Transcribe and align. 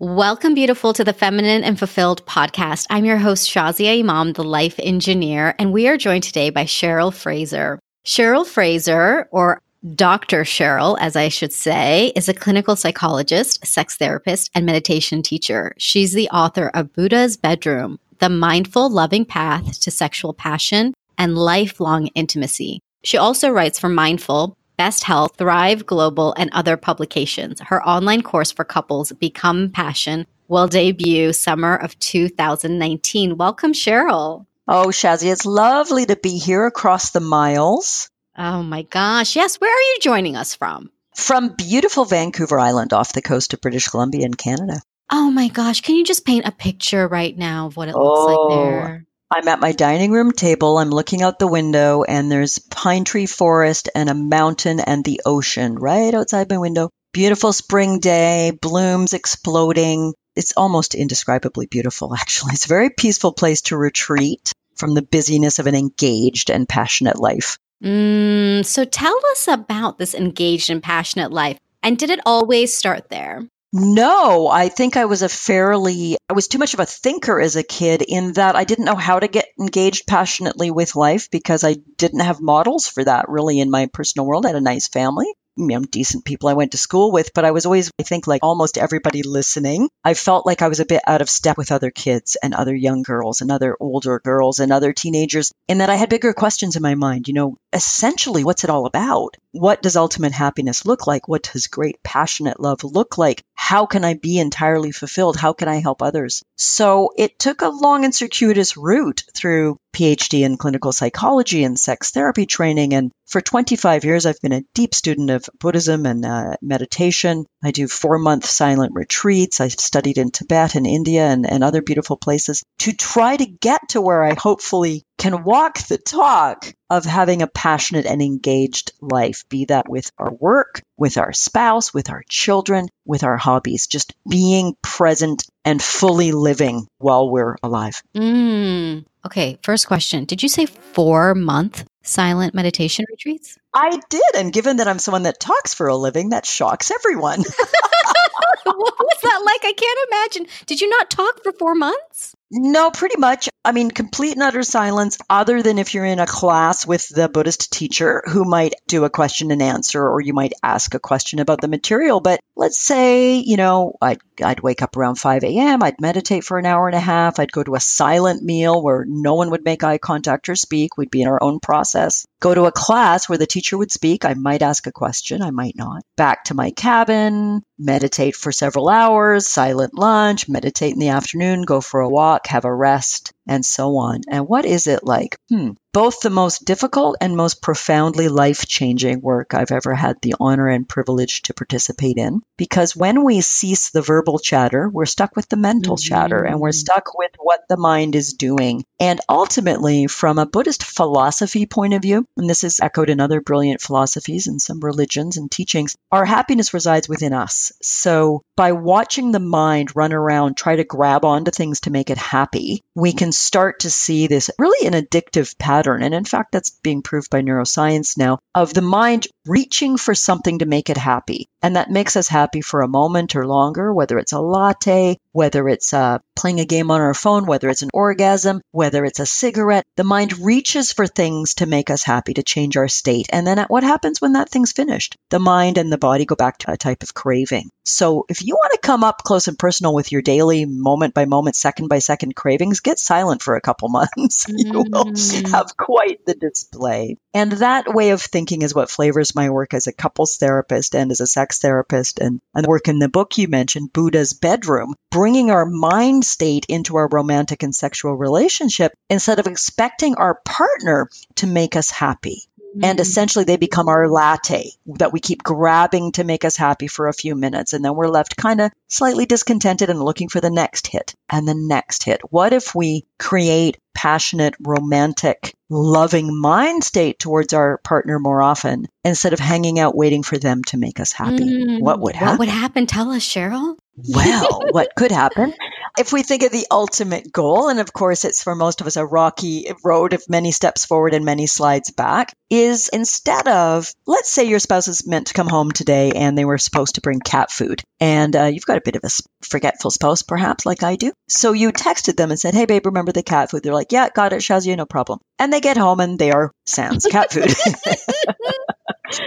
Welcome, 0.00 0.54
beautiful, 0.54 0.92
to 0.92 1.04
the 1.04 1.12
Feminine 1.12 1.62
and 1.62 1.78
Fulfilled 1.78 2.26
podcast. 2.26 2.88
I'm 2.90 3.04
your 3.04 3.18
host, 3.18 3.48
Shazia 3.48 4.00
Imam, 4.00 4.32
the 4.32 4.42
life 4.42 4.74
engineer, 4.82 5.54
and 5.56 5.72
we 5.72 5.86
are 5.86 5.96
joined 5.96 6.24
today 6.24 6.50
by 6.50 6.64
Cheryl 6.64 7.14
Fraser. 7.14 7.78
Cheryl 8.04 8.44
Fraser, 8.44 9.28
or 9.30 9.62
Dr. 9.94 10.42
Cheryl, 10.42 10.98
as 11.00 11.14
I 11.14 11.28
should 11.28 11.52
say, 11.52 12.12
is 12.16 12.28
a 12.28 12.34
clinical 12.34 12.74
psychologist, 12.74 13.64
sex 13.64 13.96
therapist, 13.96 14.50
and 14.52 14.66
meditation 14.66 15.22
teacher. 15.22 15.72
She's 15.78 16.12
the 16.12 16.28
author 16.30 16.72
of 16.74 16.92
Buddha's 16.92 17.36
Bedroom, 17.36 18.00
The 18.18 18.28
Mindful, 18.28 18.90
Loving 18.90 19.24
Path 19.24 19.78
to 19.82 19.92
Sexual 19.92 20.34
Passion 20.34 20.92
and 21.16 21.38
Lifelong 21.38 22.08
Intimacy. 22.08 22.80
She 23.04 23.16
also 23.16 23.48
writes 23.48 23.78
for 23.78 23.88
Mindful, 23.88 24.56
Best 24.76 25.04
Health, 25.04 25.36
Thrive 25.36 25.86
Global, 25.86 26.34
and 26.36 26.50
other 26.52 26.76
publications. 26.76 27.60
Her 27.60 27.86
online 27.86 28.22
course 28.22 28.50
for 28.50 28.64
couples, 28.64 29.12
Become 29.12 29.70
Passion, 29.70 30.26
will 30.48 30.66
debut 30.66 31.32
summer 31.32 31.76
of 31.76 31.98
2019. 32.00 33.36
Welcome, 33.36 33.72
Cheryl. 33.72 34.46
Oh, 34.66 34.86
Shazzy, 34.88 35.30
it's 35.30 35.46
lovely 35.46 36.06
to 36.06 36.16
be 36.16 36.38
here 36.38 36.66
across 36.66 37.10
the 37.10 37.20
miles. 37.20 38.10
Oh 38.36 38.62
my 38.62 38.82
gosh. 38.82 39.36
Yes. 39.36 39.56
Where 39.60 39.70
are 39.70 39.80
you 39.80 39.98
joining 40.00 40.36
us 40.36 40.54
from? 40.54 40.90
From 41.14 41.54
beautiful 41.56 42.04
Vancouver 42.04 42.58
Island 42.58 42.92
off 42.92 43.12
the 43.12 43.22
coast 43.22 43.54
of 43.54 43.60
British 43.60 43.86
Columbia 43.88 44.26
in 44.26 44.34
Canada. 44.34 44.80
Oh 45.12 45.30
my 45.30 45.48
gosh. 45.48 45.82
Can 45.82 45.94
you 45.94 46.04
just 46.04 46.24
paint 46.24 46.46
a 46.46 46.50
picture 46.50 47.06
right 47.06 47.36
now 47.36 47.66
of 47.66 47.76
what 47.76 47.88
it 47.88 47.94
looks 47.94 48.20
Oh, 48.20 48.48
like 48.48 48.58
there? 48.58 49.06
I'm 49.34 49.48
at 49.48 49.58
my 49.58 49.72
dining 49.72 50.12
room 50.12 50.30
table. 50.30 50.78
I'm 50.78 50.90
looking 50.90 51.20
out 51.20 51.40
the 51.40 51.48
window, 51.48 52.04
and 52.04 52.30
there's 52.30 52.60
pine 52.60 53.02
tree 53.02 53.26
forest 53.26 53.88
and 53.92 54.08
a 54.08 54.14
mountain 54.14 54.78
and 54.78 55.04
the 55.04 55.22
ocean 55.26 55.74
right 55.74 56.14
outside 56.14 56.48
my 56.48 56.58
window. 56.58 56.90
Beautiful 57.12 57.52
spring 57.52 57.98
day, 57.98 58.52
blooms 58.62 59.12
exploding. 59.12 60.14
It's 60.36 60.52
almost 60.56 60.94
indescribably 60.94 61.66
beautiful, 61.66 62.14
actually. 62.14 62.52
It's 62.52 62.66
a 62.66 62.68
very 62.68 62.90
peaceful 62.90 63.32
place 63.32 63.62
to 63.62 63.76
retreat 63.76 64.52
from 64.76 64.94
the 64.94 65.02
busyness 65.02 65.58
of 65.58 65.66
an 65.66 65.74
engaged 65.74 66.48
and 66.48 66.68
passionate 66.68 67.18
life. 67.18 67.58
Mm, 67.82 68.64
so 68.64 68.84
tell 68.84 69.18
us 69.32 69.48
about 69.48 69.98
this 69.98 70.14
engaged 70.14 70.70
and 70.70 70.80
passionate 70.80 71.32
life. 71.32 71.58
And 71.82 71.98
did 71.98 72.10
it 72.10 72.20
always 72.24 72.76
start 72.76 73.08
there? 73.08 73.42
No, 73.76 74.46
I 74.46 74.68
think 74.68 74.96
I 74.96 75.06
was 75.06 75.22
a 75.22 75.28
fairly, 75.28 76.16
I 76.30 76.32
was 76.32 76.46
too 76.46 76.58
much 76.58 76.74
of 76.74 76.80
a 76.80 76.86
thinker 76.86 77.40
as 77.40 77.56
a 77.56 77.64
kid 77.64 78.02
in 78.02 78.34
that 78.34 78.54
I 78.54 78.62
didn't 78.62 78.84
know 78.84 78.94
how 78.94 79.18
to 79.18 79.26
get 79.26 79.48
engaged 79.58 80.06
passionately 80.06 80.70
with 80.70 80.94
life 80.94 81.28
because 81.28 81.64
I 81.64 81.78
didn't 81.96 82.20
have 82.20 82.40
models 82.40 82.86
for 82.86 83.02
that 83.02 83.28
really 83.28 83.58
in 83.58 83.72
my 83.72 83.86
personal 83.86 84.26
world. 84.26 84.46
I 84.46 84.50
had 84.50 84.56
a 84.56 84.60
nice 84.60 84.86
family. 84.86 85.26
You 85.56 85.68
know, 85.68 85.82
decent 85.82 86.24
people 86.24 86.48
I 86.48 86.54
went 86.54 86.72
to 86.72 86.78
school 86.78 87.12
with, 87.12 87.30
but 87.32 87.44
I 87.44 87.52
was 87.52 87.64
always, 87.64 87.88
I 88.00 88.02
think, 88.02 88.26
like 88.26 88.42
almost 88.42 88.76
everybody 88.76 89.22
listening. 89.22 89.88
I 90.02 90.14
felt 90.14 90.44
like 90.44 90.62
I 90.62 90.68
was 90.68 90.80
a 90.80 90.84
bit 90.84 91.02
out 91.06 91.22
of 91.22 91.30
step 91.30 91.56
with 91.56 91.70
other 91.70 91.92
kids 91.92 92.36
and 92.42 92.54
other 92.54 92.74
young 92.74 93.02
girls 93.02 93.40
and 93.40 93.52
other 93.52 93.76
older 93.78 94.18
girls 94.18 94.58
and 94.58 94.72
other 94.72 94.92
teenagers, 94.92 95.52
in 95.68 95.78
that 95.78 95.90
I 95.90 95.94
had 95.94 96.08
bigger 96.08 96.32
questions 96.32 96.74
in 96.74 96.82
my 96.82 96.96
mind. 96.96 97.28
You 97.28 97.34
know, 97.34 97.56
essentially, 97.72 98.42
what's 98.42 98.64
it 98.64 98.70
all 98.70 98.86
about? 98.86 99.36
What 99.52 99.80
does 99.80 99.94
ultimate 99.94 100.32
happiness 100.32 100.84
look 100.84 101.06
like? 101.06 101.28
What 101.28 101.48
does 101.52 101.68
great 101.68 102.02
passionate 102.02 102.58
love 102.58 102.82
look 102.82 103.16
like? 103.16 103.40
How 103.54 103.86
can 103.86 104.04
I 104.04 104.14
be 104.14 104.38
entirely 104.38 104.92
fulfilled? 104.92 105.36
How 105.36 105.52
can 105.52 105.68
I 105.68 105.80
help 105.80 106.02
others? 106.02 106.42
So 106.56 107.12
it 107.16 107.38
took 107.38 107.62
a 107.62 107.68
long 107.68 108.04
and 108.04 108.14
circuitous 108.14 108.76
route 108.76 109.24
through 109.34 109.78
PhD 109.94 110.44
in 110.44 110.56
clinical 110.56 110.92
psychology 110.92 111.64
and 111.64 111.78
sex 111.78 112.10
therapy 112.10 112.46
training. 112.46 112.94
And 112.94 113.12
for 113.26 113.40
25 113.40 114.04
years, 114.04 114.26
I've 114.26 114.40
been 114.40 114.52
a 114.52 114.64
deep 114.74 114.94
student 114.94 115.30
of 115.30 115.48
Buddhism 115.58 116.04
and 116.04 116.26
uh, 116.26 116.56
meditation. 116.60 117.46
I 117.62 117.70
do 117.70 117.88
four 117.88 118.18
month 118.18 118.44
silent 118.44 118.92
retreats. 118.94 119.60
I've 119.60 119.72
studied 119.72 120.18
in 120.18 120.30
Tibet 120.30 120.74
and 120.74 120.86
India 120.86 121.26
and, 121.26 121.48
and 121.48 121.64
other 121.64 121.80
beautiful 121.80 122.16
places 122.16 122.62
to 122.80 122.92
try 122.92 123.36
to 123.36 123.46
get 123.46 123.80
to 123.90 124.00
where 124.00 124.22
I 124.22 124.34
hopefully 124.34 125.04
can 125.18 125.44
walk 125.44 125.78
the 125.86 125.98
talk 125.98 126.72
of 126.90 127.04
having 127.04 127.42
a 127.42 127.46
passionate 127.46 128.06
and 128.06 128.20
engaged 128.20 128.92
life, 129.00 129.44
be 129.48 129.66
that 129.66 129.88
with 129.88 130.10
our 130.18 130.32
work, 130.32 130.82
with 130.96 131.18
our 131.18 131.32
spouse, 131.32 131.94
with 131.94 132.10
our 132.10 132.22
children, 132.28 132.88
with 133.04 133.24
our 133.24 133.36
hobbies, 133.36 133.86
just 133.86 134.14
being 134.28 134.76
present 134.82 135.46
and 135.64 135.82
fully 135.82 136.32
living 136.32 136.86
while 136.98 137.30
we're 137.30 137.56
alive. 137.62 138.02
Mm. 138.14 139.04
Okay. 139.24 139.58
First 139.62 139.86
question 139.86 140.24
Did 140.24 140.42
you 140.42 140.48
say 140.48 140.66
four 140.66 141.34
month 141.34 141.84
silent 142.02 142.54
meditation 142.54 143.06
retreats? 143.08 143.58
I 143.72 143.98
did. 144.08 144.22
And 144.36 144.52
given 144.52 144.76
that 144.76 144.88
I'm 144.88 144.98
someone 144.98 145.22
that 145.24 145.40
talks 145.40 145.74
for 145.74 145.88
a 145.88 145.96
living, 145.96 146.30
that 146.30 146.46
shocks 146.46 146.90
everyone. 146.90 147.40
what 148.64 148.98
was 148.98 149.18
that 149.22 149.42
like? 149.44 149.64
I 149.64 149.72
can't 149.72 150.08
imagine. 150.08 150.46
Did 150.66 150.80
you 150.80 150.88
not 150.88 151.10
talk 151.10 151.42
for 151.42 151.52
four 151.52 151.74
months? 151.74 152.34
No, 152.56 152.92
pretty 152.92 153.18
much. 153.18 153.48
I 153.64 153.72
mean, 153.72 153.90
complete 153.90 154.34
and 154.34 154.42
utter 154.42 154.62
silence, 154.62 155.18
other 155.28 155.60
than 155.60 155.78
if 155.78 155.92
you're 155.92 156.04
in 156.04 156.20
a 156.20 156.26
class 156.26 156.86
with 156.86 157.08
the 157.08 157.28
Buddhist 157.28 157.72
teacher 157.72 158.22
who 158.26 158.44
might 158.44 158.74
do 158.86 159.04
a 159.04 159.10
question 159.10 159.50
and 159.50 159.60
answer, 159.60 160.08
or 160.08 160.20
you 160.20 160.34
might 160.34 160.52
ask 160.62 160.94
a 160.94 161.00
question 161.00 161.40
about 161.40 161.60
the 161.60 161.66
material. 161.66 162.20
But 162.20 162.38
let's 162.56 162.80
say, 162.80 163.36
you 163.36 163.56
know, 163.56 163.94
I'd, 164.00 164.18
I'd 164.42 164.60
wake 164.60 164.82
up 164.82 164.96
around 164.96 165.16
5 165.16 165.44
a.m., 165.44 165.82
I'd 165.82 166.00
meditate 166.00 166.44
for 166.44 166.58
an 166.58 166.66
hour 166.66 166.86
and 166.86 166.96
a 166.96 167.00
half, 167.00 167.38
I'd 167.38 167.52
go 167.52 167.62
to 167.62 167.74
a 167.74 167.80
silent 167.80 168.42
meal 168.42 168.82
where 168.82 169.04
no 169.06 169.34
one 169.34 169.50
would 169.50 169.64
make 169.64 169.84
eye 169.84 169.98
contact 169.98 170.48
or 170.48 170.56
speak, 170.56 170.96
we'd 170.96 171.10
be 171.10 171.22
in 171.22 171.28
our 171.28 171.42
own 171.42 171.60
process. 171.60 172.26
Go 172.40 172.54
to 172.54 172.64
a 172.64 172.72
class 172.72 173.28
where 173.28 173.38
the 173.38 173.46
teacher 173.46 173.76
would 173.76 173.92
speak, 173.92 174.24
I 174.24 174.34
might 174.34 174.62
ask 174.62 174.86
a 174.86 174.92
question, 174.92 175.42
I 175.42 175.50
might 175.50 175.76
not. 175.76 176.02
Back 176.16 176.44
to 176.44 176.54
my 176.54 176.70
cabin, 176.70 177.62
meditate 177.78 178.36
for 178.36 178.52
several 178.52 178.88
hours, 178.88 179.46
silent 179.46 179.94
lunch, 179.94 180.48
meditate 180.48 180.94
in 180.94 181.00
the 181.00 181.08
afternoon, 181.08 181.62
go 181.62 181.80
for 181.80 182.00
a 182.00 182.08
walk, 182.08 182.46
have 182.46 182.64
a 182.64 182.74
rest, 182.74 183.33
and 183.46 183.64
so 183.64 183.96
on. 183.96 184.22
And 184.28 184.48
what 184.48 184.64
is 184.64 184.86
it 184.86 185.04
like? 185.04 185.38
Hmm. 185.48 185.72
Both 185.92 186.20
the 186.20 186.30
most 186.30 186.64
difficult 186.64 187.18
and 187.20 187.36
most 187.36 187.62
profoundly 187.62 188.28
life 188.28 188.66
changing 188.66 189.20
work 189.20 189.54
I've 189.54 189.70
ever 189.70 189.94
had 189.94 190.16
the 190.20 190.34
honor 190.40 190.66
and 190.68 190.88
privilege 190.88 191.42
to 191.42 191.54
participate 191.54 192.16
in. 192.16 192.40
Because 192.56 192.96
when 192.96 193.22
we 193.22 193.40
cease 193.42 193.90
the 193.90 194.02
verbal 194.02 194.40
chatter, 194.40 194.88
we're 194.88 195.06
stuck 195.06 195.36
with 195.36 195.48
the 195.48 195.56
mental 195.56 195.96
chatter 195.96 196.42
and 196.42 196.58
we're 196.58 196.72
stuck 196.72 197.16
with 197.16 197.30
what 197.38 197.60
the 197.68 197.76
mind 197.76 198.16
is 198.16 198.32
doing. 198.32 198.84
And 199.04 199.20
ultimately, 199.28 200.06
from 200.06 200.38
a 200.38 200.46
Buddhist 200.46 200.82
philosophy 200.82 201.66
point 201.66 201.92
of 201.92 202.00
view, 202.00 202.26
and 202.38 202.48
this 202.48 202.64
is 202.64 202.80
echoed 202.80 203.10
in 203.10 203.20
other 203.20 203.42
brilliant 203.42 203.82
philosophies 203.82 204.46
and 204.46 204.62
some 204.62 204.80
religions 204.80 205.36
and 205.36 205.50
teachings, 205.50 205.94
our 206.10 206.24
happiness 206.24 206.72
resides 206.72 207.06
within 207.06 207.34
us. 207.34 207.70
So 207.82 208.40
by 208.56 208.72
watching 208.72 209.30
the 209.30 209.40
mind 209.40 209.94
run 209.94 210.14
around, 210.14 210.56
try 210.56 210.76
to 210.76 210.84
grab 210.84 211.26
onto 211.26 211.50
things 211.50 211.80
to 211.80 211.90
make 211.90 212.08
it 212.08 212.16
happy, 212.16 212.82
we 212.94 213.12
can 213.12 213.30
start 213.30 213.80
to 213.80 213.90
see 213.90 214.26
this 214.26 214.50
really 214.58 214.86
an 214.86 214.94
addictive 214.94 215.58
pattern. 215.58 216.02
And 216.02 216.14
in 216.14 216.24
fact, 216.24 216.52
that's 216.52 216.70
being 216.70 217.02
proved 217.02 217.28
by 217.28 217.42
neuroscience 217.42 218.16
now 218.16 218.38
of 218.54 218.72
the 218.72 218.80
mind 218.80 219.26
reaching 219.44 219.98
for 219.98 220.14
something 220.14 220.60
to 220.60 220.66
make 220.66 220.88
it 220.88 220.96
happy. 220.96 221.46
And 221.64 221.76
that 221.76 221.90
makes 221.90 222.14
us 222.16 222.28
happy 222.28 222.60
for 222.60 222.82
a 222.82 222.88
moment 222.88 223.34
or 223.34 223.46
longer, 223.46 223.92
whether 223.92 224.18
it's 224.18 224.32
a 224.32 224.40
latte, 224.40 225.16
whether 225.32 225.66
it's 225.68 225.92
uh, 225.94 226.18
playing 226.36 226.60
a 226.60 226.64
game 226.64 226.90
on 226.90 227.00
our 227.00 227.14
phone, 227.14 227.46
whether 227.46 227.68
it's 227.70 227.82
an 227.82 227.90
orgasm, 227.94 228.60
whether 228.70 229.04
it's 229.04 229.18
a 229.18 229.26
cigarette. 229.26 229.84
The 229.96 230.04
mind 230.04 230.38
reaches 230.40 230.92
for 230.92 231.06
things 231.06 231.54
to 231.54 231.66
make 231.66 231.88
us 231.90 232.02
happy, 232.02 232.34
to 232.34 232.42
change 232.42 232.76
our 232.76 232.88
state. 232.88 233.26
And 233.32 233.46
then 233.46 233.64
what 233.68 233.82
happens 233.82 234.20
when 234.20 234.34
that 234.34 234.50
thing's 234.50 234.72
finished? 234.72 235.16
The 235.30 235.38
mind 235.38 235.78
and 235.78 235.90
the 235.90 235.98
body 235.98 236.26
go 236.26 236.36
back 236.36 236.58
to 236.58 236.72
a 236.72 236.76
type 236.76 237.02
of 237.02 237.14
craving. 237.14 237.70
So 237.86 238.26
if 238.28 238.44
you 238.44 238.54
want 238.54 238.72
to 238.72 238.78
come 238.86 239.02
up 239.04 239.22
close 239.24 239.48
and 239.48 239.58
personal 239.58 239.94
with 239.94 240.12
your 240.12 240.22
daily 240.22 240.64
moment 240.66 241.14
by 241.14 241.24
moment, 241.24 241.56
second 241.56 241.88
by 241.88 241.98
second 241.98 242.36
cravings, 242.36 242.80
get 242.80 242.98
silent 242.98 243.42
for 243.42 243.56
a 243.56 243.60
couple 243.60 243.88
months. 244.00 244.46
you 244.48 244.72
will 244.72 244.84
Mm. 245.14 245.50
have 245.50 245.76
quite 245.76 246.24
the 246.26 246.34
display. 246.34 247.16
And 247.32 247.52
that 247.52 247.92
way 247.92 248.10
of 248.10 248.22
thinking 248.22 248.62
is 248.62 248.74
what 248.74 248.90
flavors 248.90 249.34
my 249.34 249.50
work 249.50 249.74
as 249.74 249.86
a 249.86 249.92
couples 249.92 250.36
therapist 250.36 250.94
and 250.94 251.10
as 251.10 251.20
a 251.20 251.26
sex 251.26 251.53
therapist 251.58 252.18
and, 252.18 252.40
and 252.54 252.66
work 252.66 252.88
in 252.88 252.98
the 252.98 253.08
book 253.08 253.38
you 253.38 253.48
mentioned, 253.48 253.92
Buddha's 253.92 254.32
Bedroom, 254.32 254.94
bringing 255.10 255.50
our 255.50 255.66
mind 255.66 256.24
state 256.24 256.66
into 256.68 256.96
our 256.96 257.08
romantic 257.08 257.62
and 257.62 257.74
sexual 257.74 258.14
relationship 258.14 258.92
instead 259.08 259.38
of 259.38 259.46
expecting 259.46 260.16
our 260.16 260.40
partner 260.44 261.08
to 261.36 261.46
make 261.46 261.76
us 261.76 261.90
happy. 261.90 262.42
And 262.82 263.00
essentially, 263.00 263.44
they 263.44 263.56
become 263.56 263.88
our 263.88 264.08
latte 264.08 264.70
that 264.98 265.12
we 265.12 265.20
keep 265.20 265.42
grabbing 265.42 266.12
to 266.12 266.24
make 266.24 266.44
us 266.44 266.56
happy 266.56 266.88
for 266.88 267.08
a 267.08 267.12
few 267.12 267.34
minutes. 267.34 267.72
And 267.72 267.84
then 267.84 267.94
we're 267.94 268.08
left 268.08 268.36
kind 268.36 268.60
of 268.60 268.72
slightly 268.88 269.26
discontented 269.26 269.90
and 269.90 270.02
looking 270.02 270.28
for 270.28 270.40
the 270.40 270.50
next 270.50 270.86
hit 270.86 271.14
and 271.30 271.46
the 271.46 271.54
next 271.54 272.02
hit. 272.04 272.20
What 272.30 272.52
if 272.52 272.74
we 272.74 273.06
create 273.18 273.78
passionate, 273.94 274.54
romantic, 274.60 275.54
loving 275.70 276.38
mind 276.38 276.84
state 276.84 277.18
towards 277.18 277.52
our 277.52 277.78
partner 277.78 278.18
more 278.18 278.42
often 278.42 278.86
instead 279.04 279.32
of 279.32 279.38
hanging 279.38 279.78
out 279.78 279.96
waiting 279.96 280.22
for 280.22 280.38
them 280.38 280.62
to 280.64 280.76
make 280.76 281.00
us 281.00 281.12
happy? 281.12 281.44
Mm. 281.44 281.80
What 281.80 282.00
would 282.00 282.16
happen? 282.16 282.32
What 282.32 282.38
would 282.40 282.48
happen? 282.48 282.86
Tell 282.86 283.10
us, 283.10 283.22
Cheryl. 283.22 283.76
Well, 283.96 284.62
what 284.70 284.90
could 284.96 285.12
happen? 285.12 285.54
if 285.98 286.12
we 286.12 286.22
think 286.22 286.42
of 286.42 286.50
the 286.50 286.66
ultimate 286.70 287.32
goal, 287.32 287.68
and 287.68 287.78
of 287.78 287.92
course 287.92 288.24
it's 288.24 288.42
for 288.42 288.54
most 288.54 288.80
of 288.80 288.86
us 288.86 288.96
a 288.96 289.06
rocky 289.06 289.70
road 289.84 290.12
of 290.12 290.28
many 290.28 290.50
steps 290.50 290.84
forward 290.84 291.14
and 291.14 291.24
many 291.24 291.46
slides 291.46 291.90
back, 291.90 292.34
is 292.50 292.88
instead 292.88 293.46
of, 293.46 293.92
let's 294.06 294.30
say 294.30 294.44
your 294.44 294.58
spouse 294.58 294.88
is 294.88 295.06
meant 295.06 295.28
to 295.28 295.34
come 295.34 295.48
home 295.48 295.70
today 295.70 296.12
and 296.12 296.36
they 296.36 296.44
were 296.44 296.58
supposed 296.58 296.96
to 296.96 297.00
bring 297.00 297.20
cat 297.20 297.50
food, 297.50 297.82
and 298.00 298.34
uh, 298.34 298.44
you've 298.44 298.66
got 298.66 298.78
a 298.78 298.82
bit 298.84 298.96
of 298.96 299.04
a 299.04 299.10
forgetful 299.42 299.90
spouse, 299.90 300.22
perhaps, 300.22 300.66
like 300.66 300.82
I 300.82 300.96
do. 300.96 301.12
So 301.28 301.52
you 301.52 301.70
texted 301.72 302.16
them 302.16 302.30
and 302.30 302.40
said, 302.40 302.54
Hey, 302.54 302.66
babe, 302.66 302.86
remember 302.86 303.12
the 303.12 303.22
cat 303.22 303.50
food? 303.50 303.62
They're 303.62 303.72
like, 303.72 303.92
Yeah, 303.92 304.08
got 304.12 304.32
it, 304.32 304.40
Shazia, 304.40 304.76
no 304.76 304.86
problem. 304.86 305.20
And 305.38 305.52
they 305.52 305.60
get 305.60 305.76
home 305.76 306.00
and 306.00 306.18
they 306.18 306.32
are 306.32 306.50
sans 306.66 307.06
cat 307.06 307.32
food. 307.32 307.54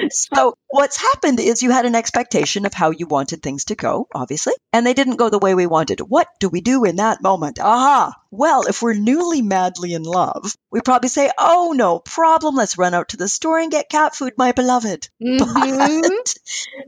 so 0.10 0.56
what's 0.68 0.98
happened 0.98 1.40
is 1.40 1.62
you 1.62 1.72
had 1.72 1.86
an 1.86 1.96
expectation 1.96 2.66
of 2.66 2.74
how 2.74 2.92
you 2.92 3.08
wanted 3.08 3.42
things 3.42 3.66
to 3.66 3.76
go, 3.76 4.08
obviously, 4.14 4.54
and 4.74 4.86
they 4.86 4.94
didn't 4.94 5.18
go 5.18 5.30
the 5.30 5.40
way 5.40 5.56
we 5.56 5.68
wanted. 5.68 6.00
What 6.00 6.28
do 6.40 6.50
we 6.50 6.62
do 6.62 6.84
in 6.84 6.98
that 6.98 7.22
moment? 7.22 7.60
Aha! 7.60 8.14
Well, 8.32 8.64
if 8.68 8.82
we're 8.82 8.94
newly 8.94 9.42
madly 9.42 9.94
in 9.94 10.04
love, 10.04 10.56
we 10.72 10.82
probably 10.82 11.10
say, 11.10 11.32
Oh, 11.38 11.74
no 11.76 12.00
problem. 12.00 12.56
Let's 12.56 12.78
run 12.78 12.94
out 12.94 13.10
to 13.10 13.18
the 13.18 13.28
store 13.28 13.60
and 13.60 13.72
get 13.72 13.90
cat 13.90 14.16
food, 14.16 14.34
my 14.38 14.52
beloved. 14.52 15.10
Mm-hmm. 15.28 16.02
But 16.02 16.36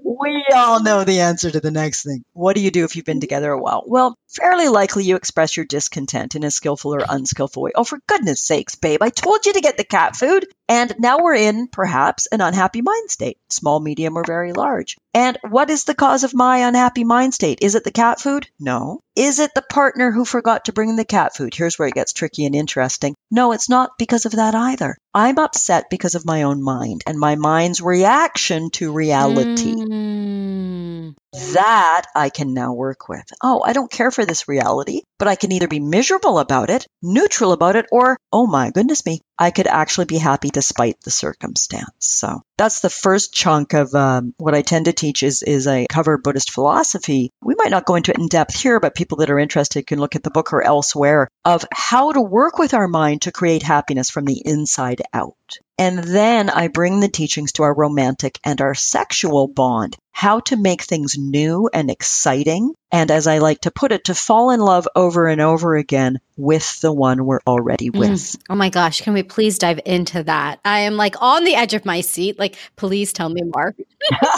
we 0.03 0.45
all 0.53 0.81
know 0.81 1.03
the 1.03 1.21
answer 1.21 1.49
to 1.51 1.59
the 1.59 1.71
next 1.71 2.03
thing. 2.03 2.23
What 2.33 2.55
do 2.55 2.61
you 2.61 2.71
do 2.71 2.83
if 2.83 2.95
you've 2.95 3.05
been 3.05 3.19
together 3.19 3.51
a 3.51 3.59
while? 3.59 3.83
Well, 3.85 4.17
fairly 4.27 4.67
likely 4.67 5.03
you 5.03 5.15
express 5.15 5.55
your 5.55 5.65
discontent 5.65 6.35
in 6.35 6.43
a 6.43 6.51
skillful 6.51 6.93
or 6.95 7.03
unskillful 7.07 7.63
way. 7.63 7.71
Oh, 7.75 7.83
for 7.83 7.99
goodness 8.07 8.41
sakes, 8.41 8.75
babe, 8.75 9.01
I 9.01 9.09
told 9.09 9.45
you 9.45 9.53
to 9.53 9.61
get 9.61 9.77
the 9.77 9.83
cat 9.83 10.15
food. 10.15 10.47
And 10.67 10.93
now 10.99 11.19
we're 11.19 11.35
in, 11.35 11.67
perhaps, 11.67 12.27
an 12.27 12.41
unhappy 12.41 12.81
mind 12.81 13.09
state, 13.09 13.37
small, 13.49 13.79
medium, 13.79 14.17
or 14.17 14.23
very 14.23 14.53
large. 14.53 14.97
And 15.13 15.37
what 15.47 15.69
is 15.69 15.85
the 15.85 15.95
cause 15.95 16.23
of 16.23 16.33
my 16.33 16.59
unhappy 16.67 17.03
mind 17.03 17.33
state? 17.33 17.59
Is 17.61 17.75
it 17.75 17.83
the 17.83 17.91
cat 17.91 18.19
food? 18.19 18.47
No. 18.59 19.01
Is 19.19 19.39
it 19.39 19.51
the 19.53 19.61
partner 19.61 20.11
who 20.11 20.23
forgot 20.23 20.63
to 20.65 20.71
bring 20.71 20.95
the 20.95 21.03
cat 21.03 21.35
food? 21.35 21.53
Here's 21.53 21.77
where 21.77 21.89
it 21.89 21.93
gets 21.93 22.13
tricky 22.13 22.45
and 22.45 22.55
interesting. 22.55 23.15
No, 23.29 23.51
it's 23.51 23.67
not 23.67 23.97
because 23.99 24.25
of 24.25 24.31
that 24.31 24.55
either. 24.55 24.95
I'm 25.13 25.39
upset 25.39 25.89
because 25.89 26.15
of 26.15 26.25
my 26.25 26.43
own 26.43 26.61
mind 26.61 27.03
and 27.07 27.17
my 27.17 27.35
mind's 27.35 27.81
reaction 27.81 28.69
to 28.71 28.91
reality. 28.91 29.73
Mm. 29.73 31.15
That 31.53 32.05
I 32.15 32.29
can 32.29 32.53
now 32.53 32.73
work 32.73 33.07
with. 33.07 33.25
Oh, 33.41 33.61
I 33.63 33.73
don't 33.73 33.91
care 33.91 34.09
for 34.09 34.25
this 34.25 34.47
reality, 34.47 35.01
but 35.19 35.27
I 35.27 35.35
can 35.35 35.51
either 35.51 35.67
be 35.67 35.79
miserable 35.79 36.39
about 36.39 36.69
it, 36.69 36.87
neutral 37.03 37.51
about 37.51 37.75
it, 37.75 37.85
or, 37.91 38.17
oh 38.31 38.47
my 38.47 38.71
goodness 38.71 39.05
me, 39.05 39.21
I 39.37 39.51
could 39.51 39.67
actually 39.67 40.05
be 40.05 40.17
happy 40.17 40.49
despite 40.49 40.99
the 41.01 41.11
circumstance. 41.11 41.91
So 41.99 42.41
that's 42.57 42.81
the 42.81 42.89
first 42.89 43.31
chunk 43.33 43.73
of 43.73 43.93
um, 43.93 44.33
what 44.37 44.55
I 44.55 44.63
tend 44.63 44.85
to 44.85 44.93
teach 44.93 45.21
is, 45.21 45.43
is 45.43 45.67
I 45.67 45.85
cover 45.87 46.17
Buddhist 46.17 46.51
philosophy. 46.51 47.31
We 47.41 47.55
might 47.55 47.71
not 47.71 47.85
go 47.85 47.95
into 47.95 48.11
it 48.11 48.17
in 48.17 48.27
depth 48.27 48.55
here, 48.55 48.79
but 48.79 48.95
people 48.95 49.19
that 49.19 49.29
are 49.29 49.39
interested 49.39 49.85
can 49.85 49.99
look 49.99 50.15
at 50.15 50.23
the 50.23 50.31
book 50.31 50.51
or 50.51 50.63
elsewhere 50.63 51.29
of 51.45 51.63
how 51.71 52.11
to 52.11 52.21
work 52.21 52.57
with 52.57 52.73
our 52.73 52.87
mind 52.87 53.23
to 53.23 53.31
create 53.31 53.63
happiness 53.63 54.09
from 54.09 54.25
the 54.25 54.41
inside 54.43 54.98
out. 55.13 55.35
And 55.77 55.99
then 55.99 56.49
I 56.49 56.67
bring 56.67 56.99
the 56.99 57.07
teachings 57.07 57.53
to 57.53 57.63
our 57.63 57.73
romantic 57.73 58.37
and 58.43 58.59
our 58.59 58.75
sexual 58.75 59.47
bond, 59.47 59.95
how 60.11 60.41
to 60.41 60.57
make 60.57 60.81
things 60.81 61.15
new 61.17 61.69
and 61.73 61.89
exciting. 61.89 62.73
And 62.91 63.09
as 63.09 63.27
I 63.27 63.37
like 63.37 63.61
to 63.61 63.71
put 63.71 63.93
it, 63.93 64.05
to 64.05 64.15
fall 64.15 64.51
in 64.51 64.59
love 64.59 64.89
over 64.95 65.27
and 65.27 65.39
over 65.39 65.77
again 65.77 66.19
with 66.35 66.81
the 66.81 66.91
one 66.91 67.25
we're 67.25 67.39
already 67.47 67.91
mm. 67.91 67.99
with. 67.99 68.09
Mm. 68.09 68.41
Oh 68.49 68.55
my 68.55 68.69
gosh, 68.69 69.01
can 69.01 69.13
we 69.13 69.23
please 69.23 69.57
dive 69.57 69.79
into 69.85 70.23
that? 70.23 70.59
I 70.65 70.81
am 70.81 70.97
like 70.97 71.21
on 71.21 71.45
the 71.45 71.55
edge 71.55 71.73
of 71.73 71.85
my 71.85 72.01
seat. 72.01 72.37
Like, 72.37 72.57
please 72.75 73.13
tell 73.13 73.29
me 73.29 73.43
more. 73.43 73.73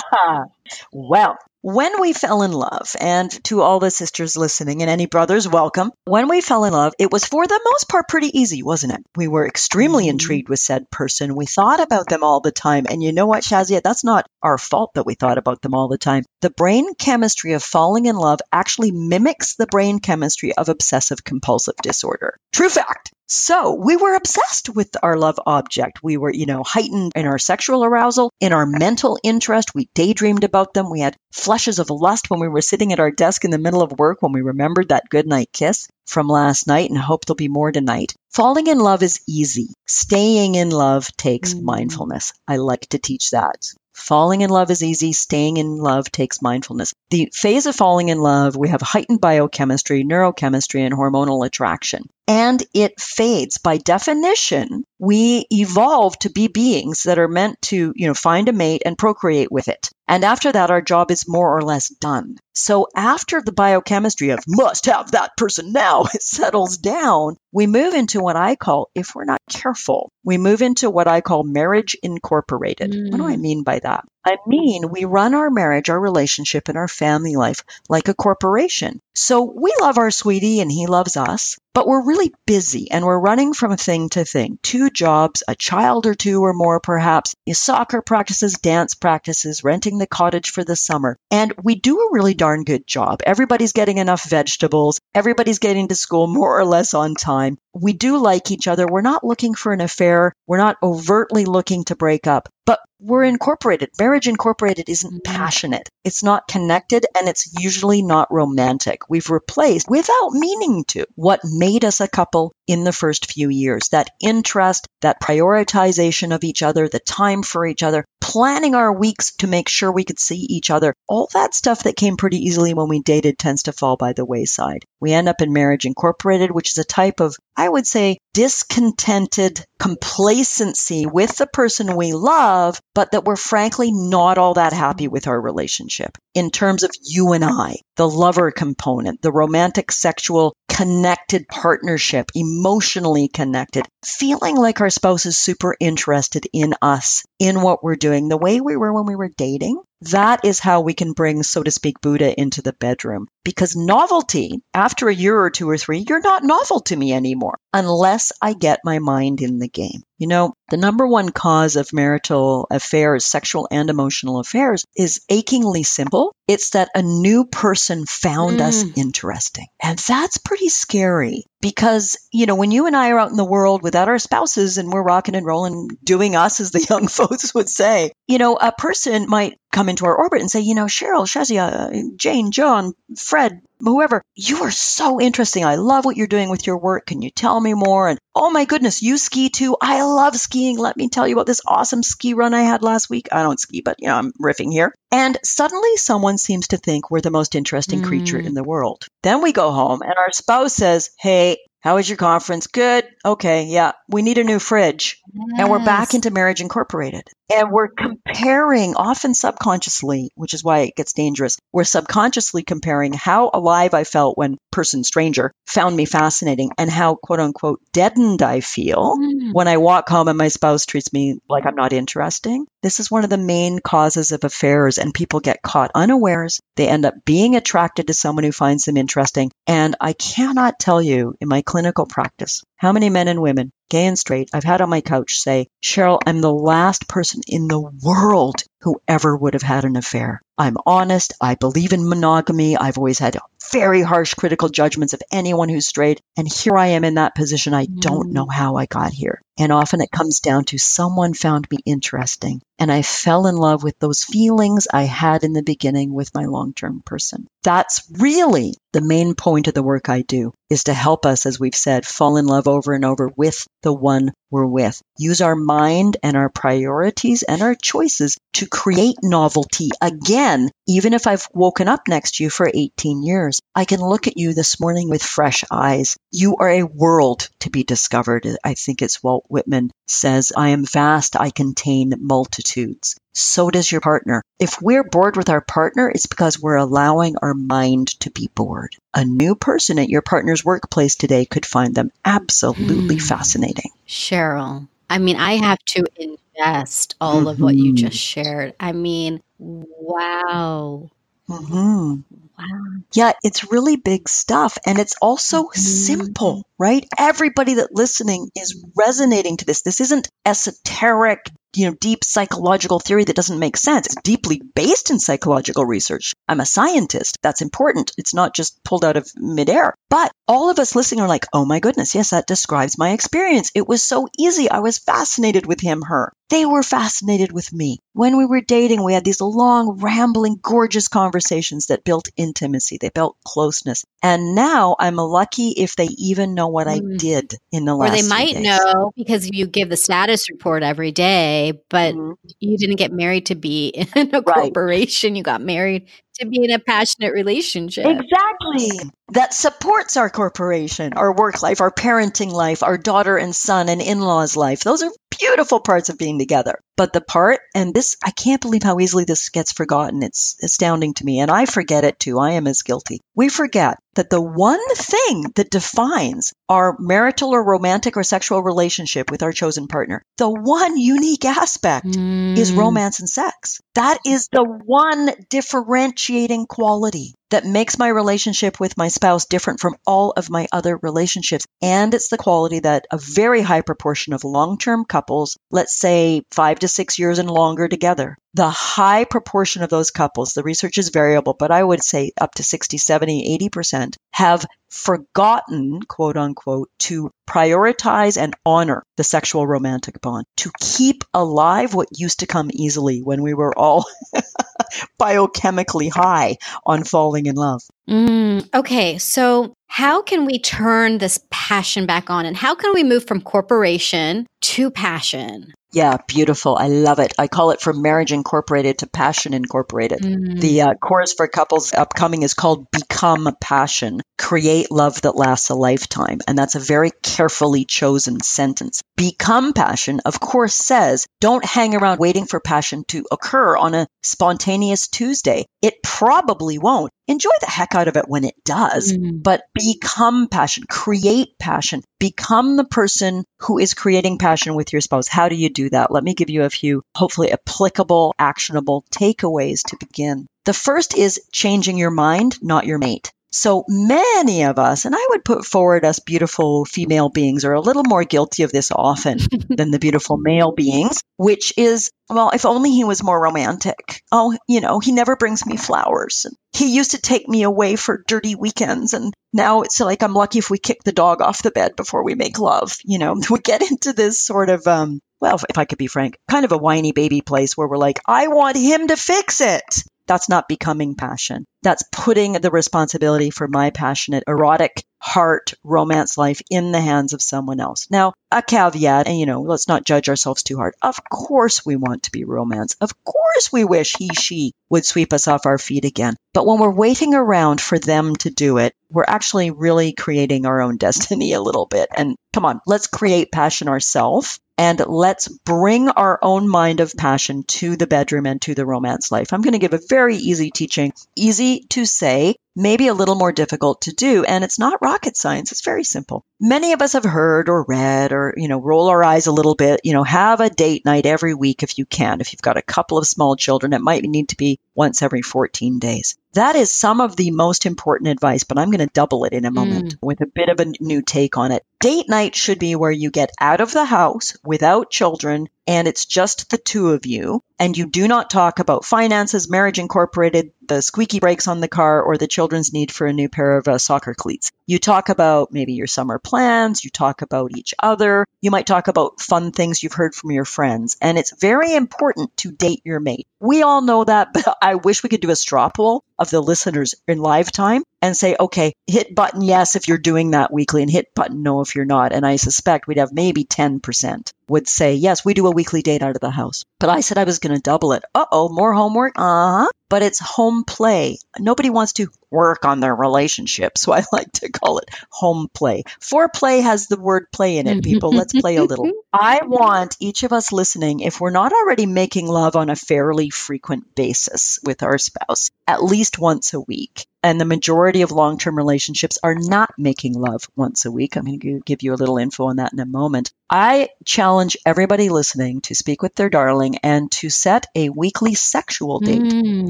well, 0.91 1.37
when 1.61 2.01
we 2.01 2.13
fell 2.13 2.41
in 2.41 2.51
love, 2.51 2.95
and 2.99 3.31
to 3.45 3.61
all 3.61 3.79
the 3.79 3.91
sisters 3.91 4.35
listening 4.35 4.81
and 4.81 4.89
any 4.89 5.05
brothers, 5.05 5.47
welcome. 5.47 5.91
When 6.05 6.27
we 6.27 6.41
fell 6.41 6.65
in 6.65 6.73
love, 6.73 6.93
it 6.97 7.11
was 7.11 7.25
for 7.25 7.45
the 7.45 7.61
most 7.71 7.87
part 7.87 8.07
pretty 8.07 8.39
easy, 8.39 8.63
wasn't 8.63 8.93
it? 8.93 9.05
We 9.15 9.27
were 9.27 9.47
extremely 9.47 10.05
mm-hmm. 10.05 10.11
intrigued 10.11 10.49
with 10.49 10.59
said 10.59 10.89
person. 10.89 11.35
We 11.35 11.45
thought 11.45 11.81
about 11.81 12.09
them 12.09 12.23
all 12.23 12.39
the 12.39 12.51
time. 12.51 12.85
And 12.89 13.03
you 13.03 13.13
know 13.13 13.27
what, 13.27 13.43
Shazia? 13.43 13.81
That's 13.83 14.03
not 14.03 14.27
our 14.41 14.57
fault 14.57 14.91
that 14.95 15.05
we 15.05 15.13
thought 15.13 15.37
about 15.37 15.61
them 15.61 15.75
all 15.75 15.87
the 15.87 15.97
time. 15.97 16.23
The 16.41 16.49
brain 16.49 16.95
chemistry 16.95 17.53
of 17.53 17.63
falling 17.63 18.07
in 18.07 18.15
love 18.15 18.39
actually 18.51 18.91
mimics 18.91 19.55
the 19.55 19.67
brain 19.67 19.99
chemistry 19.99 20.53
of 20.55 20.69
obsessive 20.69 21.23
compulsive 21.23 21.75
disorder. 21.83 22.37
True 22.51 22.69
fact. 22.69 23.11
So 23.33 23.75
we 23.75 23.95
were 23.95 24.15
obsessed 24.15 24.67
with 24.67 24.97
our 25.01 25.15
love 25.15 25.39
object. 25.45 26.03
We 26.03 26.17
were, 26.17 26.33
you 26.33 26.45
know, 26.45 26.63
heightened 26.63 27.13
in 27.15 27.25
our 27.25 27.39
sexual 27.39 27.85
arousal, 27.85 28.29
in 28.41 28.51
our 28.51 28.65
mental 28.65 29.17
interest. 29.23 29.73
We 29.73 29.87
daydreamed 29.93 30.43
about 30.43 30.73
them. 30.73 30.89
We 30.89 30.99
had 30.99 31.15
flushes 31.31 31.79
of 31.79 31.89
lust 31.89 32.29
when 32.29 32.41
we 32.41 32.49
were 32.49 32.59
sitting 32.59 32.91
at 32.91 32.99
our 32.99 33.09
desk 33.09 33.45
in 33.45 33.51
the 33.51 33.57
middle 33.57 33.81
of 33.81 33.97
work 33.97 34.21
when 34.21 34.33
we 34.33 34.41
remembered 34.41 34.89
that 34.89 35.07
goodnight 35.07 35.47
kiss 35.53 35.87
from 36.05 36.27
last 36.27 36.67
night 36.67 36.89
and 36.89 36.99
hope 36.99 37.23
there'll 37.23 37.37
be 37.37 37.47
more 37.47 37.71
tonight. 37.71 38.13
Falling 38.33 38.67
in 38.67 38.79
love 38.79 39.01
is 39.01 39.21
easy. 39.29 39.69
Staying 39.87 40.55
in 40.55 40.69
love 40.69 41.07
takes 41.15 41.53
mm. 41.53 41.61
mindfulness. 41.61 42.33
I 42.49 42.57
like 42.57 42.87
to 42.87 42.99
teach 42.99 43.29
that. 43.31 43.63
Falling 43.93 44.41
in 44.41 44.49
love 44.49 44.71
is 44.71 44.83
easy. 44.83 45.13
Staying 45.13 45.55
in 45.55 45.77
love 45.77 46.11
takes 46.11 46.41
mindfulness. 46.41 46.93
The 47.11 47.29
phase 47.33 47.65
of 47.65 47.77
falling 47.77 48.09
in 48.09 48.19
love, 48.19 48.57
we 48.57 48.67
have 48.67 48.81
heightened 48.81 49.21
biochemistry, 49.21 50.03
neurochemistry, 50.03 50.81
and 50.81 50.93
hormonal 50.93 51.45
attraction 51.45 52.09
and 52.27 52.63
it 52.73 52.99
fades. 52.99 53.57
By 53.57 53.77
definition, 53.77 54.83
we 54.99 55.45
evolve 55.49 56.17
to 56.19 56.29
be 56.29 56.47
beings 56.47 57.03
that 57.03 57.19
are 57.19 57.27
meant 57.27 57.61
to, 57.63 57.93
you 57.95 58.07
know, 58.07 58.13
find 58.13 58.47
a 58.49 58.53
mate 58.53 58.83
and 58.85 58.97
procreate 58.97 59.51
with 59.51 59.67
it. 59.67 59.89
And 60.07 60.23
after 60.25 60.51
that, 60.51 60.71
our 60.71 60.81
job 60.81 61.09
is 61.09 61.27
more 61.27 61.57
or 61.57 61.61
less 61.61 61.87
done. 61.87 62.35
So 62.53 62.87
after 62.95 63.41
the 63.41 63.53
biochemistry 63.53 64.31
of 64.31 64.39
must 64.47 64.87
have 64.87 65.11
that 65.11 65.37
person 65.37 65.71
now 65.71 66.03
settles 66.19 66.77
down, 66.77 67.37
we 67.53 67.65
move 67.65 67.93
into 67.93 68.19
what 68.19 68.35
I 68.35 68.55
call, 68.55 68.89
if 68.93 69.15
we're 69.15 69.23
not 69.25 69.39
careful, 69.49 70.11
we 70.23 70.37
move 70.37 70.61
into 70.61 70.89
what 70.89 71.07
I 71.07 71.21
call 71.21 71.43
marriage 71.43 71.95
incorporated. 72.03 72.91
Mm. 72.91 73.11
What 73.11 73.17
do 73.17 73.27
I 73.27 73.35
mm. 73.35 73.41
mean 73.41 73.63
by 73.63 73.79
that? 73.79 74.05
I 74.23 74.37
mean, 74.45 74.89
we 74.89 75.05
run 75.05 75.33
our 75.33 75.49
marriage, 75.49 75.89
our 75.89 75.99
relationship, 75.99 76.69
and 76.69 76.77
our 76.77 76.87
family 76.87 77.35
life 77.35 77.63
like 77.89 78.07
a 78.07 78.13
corporation. 78.13 79.01
So 79.13 79.43
we 79.43 79.73
love 79.81 79.97
our 79.97 80.11
sweetie 80.11 80.61
and 80.61 80.71
he 80.71 80.87
loves 80.87 81.17
us, 81.17 81.57
but 81.73 81.87
we're 81.87 82.05
really 82.05 82.33
busy 82.45 82.89
and 82.91 83.03
we're 83.03 83.19
running 83.19 83.53
from 83.53 83.75
thing 83.75 84.09
to 84.09 84.23
thing. 84.23 84.57
Two 84.61 84.89
jobs, 84.89 85.43
a 85.47 85.55
child 85.55 86.05
or 86.05 86.13
two 86.13 86.41
or 86.41 86.53
more 86.53 86.79
perhaps, 86.79 87.35
soccer 87.51 88.01
practices, 88.01 88.53
dance 88.53 88.93
practices, 88.93 89.63
renting 89.63 89.97
the 89.97 90.07
cottage 90.07 90.51
for 90.51 90.63
the 90.63 90.75
summer. 90.75 91.17
And 91.29 91.53
we 91.61 91.75
do 91.75 91.99
a 91.99 92.13
really 92.13 92.33
darn 92.33 92.63
good 92.63 92.87
job. 92.87 93.21
Everybody's 93.25 93.73
getting 93.73 93.97
enough 93.97 94.23
vegetables. 94.23 94.99
Everybody's 95.13 95.59
getting 95.59 95.89
to 95.89 95.95
school 95.95 96.27
more 96.27 96.57
or 96.57 96.65
less 96.65 96.93
on 96.93 97.15
time. 97.15 97.57
We 97.73 97.93
do 97.93 98.17
like 98.17 98.51
each 98.51 98.67
other. 98.67 98.85
We're 98.87 99.01
not 99.01 99.23
looking 99.23 99.55
for 99.55 99.73
an 99.73 99.81
affair. 99.81 100.33
We're 100.47 100.57
not 100.57 100.77
overtly 100.81 101.45
looking 101.45 101.85
to 101.85 101.95
break 101.95 102.27
up, 102.27 102.49
but 102.65 102.79
we're 102.99 103.23
incorporated. 103.23 103.89
Marriage 103.99 104.27
incorporated 104.27 104.89
isn't 104.89 105.23
mm-hmm. 105.23 105.35
passionate. 105.37 105.89
It's 106.03 106.23
not 106.23 106.47
connected 106.47 107.05
and 107.17 107.27
it's 107.27 107.53
usually 107.59 108.01
not 108.01 108.31
romantic. 108.31 109.09
We've 109.09 109.29
replaced 109.29 109.89
without 109.89 110.31
meaning 110.31 110.85
to 110.89 111.05
what 111.15 111.41
made 111.43 111.85
us 111.85 111.99
a 111.99 112.07
couple 112.07 112.53
in 112.71 112.85
the 112.85 112.93
first 112.93 113.29
few 113.29 113.49
years. 113.49 113.89
That 113.89 114.09
interest, 114.21 114.87
that 115.01 115.21
prioritization 115.21 116.33
of 116.33 116.45
each 116.45 116.63
other, 116.63 116.87
the 116.87 116.99
time 116.99 117.43
for 117.43 117.65
each 117.65 117.83
other, 117.83 118.05
planning 118.21 118.75
our 118.75 118.93
weeks 118.93 119.35
to 119.39 119.47
make 119.47 119.67
sure 119.67 119.91
we 119.91 120.05
could 120.05 120.19
see 120.19 120.37
each 120.37 120.69
other. 120.69 120.93
All 121.09 121.27
that 121.33 121.53
stuff 121.53 121.83
that 121.83 121.97
came 121.97 122.15
pretty 122.15 122.37
easily 122.37 122.73
when 122.73 122.87
we 122.87 123.01
dated 123.01 123.37
tends 123.37 123.63
to 123.63 123.73
fall 123.73 123.97
by 123.97 124.13
the 124.13 124.23
wayside. 124.23 124.85
We 125.01 125.11
end 125.11 125.27
up 125.27 125.41
in 125.41 125.51
marriage 125.51 125.85
incorporated, 125.85 126.51
which 126.51 126.71
is 126.71 126.77
a 126.77 126.85
type 126.85 127.19
of, 127.19 127.35
I 127.57 127.67
would 127.67 127.85
say, 127.85 128.19
discontented 128.33 129.65
complacency 129.79 131.05
with 131.05 131.35
the 131.37 131.47
person 131.47 131.97
we 131.97 132.13
love, 132.13 132.79
but 132.95 133.11
that 133.11 133.25
we're 133.25 133.35
frankly 133.35 133.91
not 133.91 134.37
all 134.37 134.53
that 134.53 134.71
happy 134.71 135.09
with 135.09 135.27
our 135.27 135.41
relationship 135.41 136.17
in 136.33 136.51
terms 136.51 136.83
of 136.83 136.91
you 137.01 137.33
and 137.33 137.43
I, 137.43 137.77
the 137.97 138.07
lover 138.07 138.51
component, 138.51 139.21
the 139.21 139.31
romantic 139.31 139.91
sexual 139.91 140.53
connected 140.69 141.47
partnership, 141.47 142.31
emotionally 142.61 143.27
connected, 143.27 143.87
feeling 144.05 144.55
like 144.55 144.81
our 144.81 144.91
spouse 144.91 145.25
is 145.25 145.35
super 145.35 145.75
interested 145.79 146.45
in 146.53 146.75
us, 146.79 147.23
in 147.39 147.59
what 147.61 147.83
we're 147.83 147.95
doing, 147.95 148.29
the 148.29 148.37
way 148.37 148.61
we 148.61 148.75
were 148.75 148.93
when 148.93 149.07
we 149.07 149.15
were 149.15 149.31
dating. 149.35 149.81
That 150.09 150.45
is 150.45 150.59
how 150.59 150.81
we 150.81 150.93
can 150.93 151.13
bring, 151.13 151.41
so 151.41 151.61
to 151.63 151.71
speak, 151.71 152.01
Buddha 152.01 152.39
into 152.39 152.61
the 152.61 152.73
bedroom. 152.73 153.27
Because 153.43 153.75
novelty, 153.75 154.61
after 154.73 155.09
a 155.09 155.13
year 155.13 155.39
or 155.39 155.49
two 155.49 155.69
or 155.69 155.77
three, 155.77 156.05
you're 156.07 156.21
not 156.21 156.43
novel 156.43 156.81
to 156.81 156.95
me 156.95 157.13
anymore 157.13 157.57
unless 157.73 158.31
I 158.41 158.53
get 158.53 158.79
my 158.83 158.99
mind 158.99 159.41
in 159.41 159.57
the 159.57 159.67
game. 159.67 160.01
You 160.17 160.27
know, 160.27 160.53
the 160.69 160.77
number 160.77 161.07
one 161.07 161.29
cause 161.29 161.75
of 161.75 161.93
marital 161.93 162.67
affairs, 162.69 163.25
sexual 163.25 163.67
and 163.71 163.89
emotional 163.89 164.39
affairs, 164.39 164.85
is 164.95 165.21
achingly 165.29 165.83
simple. 165.83 166.33
It's 166.47 166.71
that 166.71 166.89
a 166.93 167.01
new 167.01 167.45
person 167.45 168.05
found 168.05 168.59
mm. 168.59 168.61
us 168.61 168.83
interesting. 168.95 169.67
And 169.81 169.97
that's 169.97 170.37
pretty 170.37 170.69
scary 170.69 171.45
because, 171.61 172.17
you 172.33 172.45
know, 172.45 172.55
when 172.55 172.71
you 172.71 172.87
and 172.87 172.95
I 172.95 173.11
are 173.11 173.19
out 173.19 173.29
in 173.29 173.37
the 173.37 173.45
world 173.45 173.83
without 173.83 174.09
our 174.09 174.19
spouses 174.19 174.77
and 174.77 174.91
we're 174.91 175.03
rocking 175.03 175.35
and 175.35 175.45
rolling, 175.45 175.89
doing 176.03 176.35
us, 176.35 176.59
as 176.59 176.71
the 176.71 176.85
young 176.89 177.07
folks 177.07 177.53
would 177.53 177.69
say, 177.69 178.11
you 178.27 178.39
know, 178.39 178.57
a 178.59 178.71
person 178.71 179.27
might 179.29 179.57
come 179.71 179.89
into 179.89 180.05
our 180.05 180.15
orbit 180.15 180.41
and 180.41 180.51
say, 180.51 180.59
you 180.61 180.75
know, 180.75 180.85
Cheryl, 180.85 181.25
Shazia, 181.25 182.15
Jane, 182.15 182.51
John, 182.51 182.93
Fred, 183.17 183.61
whoever, 183.79 184.21
you 184.35 184.63
are 184.63 184.71
so 184.71 185.19
interesting. 185.19 185.65
I 185.65 185.75
love 185.75 186.05
what 186.05 186.17
you're 186.17 186.27
doing 186.27 186.49
with 186.49 186.67
your 186.67 186.77
work. 186.77 187.05
Can 187.07 187.21
you 187.21 187.29
tell 187.29 187.59
me 187.59 187.73
more? 187.73 188.09
And 188.09 188.19
oh 188.35 188.51
my 188.51 188.65
goodness, 188.65 189.01
you 189.01 189.17
ski 189.17 189.49
too. 189.49 189.75
I 189.81 190.03
love 190.03 190.35
skiing. 190.35 190.77
Let 190.77 190.97
me 190.97 191.09
tell 191.09 191.27
you 191.27 191.35
about 191.35 191.47
this 191.47 191.61
awesome 191.65 192.03
ski 192.03 192.33
run 192.33 192.53
I 192.53 192.61
had 192.61 192.83
last 192.83 193.09
week. 193.09 193.29
I 193.31 193.43
don't 193.43 193.59
ski, 193.59 193.81
but 193.81 193.97
you 193.99 194.07
know, 194.07 194.15
I'm 194.15 194.33
riffing 194.33 194.71
here. 194.71 194.93
And 195.11 195.37
suddenly 195.43 195.97
someone 195.97 196.37
seems 196.37 196.69
to 196.69 196.77
think 196.77 197.09
we're 197.09 197.21
the 197.21 197.31
most 197.31 197.55
interesting 197.55 198.01
mm. 198.01 198.05
creature 198.05 198.39
in 198.39 198.53
the 198.53 198.63
world. 198.63 199.05
Then 199.23 199.41
we 199.41 199.53
go 199.53 199.71
home 199.71 200.01
and 200.01 200.13
our 200.17 200.31
spouse 200.31 200.73
says, 200.73 201.09
Hey, 201.19 201.57
how 201.81 201.95
was 201.95 202.07
your 202.07 202.17
conference? 202.17 202.67
Good. 202.67 203.05
Okay. 203.25 203.65
Yeah. 203.65 203.93
We 204.07 204.21
need 204.21 204.37
a 204.37 204.43
new 204.43 204.59
fridge. 204.59 205.19
Yes. 205.33 205.59
And 205.59 205.71
we're 205.71 205.83
back 205.83 206.13
into 206.13 206.29
Marriage 206.29 206.61
Incorporated. 206.61 207.23
And 207.53 207.71
we're 207.71 207.89
comparing, 207.89 208.95
often 208.95 209.33
subconsciously, 209.33 210.29
which 210.35 210.53
is 210.53 210.63
why 210.63 210.79
it 210.79 210.95
gets 210.95 211.13
dangerous. 211.13 211.57
We're 211.73 211.83
subconsciously 211.83 212.63
comparing 212.63 213.13
how 213.13 213.49
alive 213.53 213.93
I 213.93 214.05
felt 214.05 214.37
when 214.37 214.57
person 214.71 215.03
stranger 215.03 215.51
found 215.67 215.95
me 215.95 216.05
fascinating 216.05 216.71
and 216.77 216.89
how 216.89 217.15
quote 217.15 217.39
unquote 217.39 217.81
deadened 217.91 218.41
I 218.41 218.61
feel 218.61 219.17
mm. 219.17 219.53
when 219.53 219.67
I 219.67 219.77
walk 219.77 220.07
home 220.07 220.29
and 220.29 220.37
my 220.37 220.47
spouse 220.47 220.85
treats 220.85 221.11
me 221.11 221.39
like 221.49 221.65
I'm 221.65 221.75
not 221.75 221.93
interesting. 221.93 222.67
This 222.83 222.99
is 222.99 223.11
one 223.11 223.23
of 223.23 223.29
the 223.29 223.37
main 223.37 223.79
causes 223.79 224.31
of 224.31 224.43
affairs 224.43 224.97
and 224.97 225.13
people 225.13 225.39
get 225.39 225.61
caught 225.61 225.91
unawares. 225.93 226.61
They 226.77 226.87
end 226.87 227.05
up 227.05 227.15
being 227.25 227.55
attracted 227.55 228.07
to 228.07 228.13
someone 228.13 228.45
who 228.45 228.51
finds 228.51 228.85
them 228.85 228.97
interesting. 228.97 229.51
And 229.67 229.95
I 229.99 230.13
cannot 230.13 230.79
tell 230.79 231.01
you 231.01 231.35
in 231.41 231.47
my 231.47 231.61
clinical 231.61 232.05
practice 232.05 232.63
how 232.77 232.91
many 232.91 233.09
men 233.09 233.27
and 233.27 233.41
women, 233.41 233.71
gay 233.91 234.05
and 234.05 234.17
straight, 234.17 234.49
I've 234.53 234.63
had 234.63 234.79
on 234.79 234.89
my 234.89 235.01
couch 235.01 235.35
say, 235.35 235.67
Cheryl, 235.83 236.19
I'm 236.25 236.39
the 236.39 236.53
last 236.53 237.09
person 237.09 237.41
in 237.45 237.67
the 237.67 237.81
world 237.81 238.63
who 238.79 239.01
ever 239.05 239.35
would 239.35 239.53
have 239.53 239.61
had 239.61 239.83
an 239.83 239.97
affair. 239.97 240.41
I'm 240.57 240.77
honest. 240.85 241.33
I 241.41 241.55
believe 241.55 241.91
in 241.91 242.07
monogamy. 242.07 242.77
I've 242.77 242.97
always 242.97 243.19
had 243.19 243.35
very 243.71 244.01
harsh 244.01 244.33
critical 244.33 244.69
judgments 244.69 245.13
of 245.13 245.21
anyone 245.31 245.69
who's 245.69 245.87
straight. 245.87 246.21
And 246.37 246.47
here 246.51 246.77
I 246.77 246.87
am 246.87 247.03
in 247.03 247.15
that 247.15 247.35
position. 247.35 247.73
I 247.73 247.85
don't 247.85 248.31
know 248.31 248.45
mm. 248.45 248.53
how 248.53 248.75
I 248.75 248.85
got 248.85 249.11
here. 249.11 249.41
And 249.59 249.71
often 249.71 250.01
it 250.01 250.11
comes 250.11 250.39
down 250.39 250.63
to 250.65 250.77
someone 250.77 251.33
found 251.33 251.67
me 251.69 251.77
interesting. 251.85 252.61
And 252.79 252.91
I 252.91 253.03
fell 253.03 253.45
in 253.45 253.55
love 253.55 253.83
with 253.83 253.99
those 253.99 254.23
feelings 254.23 254.87
I 254.91 255.03
had 255.03 255.43
in 255.43 255.53
the 255.53 255.61
beginning 255.61 256.13
with 256.13 256.33
my 256.33 256.45
long 256.45 256.73
term 256.73 257.03
person. 257.05 257.45
That's 257.63 258.01
really 258.11 258.73
the 258.91 259.01
main 259.01 259.35
point 259.35 259.67
of 259.67 259.75
the 259.75 259.83
work 259.83 260.09
I 260.09 260.23
do 260.23 260.51
is 260.69 260.85
to 260.85 260.93
help 260.93 261.25
us, 261.25 261.45
as 261.45 261.59
we've 261.59 261.75
said, 261.75 262.07
fall 262.07 262.37
in 262.37 262.45
love 262.45 262.67
over 262.67 262.93
and 262.93 263.05
over 263.05 263.29
with 263.35 263.67
the 263.83 263.93
one 263.93 264.31
we're 264.49 264.65
with. 264.65 265.01
Use 265.17 265.41
our 265.41 265.55
mind 265.55 266.17
and 266.23 266.35
our 266.35 266.49
priorities 266.49 267.43
and 267.43 267.61
our 267.61 267.75
choices 267.75 268.37
to 268.53 268.67
create 268.67 269.17
novelty 269.21 269.89
again, 270.01 270.71
even 270.87 271.13
if 271.13 271.27
I've 271.27 271.47
woken 271.53 271.87
up 271.87 272.07
next 272.07 272.35
to 272.35 272.43
you 272.43 272.49
for 272.49 272.71
18 272.73 273.21
years. 273.21 273.50
I 273.75 273.85
can 273.85 273.99
look 273.99 274.27
at 274.27 274.37
you 274.37 274.53
this 274.53 274.79
morning 274.79 275.09
with 275.09 275.23
fresh 275.23 275.63
eyes. 275.69 276.17
You 276.31 276.57
are 276.57 276.69
a 276.69 276.83
world 276.83 277.49
to 277.59 277.69
be 277.69 277.83
discovered. 277.83 278.47
I 278.63 278.75
think 278.75 279.01
it's 279.01 279.21
Walt 279.21 279.45
Whitman 279.49 279.91
says, 280.07 280.51
I 280.55 280.69
am 280.69 280.85
vast, 280.85 281.35
I 281.35 281.49
contain 281.49 282.13
multitudes. 282.19 283.15
So 283.33 283.69
does 283.69 283.91
your 283.91 284.01
partner. 284.01 284.43
If 284.59 284.81
we're 284.81 285.03
bored 285.03 285.37
with 285.37 285.49
our 285.49 285.61
partner, 285.61 286.09
it's 286.09 286.25
because 286.25 286.59
we're 286.59 286.75
allowing 286.75 287.35
our 287.41 287.53
mind 287.53 288.19
to 288.21 288.29
be 288.29 288.49
bored. 288.53 288.95
A 289.13 289.23
new 289.23 289.55
person 289.55 289.99
at 289.99 290.09
your 290.09 290.21
partner's 290.21 290.65
workplace 290.65 291.15
today 291.15 291.45
could 291.45 291.65
find 291.65 291.95
them 291.95 292.11
absolutely 292.25 293.17
mm. 293.17 293.21
fascinating. 293.21 293.91
Cheryl, 294.07 294.87
I 295.09 295.17
mean, 295.17 295.37
I 295.37 295.53
have 295.53 295.79
to 295.79 296.03
ingest 296.19 297.15
all 297.21 297.39
mm-hmm. 297.39 297.47
of 297.47 297.59
what 297.59 297.75
you 297.75 297.93
just 297.93 298.15
mm-hmm. 298.15 298.41
shared. 298.43 298.73
I 298.79 298.91
mean, 298.91 299.41
wow. 299.59 301.09
Mm-hmm. 301.49 302.21
Wow. 302.57 303.01
Yeah, 303.13 303.33
it's 303.43 303.71
really 303.71 303.95
big 303.95 304.29
stuff. 304.29 304.77
And 304.85 304.99
it's 304.99 305.15
also 305.21 305.63
mm-hmm. 305.63 305.79
simple, 305.79 306.67
right? 306.77 307.05
Everybody 307.17 307.75
that 307.75 307.93
listening 307.93 308.49
is 308.55 308.85
resonating 308.95 309.57
to 309.57 309.65
this. 309.65 309.81
This 309.81 310.01
isn't 310.01 310.29
esoteric 310.45 311.51
you 311.75 311.85
know, 311.85 311.95
deep 311.99 312.23
psychological 312.23 312.99
theory 312.99 313.23
that 313.23 313.35
doesn't 313.35 313.59
make 313.59 313.77
sense. 313.77 314.07
It's 314.07 314.21
deeply 314.23 314.61
based 314.75 315.09
in 315.09 315.19
psychological 315.19 315.85
research. 315.85 316.33
I'm 316.47 316.59
a 316.59 316.65
scientist. 316.65 317.37
That's 317.41 317.61
important. 317.61 318.11
It's 318.17 318.33
not 318.33 318.53
just 318.53 318.83
pulled 318.83 319.05
out 319.05 319.17
of 319.17 319.29
midair. 319.37 319.95
But 320.09 320.31
all 320.47 320.69
of 320.69 320.79
us 320.79 320.95
listening 320.95 321.21
are 321.21 321.29
like, 321.29 321.45
oh 321.53 321.65
my 321.65 321.79
goodness, 321.79 322.13
yes, 322.13 322.31
that 322.31 322.47
describes 322.47 322.97
my 322.97 323.11
experience. 323.11 323.71
It 323.73 323.87
was 323.87 324.03
so 324.03 324.27
easy. 324.37 324.69
I 324.69 324.79
was 324.79 324.99
fascinated 324.99 325.65
with 325.65 325.79
him, 325.79 326.01
her. 326.01 326.33
They 326.49 326.65
were 326.65 326.83
fascinated 326.83 327.53
with 327.53 327.71
me. 327.71 327.99
When 328.11 328.37
we 328.37 328.45
were 328.45 328.59
dating, 328.59 329.01
we 329.01 329.13
had 329.13 329.23
these 329.23 329.39
long, 329.39 329.99
rambling, 330.01 330.59
gorgeous 330.61 331.07
conversations 331.07 331.87
that 331.87 332.03
built 332.03 332.27
intimacy. 332.51 332.97
They 332.99 333.09
built 333.09 333.37
closeness. 333.45 334.03
And 334.21 334.55
now 334.55 334.95
I'm 334.99 335.15
lucky 335.15 335.69
if 335.69 335.95
they 335.95 336.09
even 336.17 336.53
know 336.53 336.67
what 336.67 336.87
I 336.87 336.99
mm. 336.99 337.17
did 337.17 337.55
in 337.71 337.85
the 337.85 337.95
last. 337.95 338.11
Or 338.11 338.21
they 338.21 338.27
might 338.27 338.57
know 338.57 339.11
because 339.15 339.49
you 339.51 339.67
give 339.67 339.89
the 339.89 339.97
status 339.97 340.49
report 340.49 340.83
every 340.83 341.11
day, 341.11 341.81
but 341.89 342.13
mm-hmm. 342.13 342.33
you 342.59 342.77
didn't 342.77 342.97
get 342.97 343.11
married 343.11 343.47
to 343.47 343.55
be 343.55 343.89
in 344.15 344.35
a 344.35 344.41
right. 344.41 344.55
corporation. 344.55 345.35
You 345.35 345.43
got 345.43 345.61
married 345.61 346.07
to 346.35 346.45
be 346.45 346.63
in 346.63 346.71
a 346.71 346.79
passionate 346.79 347.33
relationship. 347.33 348.05
Exactly. 348.05 349.09
That 349.31 349.53
supports 349.53 350.17
our 350.17 350.29
corporation, 350.29 351.13
our 351.13 351.33
work 351.33 351.61
life, 351.63 351.81
our 351.81 351.91
parenting 351.91 352.51
life, 352.51 352.83
our 352.83 352.97
daughter 352.97 353.37
and 353.37 353.55
son 353.55 353.89
and 353.89 354.01
in 354.01 354.19
laws 354.19 354.57
life. 354.57 354.81
Those 354.81 355.03
are 355.03 355.11
beautiful 355.39 355.79
parts 355.79 356.09
of 356.09 356.17
being 356.17 356.37
together. 356.37 356.79
But 356.97 357.13
the 357.13 357.21
part, 357.21 357.61
and 357.73 357.93
this, 357.93 358.15
I 358.23 358.31
can't 358.31 358.61
believe 358.61 358.83
how 358.83 358.99
easily 358.99 359.23
this 359.23 359.49
gets 359.49 359.71
forgotten. 359.71 360.21
It's 360.21 360.55
astounding 360.61 361.15
to 361.15 361.25
me. 361.25 361.39
And 361.39 361.49
I 361.49 361.65
forget 361.65 362.03
it 362.03 362.19
too. 362.19 362.37
I 362.37 362.51
am 362.51 362.67
as 362.67 362.83
guilty. 362.83 363.21
We 363.35 363.49
forget 363.49 363.97
that 364.15 364.29
the 364.29 364.41
one 364.41 364.85
thing 364.95 365.45
that 365.55 365.71
defines 365.71 366.53
our 366.69 366.95
marital 366.99 367.51
or 367.51 367.63
romantic 367.63 368.17
or 368.17 368.23
sexual 368.23 368.61
relationship 368.61 369.31
with 369.31 369.41
our 369.41 369.51
chosen 369.51 369.87
partner, 369.87 370.21
the 370.37 370.49
one 370.49 370.97
unique 370.97 371.45
aspect 371.45 372.05
mm. 372.05 372.57
is 372.57 372.73
romance 372.73 373.19
and 373.19 373.29
sex. 373.29 373.79
That 373.95 374.19
is 374.25 374.47
the 374.51 374.63
one 374.63 375.31
differentiating 375.49 376.67
quality 376.67 377.33
that 377.49 377.65
makes 377.65 377.97
my 377.97 378.07
relationship 378.07 378.79
with 378.79 378.97
my 378.97 379.07
spouse 379.21 379.45
different 379.45 379.79
from 379.79 379.95
all 380.07 380.31
of 380.35 380.49
my 380.49 380.67
other 380.71 380.97
relationships. 380.99 381.67
And 381.79 382.11
it's 382.15 382.29
the 382.29 382.39
quality 382.39 382.79
that 382.79 383.05
a 383.11 383.19
very 383.19 383.61
high 383.61 383.81
proportion 383.81 384.33
of 384.33 384.43
long 384.43 384.79
term 384.79 385.05
couples, 385.05 385.59
let's 385.69 385.95
say 385.95 386.41
five 386.49 386.79
to 386.79 386.87
six 386.87 387.19
years 387.19 387.37
and 387.37 387.49
longer 387.49 387.87
together, 387.87 388.35
the 388.55 388.71
high 388.71 389.25
proportion 389.25 389.83
of 389.83 389.91
those 389.91 390.09
couples, 390.09 390.53
the 390.53 390.63
research 390.63 390.97
is 390.97 391.09
variable, 391.09 391.53
but 391.53 391.69
I 391.69 391.83
would 391.83 392.03
say 392.03 392.31
up 392.41 392.55
to 392.55 392.63
60, 392.63 392.97
70, 392.97 393.69
80% 393.69 394.15
have 394.33 394.65
forgotten, 394.91 396.01
quote 396.01 396.37
unquote, 396.37 396.89
to 396.99 397.31
prioritize 397.49 398.37
and 398.37 398.53
honor 398.65 399.03
the 399.17 399.23
sexual 399.23 399.65
romantic 399.65 400.21
bond, 400.21 400.45
to 400.57 400.71
keep 400.79 401.23
alive 401.33 401.93
what 401.93 402.09
used 402.15 402.41
to 402.41 402.47
come 402.47 402.69
easily 402.71 403.21
when 403.21 403.41
we 403.41 403.53
were 403.53 403.77
all 403.77 404.05
biochemically 405.19 406.11
high 406.11 406.57
on 406.85 407.03
falling 407.03 407.45
in 407.45 407.55
love. 407.55 407.81
Mm, 408.09 408.67
okay, 408.73 409.17
so 409.17 409.73
how 409.91 410.21
can 410.21 410.45
we 410.45 410.57
turn 410.57 411.17
this 411.17 411.43
passion 411.49 412.05
back 412.05 412.29
on 412.29 412.45
and 412.45 412.55
how 412.55 412.73
can 412.75 412.93
we 412.93 413.03
move 413.03 413.27
from 413.27 413.41
corporation 413.41 414.47
to 414.61 414.89
passion? 414.89 415.73
Yeah, 415.91 416.15
beautiful. 416.25 416.77
I 416.77 416.87
love 416.87 417.19
it. 417.19 417.33
I 417.37 417.49
call 417.49 417.71
it 417.71 417.81
from 417.81 418.01
marriage 418.01 418.31
incorporated 418.31 418.99
to 418.99 419.07
passion 419.07 419.53
incorporated. 419.53 420.19
Mm. 420.19 420.61
The 420.61 420.83
uh, 420.83 420.93
course 420.93 421.33
for 421.33 421.49
couples 421.49 421.93
upcoming 421.93 422.43
is 422.43 422.53
called 422.53 422.89
Become 422.91 423.49
Passion. 423.59 424.21
Create 424.37 424.89
love 424.89 425.21
that 425.23 425.35
lasts 425.35 425.69
a 425.69 425.75
lifetime. 425.75 426.39
And 426.47 426.57
that's 426.57 426.75
a 426.75 426.79
very 426.79 427.11
carefully 427.21 427.83
chosen 427.83 428.39
sentence. 428.39 429.01
Become 429.17 429.73
passion, 429.73 430.21
of 430.23 430.39
course, 430.39 430.75
says 430.75 431.25
don't 431.41 431.65
hang 431.65 431.93
around 431.93 432.19
waiting 432.19 432.45
for 432.45 432.61
passion 432.61 433.03
to 433.09 433.25
occur 433.29 433.75
on 433.75 433.93
a 433.93 434.07
spontaneous 434.23 435.09
Tuesday. 435.09 435.65
It 435.81 436.01
probably 436.01 436.77
won't. 436.77 437.11
Enjoy 437.31 437.49
the 437.61 437.67
heck 437.67 437.95
out 437.95 438.09
of 438.09 438.17
it 438.17 438.27
when 438.27 438.43
it 438.43 438.55
does, 438.65 439.13
mm. 439.13 439.41
but 439.41 439.63
become 439.73 440.49
passion, 440.49 440.83
create 440.89 441.57
passion, 441.57 442.03
become 442.19 442.75
the 442.75 442.83
person 442.83 443.45
who 443.59 443.79
is 443.79 443.93
creating 443.93 444.37
passion 444.37 444.75
with 444.75 444.91
your 444.91 444.99
spouse. 444.99 445.29
How 445.29 445.47
do 445.47 445.55
you 445.55 445.69
do 445.69 445.89
that? 445.91 446.11
Let 446.11 446.25
me 446.25 446.33
give 446.33 446.49
you 446.49 446.63
a 446.63 446.69
few 446.69 447.03
hopefully 447.15 447.53
applicable, 447.53 448.35
actionable 448.37 449.05
takeaways 449.11 449.83
to 449.87 449.97
begin. 449.97 450.45
The 450.65 450.73
first 450.73 451.15
is 451.15 451.39
changing 451.53 451.97
your 451.97 452.11
mind, 452.11 452.61
not 452.61 452.85
your 452.85 452.97
mate. 452.97 453.31
So 453.51 453.83
many 453.87 454.63
of 454.63 454.79
us, 454.79 455.03
and 455.03 455.13
I 455.13 455.27
would 455.29 455.43
put 455.43 455.65
forward 455.65 456.05
us 456.05 456.19
beautiful 456.19 456.85
female 456.85 457.27
beings 457.27 457.65
are 457.65 457.73
a 457.73 457.81
little 457.81 458.05
more 458.05 458.23
guilty 458.23 458.63
of 458.63 458.71
this 458.71 458.91
often 458.91 459.39
than 459.69 459.91
the 459.91 459.99
beautiful 459.99 460.37
male 460.37 460.71
beings, 460.71 461.21
which 461.35 461.73
is, 461.77 462.11
well, 462.29 462.51
if 462.51 462.65
only 462.65 462.91
he 462.91 463.03
was 463.03 463.23
more 463.23 463.41
romantic. 463.41 464.23
Oh, 464.31 464.57
you 464.69 464.79
know, 464.79 464.99
he 464.99 465.11
never 465.11 465.35
brings 465.35 465.65
me 465.65 465.75
flowers. 465.75 466.45
He 466.71 466.95
used 466.95 467.11
to 467.11 467.21
take 467.21 467.47
me 467.49 467.63
away 467.63 467.97
for 467.97 468.23
dirty 468.25 468.55
weekends. 468.55 469.13
And 469.13 469.33
now 469.51 469.81
it's 469.81 469.99
like 469.99 470.23
I'm 470.23 470.33
lucky 470.33 470.59
if 470.59 470.69
we 470.69 470.77
kick 470.77 471.03
the 471.03 471.11
dog 471.11 471.41
off 471.41 471.63
the 471.63 471.71
bed 471.71 471.97
before 471.97 472.23
we 472.23 472.35
make 472.35 472.57
love. 472.57 472.95
You 473.03 473.19
know, 473.19 473.35
we 473.49 473.59
get 473.59 473.81
into 473.81 474.13
this 474.13 474.39
sort 474.39 474.69
of, 474.69 474.87
um, 474.87 475.19
well, 475.41 475.59
if 475.67 475.77
I 475.77 475.85
could 475.85 475.97
be 475.97 476.07
frank, 476.07 476.37
kind 476.49 476.63
of 476.63 476.71
a 476.71 476.77
whiny 476.77 477.11
baby 477.11 477.41
place 477.41 477.75
where 477.75 477.87
we're 477.87 477.97
like, 477.97 478.19
I 478.25 478.47
want 478.47 478.77
him 478.77 479.07
to 479.07 479.17
fix 479.17 479.59
it. 479.59 480.03
That's 480.27 480.49
not 480.49 480.67
becoming 480.67 481.15
passion. 481.15 481.65
That's 481.83 482.03
putting 482.11 482.53
the 482.53 482.71
responsibility 482.71 483.49
for 483.49 483.67
my 483.67 483.89
passionate, 483.89 484.43
erotic 484.47 485.03
heart 485.19 485.73
romance 485.83 486.37
life 486.37 486.61
in 486.69 486.91
the 486.91 487.01
hands 487.01 487.33
of 487.33 487.41
someone 487.41 487.79
else. 487.79 488.07
Now, 488.09 488.33
a 488.51 488.61
caveat, 488.61 489.27
and 489.27 489.39
you 489.39 489.45
know, 489.45 489.61
let's 489.61 489.87
not 489.87 490.03
judge 490.03 490.29
ourselves 490.29 490.63
too 490.63 490.77
hard. 490.77 490.95
Of 491.01 491.23
course 491.29 491.85
we 491.85 491.95
want 491.95 492.23
to 492.23 492.31
be 492.31 492.43
romance. 492.43 492.95
Of 492.99 493.23
course 493.23 493.71
we 493.71 493.83
wish 493.83 494.15
he, 494.17 494.29
she 494.29 494.73
would 494.89 495.05
sweep 495.05 495.33
us 495.33 495.47
off 495.47 495.65
our 495.65 495.77
feet 495.77 496.05
again. 496.05 496.35
But 496.53 496.65
when 496.65 496.79
we're 496.79 496.91
waiting 496.93 497.33
around 497.33 497.81
for 497.81 497.99
them 497.99 498.35
to 498.37 498.49
do 498.49 498.77
it, 498.77 498.95
we're 499.09 499.25
actually 499.27 499.71
really 499.71 500.13
creating 500.13 500.65
our 500.65 500.81
own 500.81 500.97
destiny 501.05 501.53
a 501.53 501.61
little 501.61 501.85
bit. 501.85 502.09
And 502.15 502.35
come 502.53 502.65
on, 502.65 502.81
let's 502.87 503.07
create 503.07 503.51
passion 503.51 503.87
ourselves 503.87 504.59
and 504.81 504.99
let's 505.05 505.47
bring 505.47 506.09
our 506.09 506.39
own 506.41 506.67
mind 506.67 507.01
of 507.01 507.13
passion 507.15 507.61
to 507.67 507.95
the 507.95 508.07
bedroom 508.07 508.47
and 508.47 508.59
to 508.63 508.73
the 508.73 508.83
romance 508.83 509.31
life. 509.31 509.53
I'm 509.53 509.61
going 509.61 509.73
to 509.73 509.79
give 509.79 509.93
a 509.93 509.99
very 510.09 510.37
easy 510.37 510.71
teaching, 510.71 511.13
easy 511.35 511.81
to 511.89 512.03
say, 512.03 512.55
maybe 512.75 513.07
a 513.07 513.13
little 513.13 513.35
more 513.35 513.51
difficult 513.51 514.01
to 514.01 514.13
do. 514.13 514.43
And 514.43 514.63
it's 514.63 514.79
not 514.79 515.01
rocket 515.01 515.35
science. 515.37 515.71
It's 515.71 515.83
very 515.83 516.03
simple. 516.03 516.45
Many 516.59 516.93
of 516.93 517.01
us 517.01 517.13
have 517.13 517.23
heard 517.23 517.69
or 517.69 517.83
read 517.83 518.31
or, 518.31 518.53
you 518.55 518.67
know, 518.67 518.79
roll 518.79 519.09
our 519.09 519.23
eyes 519.23 519.47
a 519.47 519.51
little 519.51 519.75
bit, 519.75 520.01
you 520.03 520.13
know, 520.13 520.23
have 520.23 520.59
a 520.59 520.69
date 520.69 521.05
night 521.05 521.25
every 521.25 521.53
week 521.53 521.83
if 521.83 521.97
you 521.97 522.05
can. 522.05 522.41
If 522.41 522.53
you've 522.53 522.61
got 522.61 522.77
a 522.77 522.81
couple 522.81 523.17
of 523.17 523.27
small 523.27 523.55
children, 523.55 523.93
it 523.93 524.01
might 524.01 524.23
need 524.23 524.49
to 524.49 524.57
be 524.57 524.79
once 524.95 525.21
every 525.21 525.41
14 525.41 525.99
days. 525.99 526.37
That 526.53 526.75
is 526.75 526.91
some 526.91 527.21
of 527.21 527.35
the 527.35 527.51
most 527.51 527.85
important 527.85 528.29
advice, 528.29 528.63
but 528.63 528.77
I'm 528.77 528.91
going 528.91 529.07
to 529.07 529.13
double 529.13 529.45
it 529.45 529.53
in 529.53 529.65
a 529.65 529.71
moment 529.71 530.15
mm. 530.15 530.17
with 530.21 530.41
a 530.41 530.45
bit 530.45 530.69
of 530.69 530.79
a 530.79 530.91
new 530.99 531.21
take 531.21 531.57
on 531.57 531.71
it. 531.71 531.85
Date 531.99 532.27
night 532.27 532.55
should 532.55 532.77
be 532.77 532.95
where 532.95 533.11
you 533.11 533.31
get 533.31 533.51
out 533.59 533.79
of 533.79 533.93
the 533.93 534.03
house 534.03 534.57
without 534.63 535.09
children 535.09 535.69
and 535.87 536.07
it's 536.07 536.25
just 536.25 536.69
the 536.69 536.77
two 536.77 537.09
of 537.09 537.25
you 537.25 537.63
and 537.81 537.97
you 537.97 538.05
do 538.05 538.27
not 538.27 538.51
talk 538.51 538.77
about 538.77 539.05
finances, 539.05 539.67
marriage 539.67 539.97
incorporated, 539.97 540.71
the 540.87 541.01
squeaky 541.01 541.39
brakes 541.39 541.67
on 541.67 541.79
the 541.79 541.87
car, 541.87 542.21
or 542.21 542.37
the 542.37 542.45
children's 542.45 542.93
need 542.93 543.11
for 543.11 543.25
a 543.25 543.33
new 543.33 543.49
pair 543.49 543.75
of 543.75 543.87
uh, 543.87 543.97
soccer 543.97 544.35
cleats. 544.35 544.71
You 544.85 544.99
talk 544.99 545.29
about 545.29 545.73
maybe 545.73 545.93
your 545.93 546.05
summer 546.05 546.37
plans, 546.37 547.03
you 547.03 547.09
talk 547.09 547.41
about 547.41 547.75
each 547.75 547.95
other, 547.97 548.45
you 548.61 548.69
might 548.69 548.85
talk 548.85 549.07
about 549.07 549.41
fun 549.41 549.71
things 549.71 550.03
you've 550.03 550.13
heard 550.13 550.35
from 550.35 550.51
your 550.51 550.63
friends. 550.63 551.17
And 551.23 551.39
it's 551.39 551.59
very 551.59 551.95
important 551.95 552.55
to 552.57 552.71
date 552.71 553.01
your 553.03 553.19
mate. 553.19 553.47
We 553.59 553.81
all 553.81 554.01
know 554.03 554.25
that, 554.25 554.49
but 554.53 554.77
I 554.79 554.95
wish 554.95 555.23
we 555.23 555.29
could 555.29 555.41
do 555.41 555.49
a 555.49 555.55
straw 555.55 555.89
poll 555.89 556.23
of 556.41 556.49
the 556.49 556.61
listeners 556.61 557.15
in 557.27 557.37
live 557.37 557.71
time 557.71 558.03
and 558.21 558.35
say, 558.35 558.55
okay, 558.59 558.93
hit 559.07 559.33
button 559.35 559.61
yes 559.61 559.95
if 559.95 560.07
you're 560.07 560.17
doing 560.17 560.51
that 560.51 560.73
weekly 560.73 561.01
and 561.01 561.11
hit 561.11 561.33
button 561.35 561.63
no 561.63 561.81
if 561.81 561.95
you're 561.95 562.05
not. 562.05 562.33
And 562.33 562.45
I 562.45 562.55
suspect 562.55 563.07
we'd 563.07 563.17
have 563.17 563.31
maybe 563.31 563.63
10% 563.63 564.51
would 564.67 564.87
say, 564.87 565.15
yes, 565.15 565.45
we 565.45 565.53
do 565.53 565.67
a 565.67 565.71
weekly 565.71 566.01
date 566.01 566.23
out 566.23 566.35
of 566.35 566.41
the 566.41 566.49
house. 566.49 566.83
But 566.99 567.09
I 567.09 567.21
said 567.21 567.37
I 567.37 567.43
was 567.43 567.59
going 567.59 567.75
to 567.75 567.81
double 567.81 568.13
it. 568.13 568.23
Uh 568.33 568.45
oh, 568.51 568.69
more 568.69 568.93
homework? 568.93 569.33
Uh 569.37 569.83
huh. 569.83 569.89
But 570.11 570.23
it's 570.23 570.39
home 570.39 570.83
play. 570.83 571.37
Nobody 571.57 571.89
wants 571.89 572.13
to 572.13 572.27
work 572.49 572.83
on 572.83 572.99
their 572.99 573.15
relationship. 573.15 573.97
So 573.97 574.11
I 574.19 574.23
like 574.33 574.51
to 574.53 574.69
call 574.69 574.97
it 574.97 575.09
home 575.29 575.69
play. 575.73 576.03
Foreplay 576.19 576.83
has 576.83 577.07
the 577.07 577.19
word 577.19 577.45
play 577.51 577.77
in 577.77 577.87
it, 577.87 578.03
people. 578.09 578.31
Let's 578.31 578.53
play 578.53 578.75
a 578.75 578.83
little. 578.83 579.09
I 579.31 579.61
want 579.63 580.17
each 580.19 580.43
of 580.43 580.51
us 580.51 580.73
listening, 580.73 581.21
if 581.21 581.39
we're 581.39 581.51
not 581.51 581.71
already 581.71 582.05
making 582.05 582.47
love 582.47 582.75
on 582.75 582.89
a 582.89 582.95
fairly 582.97 583.49
frequent 583.49 584.13
basis 584.13 584.79
with 584.83 585.01
our 585.01 585.17
spouse, 585.17 585.71
at 585.87 586.03
least 586.03 586.37
once 586.37 586.73
a 586.73 586.81
week, 586.81 587.25
and 587.43 587.59
the 587.59 587.65
majority 587.65 588.21
of 588.21 588.31
long 588.31 588.57
term 588.57 588.77
relationships 588.77 589.39
are 589.43 589.55
not 589.55 589.93
making 589.97 590.33
love 590.33 590.69
once 590.75 591.05
a 591.05 591.11
week. 591.11 591.35
I'm 591.35 591.45
going 591.45 591.59
to 591.59 591.79
give 591.85 592.03
you 592.03 592.13
a 592.13 592.15
little 592.15 592.37
info 592.37 592.65
on 592.65 592.77
that 592.77 592.93
in 592.93 592.99
a 592.99 593.05
moment. 593.05 593.51
I 593.69 594.09
challenge 594.25 594.77
everybody 594.85 595.29
listening 595.29 595.81
to 595.81 595.95
speak 595.95 596.21
with 596.21 596.35
their 596.35 596.49
darling 596.49 596.97
and 596.97 597.31
to 597.33 597.49
set 597.49 597.87
a 597.95 598.09
weekly 598.09 598.53
sexual 598.53 599.19
date 599.19 599.41
mm. 599.41 599.89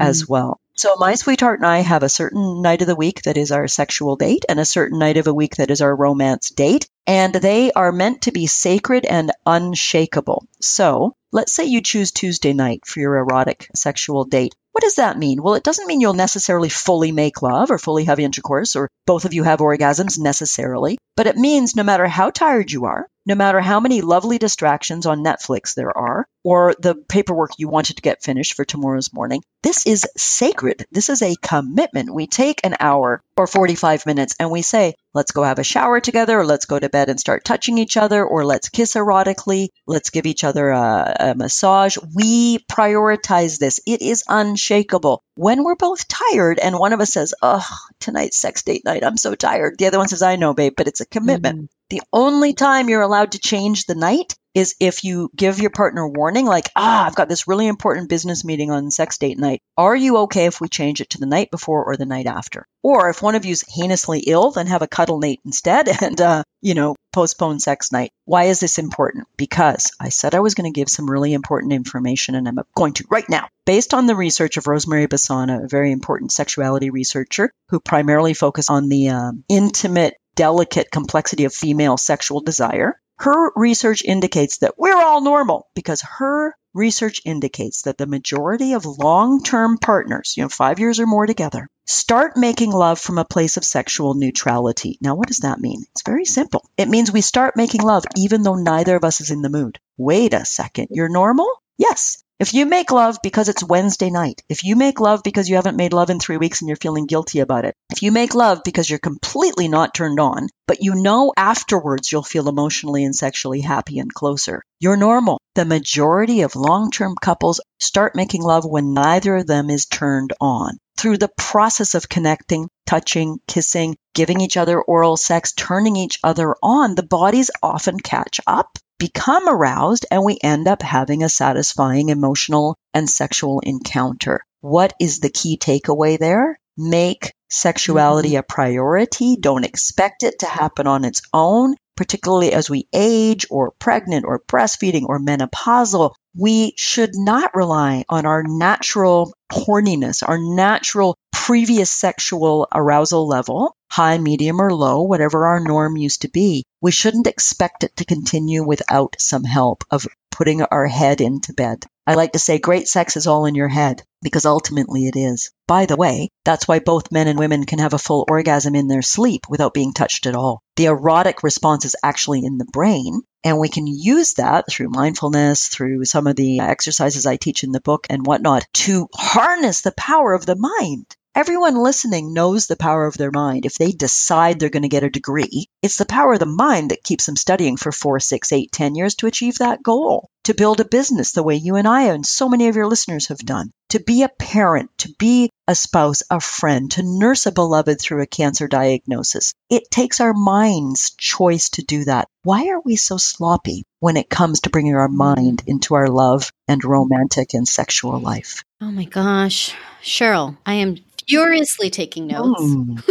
as 0.00 0.28
well. 0.28 0.60
So 0.74 0.96
my 0.96 1.14
sweetheart 1.14 1.60
and 1.60 1.66
I 1.66 1.80
have 1.80 2.02
a 2.02 2.08
certain 2.08 2.62
night 2.62 2.80
of 2.80 2.86
the 2.86 2.96
week 2.96 3.22
that 3.22 3.36
is 3.36 3.52
our 3.52 3.68
sexual 3.68 4.16
date 4.16 4.46
and 4.48 4.58
a 4.58 4.64
certain 4.64 4.98
night 4.98 5.18
of 5.18 5.26
a 5.26 5.34
week 5.34 5.56
that 5.56 5.70
is 5.70 5.82
our 5.82 5.94
romance 5.94 6.50
date. 6.50 6.88
And 7.06 7.34
they 7.34 7.72
are 7.72 7.92
meant 7.92 8.22
to 8.22 8.32
be 8.32 8.46
sacred 8.46 9.04
and 9.04 9.32
unshakable. 9.44 10.46
So 10.60 11.14
let's 11.30 11.52
say 11.52 11.64
you 11.64 11.82
choose 11.82 12.10
Tuesday 12.10 12.54
night 12.54 12.86
for 12.86 13.00
your 13.00 13.16
erotic 13.16 13.68
sexual 13.74 14.24
date. 14.24 14.54
What 14.72 14.82
does 14.82 14.94
that 14.94 15.18
mean? 15.18 15.42
Well, 15.42 15.54
it 15.54 15.62
doesn't 15.62 15.86
mean 15.86 16.00
you'll 16.00 16.14
necessarily 16.14 16.70
fully 16.70 17.12
make 17.12 17.42
love 17.42 17.70
or 17.70 17.78
fully 17.78 18.04
have 18.04 18.18
intercourse 18.18 18.74
or 18.74 18.88
both 19.06 19.26
of 19.26 19.34
you 19.34 19.42
have 19.42 19.60
orgasms 19.60 20.18
necessarily, 20.18 20.98
but 21.14 21.26
it 21.26 21.36
means 21.36 21.76
no 21.76 21.82
matter 21.82 22.06
how 22.06 22.30
tired 22.30 22.72
you 22.72 22.86
are, 22.86 23.06
no 23.26 23.34
matter 23.34 23.60
how 23.60 23.80
many 23.80 24.00
lovely 24.00 24.38
distractions 24.38 25.06
on 25.06 25.24
Netflix 25.24 25.74
there 25.74 25.96
are, 25.96 26.26
or 26.44 26.74
the 26.78 26.94
paperwork 26.94 27.52
you 27.58 27.68
wanted 27.68 27.96
to 27.96 28.02
get 28.02 28.22
finished 28.22 28.54
for 28.54 28.64
tomorrow's 28.64 29.12
morning, 29.12 29.42
this 29.62 29.86
is 29.86 30.06
sacred. 30.16 30.86
This 30.90 31.08
is 31.08 31.22
a 31.22 31.36
commitment. 31.36 32.12
We 32.12 32.26
take 32.26 32.60
an 32.64 32.76
hour 32.80 33.22
or 33.36 33.46
45 33.46 34.06
minutes 34.06 34.34
and 34.40 34.50
we 34.50 34.62
say, 34.62 34.94
let's 35.14 35.30
go 35.30 35.42
have 35.42 35.58
a 35.58 35.64
shower 35.64 36.00
together, 36.00 36.40
or 36.40 36.44
let's 36.44 36.66
go 36.66 36.78
to 36.78 36.88
bed 36.88 37.08
and 37.08 37.20
start 37.20 37.44
touching 37.44 37.78
each 37.78 37.96
other, 37.96 38.24
or 38.24 38.44
let's 38.44 38.68
kiss 38.68 38.94
erotically, 38.94 39.68
let's 39.86 40.10
give 40.10 40.26
each 40.26 40.42
other 40.42 40.70
a, 40.70 41.16
a 41.20 41.34
massage. 41.34 41.96
We 42.14 42.58
prioritize 42.70 43.58
this. 43.58 43.80
It 43.86 44.02
is 44.02 44.24
unshakable. 44.28 45.22
When 45.34 45.64
we're 45.64 45.76
both 45.76 46.08
tired 46.08 46.58
and 46.58 46.78
one 46.78 46.92
of 46.92 47.00
us 47.00 47.12
says, 47.12 47.34
oh, 47.40 47.66
tonight's 48.00 48.36
sex 48.36 48.62
date 48.62 48.84
night, 48.84 49.04
I'm 49.04 49.16
so 49.16 49.34
tired. 49.34 49.76
The 49.78 49.86
other 49.86 49.98
one 49.98 50.08
says, 50.08 50.22
I 50.22 50.36
know, 50.36 50.54
babe, 50.54 50.74
but 50.76 50.88
it's 50.88 51.00
a 51.00 51.06
commitment. 51.06 51.56
Mm-hmm. 51.56 51.66
The 51.92 52.00
only 52.10 52.54
time 52.54 52.88
you're 52.88 53.02
allowed 53.02 53.32
to 53.32 53.38
change 53.38 53.84
the 53.84 53.94
night 53.94 54.34
is 54.54 54.74
if 54.80 55.04
you 55.04 55.30
give 55.36 55.58
your 55.58 55.68
partner 55.68 56.08
warning, 56.08 56.46
like, 56.46 56.70
ah, 56.74 57.04
I've 57.06 57.14
got 57.14 57.28
this 57.28 57.46
really 57.46 57.66
important 57.66 58.08
business 58.08 58.46
meeting 58.46 58.70
on 58.70 58.90
sex 58.90 59.18
date 59.18 59.38
night. 59.38 59.60
Are 59.76 59.94
you 59.94 60.16
okay 60.20 60.46
if 60.46 60.58
we 60.58 60.68
change 60.68 61.02
it 61.02 61.10
to 61.10 61.18
the 61.18 61.26
night 61.26 61.50
before 61.50 61.84
or 61.84 61.98
the 61.98 62.06
night 62.06 62.24
after? 62.24 62.66
Or 62.82 63.10
if 63.10 63.20
one 63.20 63.34
of 63.34 63.44
you's 63.44 63.62
heinously 63.68 64.20
ill, 64.20 64.52
then 64.52 64.68
have 64.68 64.80
a 64.80 64.86
cuddle 64.86 65.18
night 65.18 65.40
instead 65.44 65.86
and, 66.02 66.18
uh, 66.18 66.44
you 66.62 66.72
know, 66.72 66.96
postpone 67.12 67.60
sex 67.60 67.92
night. 67.92 68.10
Why 68.24 68.44
is 68.44 68.58
this 68.58 68.78
important? 68.78 69.26
Because 69.36 69.90
I 70.00 70.08
said 70.08 70.34
I 70.34 70.40
was 70.40 70.54
going 70.54 70.72
to 70.72 70.78
give 70.78 70.88
some 70.88 71.10
really 71.10 71.34
important 71.34 71.74
information 71.74 72.36
and 72.36 72.48
I'm 72.48 72.58
going 72.74 72.94
to 72.94 73.04
right 73.10 73.28
now. 73.28 73.48
Based 73.66 73.92
on 73.92 74.06
the 74.06 74.16
research 74.16 74.56
of 74.56 74.66
Rosemary 74.66 75.08
Basson, 75.08 75.64
a 75.64 75.68
very 75.68 75.92
important 75.92 76.32
sexuality 76.32 76.88
researcher 76.88 77.52
who 77.68 77.80
primarily 77.80 78.32
focused 78.32 78.70
on 78.70 78.88
the 78.88 79.10
um, 79.10 79.44
intimate 79.50 80.14
delicate 80.34 80.90
complexity 80.90 81.44
of 81.44 81.54
female 81.54 81.96
sexual 81.96 82.40
desire. 82.40 83.00
Her 83.18 83.52
research 83.54 84.02
indicates 84.04 84.58
that 84.58 84.78
we're 84.78 85.00
all 85.00 85.20
normal 85.20 85.68
because 85.74 86.02
her 86.18 86.54
research 86.74 87.20
indicates 87.24 87.82
that 87.82 87.98
the 87.98 88.06
majority 88.06 88.72
of 88.72 88.86
long-term 88.86 89.78
partners, 89.78 90.34
you 90.36 90.42
know, 90.42 90.48
five 90.48 90.78
years 90.78 90.98
or 90.98 91.06
more 91.06 91.26
together, 91.26 91.68
start 91.86 92.36
making 92.36 92.72
love 92.72 92.98
from 92.98 93.18
a 93.18 93.24
place 93.24 93.56
of 93.56 93.64
sexual 93.64 94.14
neutrality. 94.14 94.98
Now, 95.00 95.14
what 95.14 95.28
does 95.28 95.38
that 95.38 95.60
mean? 95.60 95.84
It's 95.92 96.02
very 96.02 96.24
simple. 96.24 96.68
It 96.76 96.88
means 96.88 97.12
we 97.12 97.20
start 97.20 97.56
making 97.56 97.82
love 97.82 98.04
even 98.16 98.42
though 98.42 98.54
neither 98.54 98.96
of 98.96 99.04
us 99.04 99.20
is 99.20 99.30
in 99.30 99.42
the 99.42 99.50
mood. 99.50 99.78
Wait 99.96 100.34
a 100.34 100.44
second. 100.44 100.88
You're 100.90 101.08
normal? 101.08 101.48
Yes. 101.76 102.21
If 102.42 102.54
you 102.54 102.66
make 102.66 102.90
love 102.90 103.18
because 103.22 103.48
it's 103.48 103.62
Wednesday 103.62 104.10
night, 104.10 104.42
if 104.48 104.64
you 104.64 104.74
make 104.74 104.98
love 104.98 105.22
because 105.22 105.48
you 105.48 105.54
haven't 105.54 105.76
made 105.76 105.92
love 105.92 106.10
in 106.10 106.18
three 106.18 106.38
weeks 106.38 106.60
and 106.60 106.66
you're 106.66 106.74
feeling 106.74 107.06
guilty 107.06 107.38
about 107.38 107.64
it, 107.64 107.76
if 107.92 108.02
you 108.02 108.10
make 108.10 108.34
love 108.34 108.62
because 108.64 108.90
you're 108.90 108.98
completely 108.98 109.68
not 109.68 109.94
turned 109.94 110.18
on, 110.18 110.48
but 110.66 110.78
you 110.80 110.96
know 110.96 111.32
afterwards 111.36 112.10
you'll 112.10 112.24
feel 112.24 112.48
emotionally 112.48 113.04
and 113.04 113.14
sexually 113.14 113.60
happy 113.60 114.00
and 114.00 114.12
closer, 114.12 114.64
you're 114.80 114.96
normal. 114.96 115.38
The 115.54 115.64
majority 115.64 116.40
of 116.40 116.56
long 116.56 116.90
term 116.90 117.14
couples 117.14 117.60
start 117.78 118.16
making 118.16 118.42
love 118.42 118.64
when 118.64 118.92
neither 118.92 119.36
of 119.36 119.46
them 119.46 119.70
is 119.70 119.86
turned 119.86 120.32
on. 120.40 120.78
Through 120.98 121.18
the 121.18 121.30
process 121.36 121.94
of 121.94 122.08
connecting, 122.08 122.68
touching, 122.86 123.38
kissing, 123.46 123.94
giving 124.16 124.40
each 124.40 124.56
other 124.56 124.82
oral 124.82 125.16
sex, 125.16 125.52
turning 125.52 125.94
each 125.94 126.18
other 126.24 126.56
on, 126.60 126.96
the 126.96 127.04
bodies 127.04 127.52
often 127.62 128.00
catch 128.00 128.40
up 128.48 128.80
become 129.02 129.48
aroused 129.48 130.06
and 130.12 130.24
we 130.24 130.38
end 130.44 130.68
up 130.68 130.80
having 130.80 131.24
a 131.24 131.28
satisfying 131.28 132.08
emotional 132.08 132.76
and 132.94 133.10
sexual 133.10 133.58
encounter. 133.58 134.44
What 134.60 134.94
is 135.00 135.18
the 135.18 135.28
key 135.28 135.58
takeaway 135.58 136.20
there? 136.20 136.56
Make 136.76 137.32
sexuality 137.50 138.30
mm-hmm. 138.30 138.38
a 138.38 138.42
priority. 138.44 139.36
Don't 139.40 139.64
expect 139.64 140.22
it 140.22 140.38
to 140.38 140.46
happen 140.46 140.86
on 140.86 141.04
its 141.04 141.20
own. 141.34 141.74
particularly 141.96 142.52
as 142.52 142.70
we 142.70 142.88
age 142.92 143.46
or 143.50 143.72
pregnant 143.78 144.24
or 144.24 144.40
breastfeeding 144.48 145.04
or 145.04 145.18
menopausal, 145.20 146.12
we 146.36 146.72
should 146.76 147.10
not 147.14 147.54
rely 147.54 148.04
on 148.08 148.24
our 148.24 148.42
natural 148.42 149.32
horniness, 149.52 150.26
our 150.26 150.38
natural 150.38 151.16
previous 151.32 151.90
sexual 151.90 152.66
arousal 152.72 153.28
level, 153.28 153.76
high, 153.92 154.16
medium, 154.16 154.58
or 154.58 154.72
low, 154.72 155.02
whatever 155.02 155.46
our 155.46 155.60
norm 155.60 155.98
used 155.98 156.22
to 156.22 156.28
be. 156.30 156.64
We 156.80 156.90
shouldn't 156.90 157.26
expect 157.26 157.84
it 157.84 157.94
to 157.96 158.06
continue 158.06 158.64
without 158.64 159.16
some 159.18 159.44
help 159.44 159.84
of 159.90 160.06
putting 160.30 160.62
our 160.62 160.86
head 160.86 161.20
into 161.20 161.52
bed. 161.52 161.84
I 162.06 162.14
like 162.14 162.32
to 162.32 162.38
say 162.38 162.58
great 162.58 162.88
sex 162.88 163.18
is 163.18 163.26
all 163.26 163.44
in 163.44 163.54
your 163.54 163.68
head 163.68 164.02
because 164.22 164.46
ultimately 164.46 165.06
it 165.06 165.14
is. 165.14 165.50
By 165.68 165.84
the 165.84 165.96
way, 165.96 166.30
that's 166.42 166.66
why 166.66 166.78
both 166.78 167.12
men 167.12 167.28
and 167.28 167.38
women 167.38 167.66
can 167.66 167.80
have 167.80 167.92
a 167.92 167.98
full 167.98 168.24
orgasm 168.30 168.74
in 168.74 168.88
their 168.88 169.02
sleep 169.02 169.42
without 169.50 169.74
being 169.74 169.92
touched 169.92 170.24
at 170.26 170.34
all. 170.34 170.62
The 170.76 170.86
erotic 170.86 171.42
response 171.42 171.84
is 171.84 171.94
actually 172.02 172.46
in 172.46 172.56
the 172.56 172.64
brain. 172.64 173.20
And 173.44 173.58
we 173.58 173.68
can 173.68 173.86
use 173.86 174.34
that 174.34 174.64
through 174.70 174.88
mindfulness, 174.88 175.68
through 175.68 176.06
some 176.06 176.26
of 176.26 176.36
the 176.36 176.60
exercises 176.60 177.26
I 177.26 177.36
teach 177.36 177.62
in 177.62 177.72
the 177.72 177.80
book 177.80 178.06
and 178.08 178.24
whatnot 178.24 178.64
to 178.74 179.08
harness 179.12 179.82
the 179.82 179.92
power 179.92 180.32
of 180.32 180.46
the 180.46 180.56
mind. 180.56 181.14
Everyone 181.34 181.82
listening 181.82 182.34
knows 182.34 182.66
the 182.66 182.76
power 182.76 183.06
of 183.06 183.16
their 183.16 183.30
mind. 183.30 183.64
If 183.64 183.76
they 183.76 183.92
decide 183.92 184.60
they're 184.60 184.68
going 184.68 184.82
to 184.82 184.88
get 184.90 185.02
a 185.02 185.08
degree, 185.08 185.66
it's 185.80 185.96
the 185.96 186.04
power 186.04 186.34
of 186.34 186.40
the 186.40 186.46
mind 186.46 186.90
that 186.90 187.02
keeps 187.02 187.24
them 187.24 187.36
studying 187.36 187.78
for 187.78 187.90
four, 187.90 188.20
six, 188.20 188.52
eight, 188.52 188.70
ten 188.70 188.94
years 188.94 189.14
to 189.14 189.26
achieve 189.26 189.56
that 189.56 189.82
goal. 189.82 190.28
To 190.44 190.52
build 190.52 190.80
a 190.80 190.84
business 190.84 191.32
the 191.32 191.42
way 191.42 191.54
you 191.54 191.76
and 191.76 191.88
I 191.88 192.08
and 192.08 192.26
so 192.26 192.50
many 192.50 192.68
of 192.68 192.76
your 192.76 192.86
listeners 192.86 193.28
have 193.28 193.38
done. 193.38 193.70
To 193.90 194.00
be 194.00 194.24
a 194.24 194.28
parent, 194.28 194.90
to 194.98 195.14
be 195.18 195.48
a 195.66 195.74
spouse, 195.74 196.22
a 196.28 196.38
friend, 196.38 196.90
to 196.92 197.02
nurse 197.02 197.46
a 197.46 197.52
beloved 197.52 197.98
through 197.98 198.22
a 198.22 198.26
cancer 198.26 198.68
diagnosis. 198.68 199.54
It 199.70 199.90
takes 199.90 200.20
our 200.20 200.34
mind's 200.34 201.12
choice 201.16 201.70
to 201.70 201.82
do 201.82 202.04
that. 202.04 202.28
Why 202.42 202.68
are 202.68 202.80
we 202.80 202.96
so 202.96 203.16
sloppy 203.16 203.84
when 204.00 204.18
it 204.18 204.28
comes 204.28 204.60
to 204.60 204.70
bringing 204.70 204.96
our 204.96 205.08
mind 205.08 205.62
into 205.66 205.94
our 205.94 206.08
love 206.08 206.50
and 206.68 206.84
romantic 206.84 207.54
and 207.54 207.66
sexual 207.66 208.20
life? 208.20 208.64
Oh 208.82 208.90
my 208.90 209.04
gosh. 209.04 209.74
Cheryl, 210.02 210.58
I 210.66 210.74
am 210.74 210.96
furiously 211.28 211.90
taking 211.90 212.26
notes. 212.26 212.62
Mm. 212.62 213.02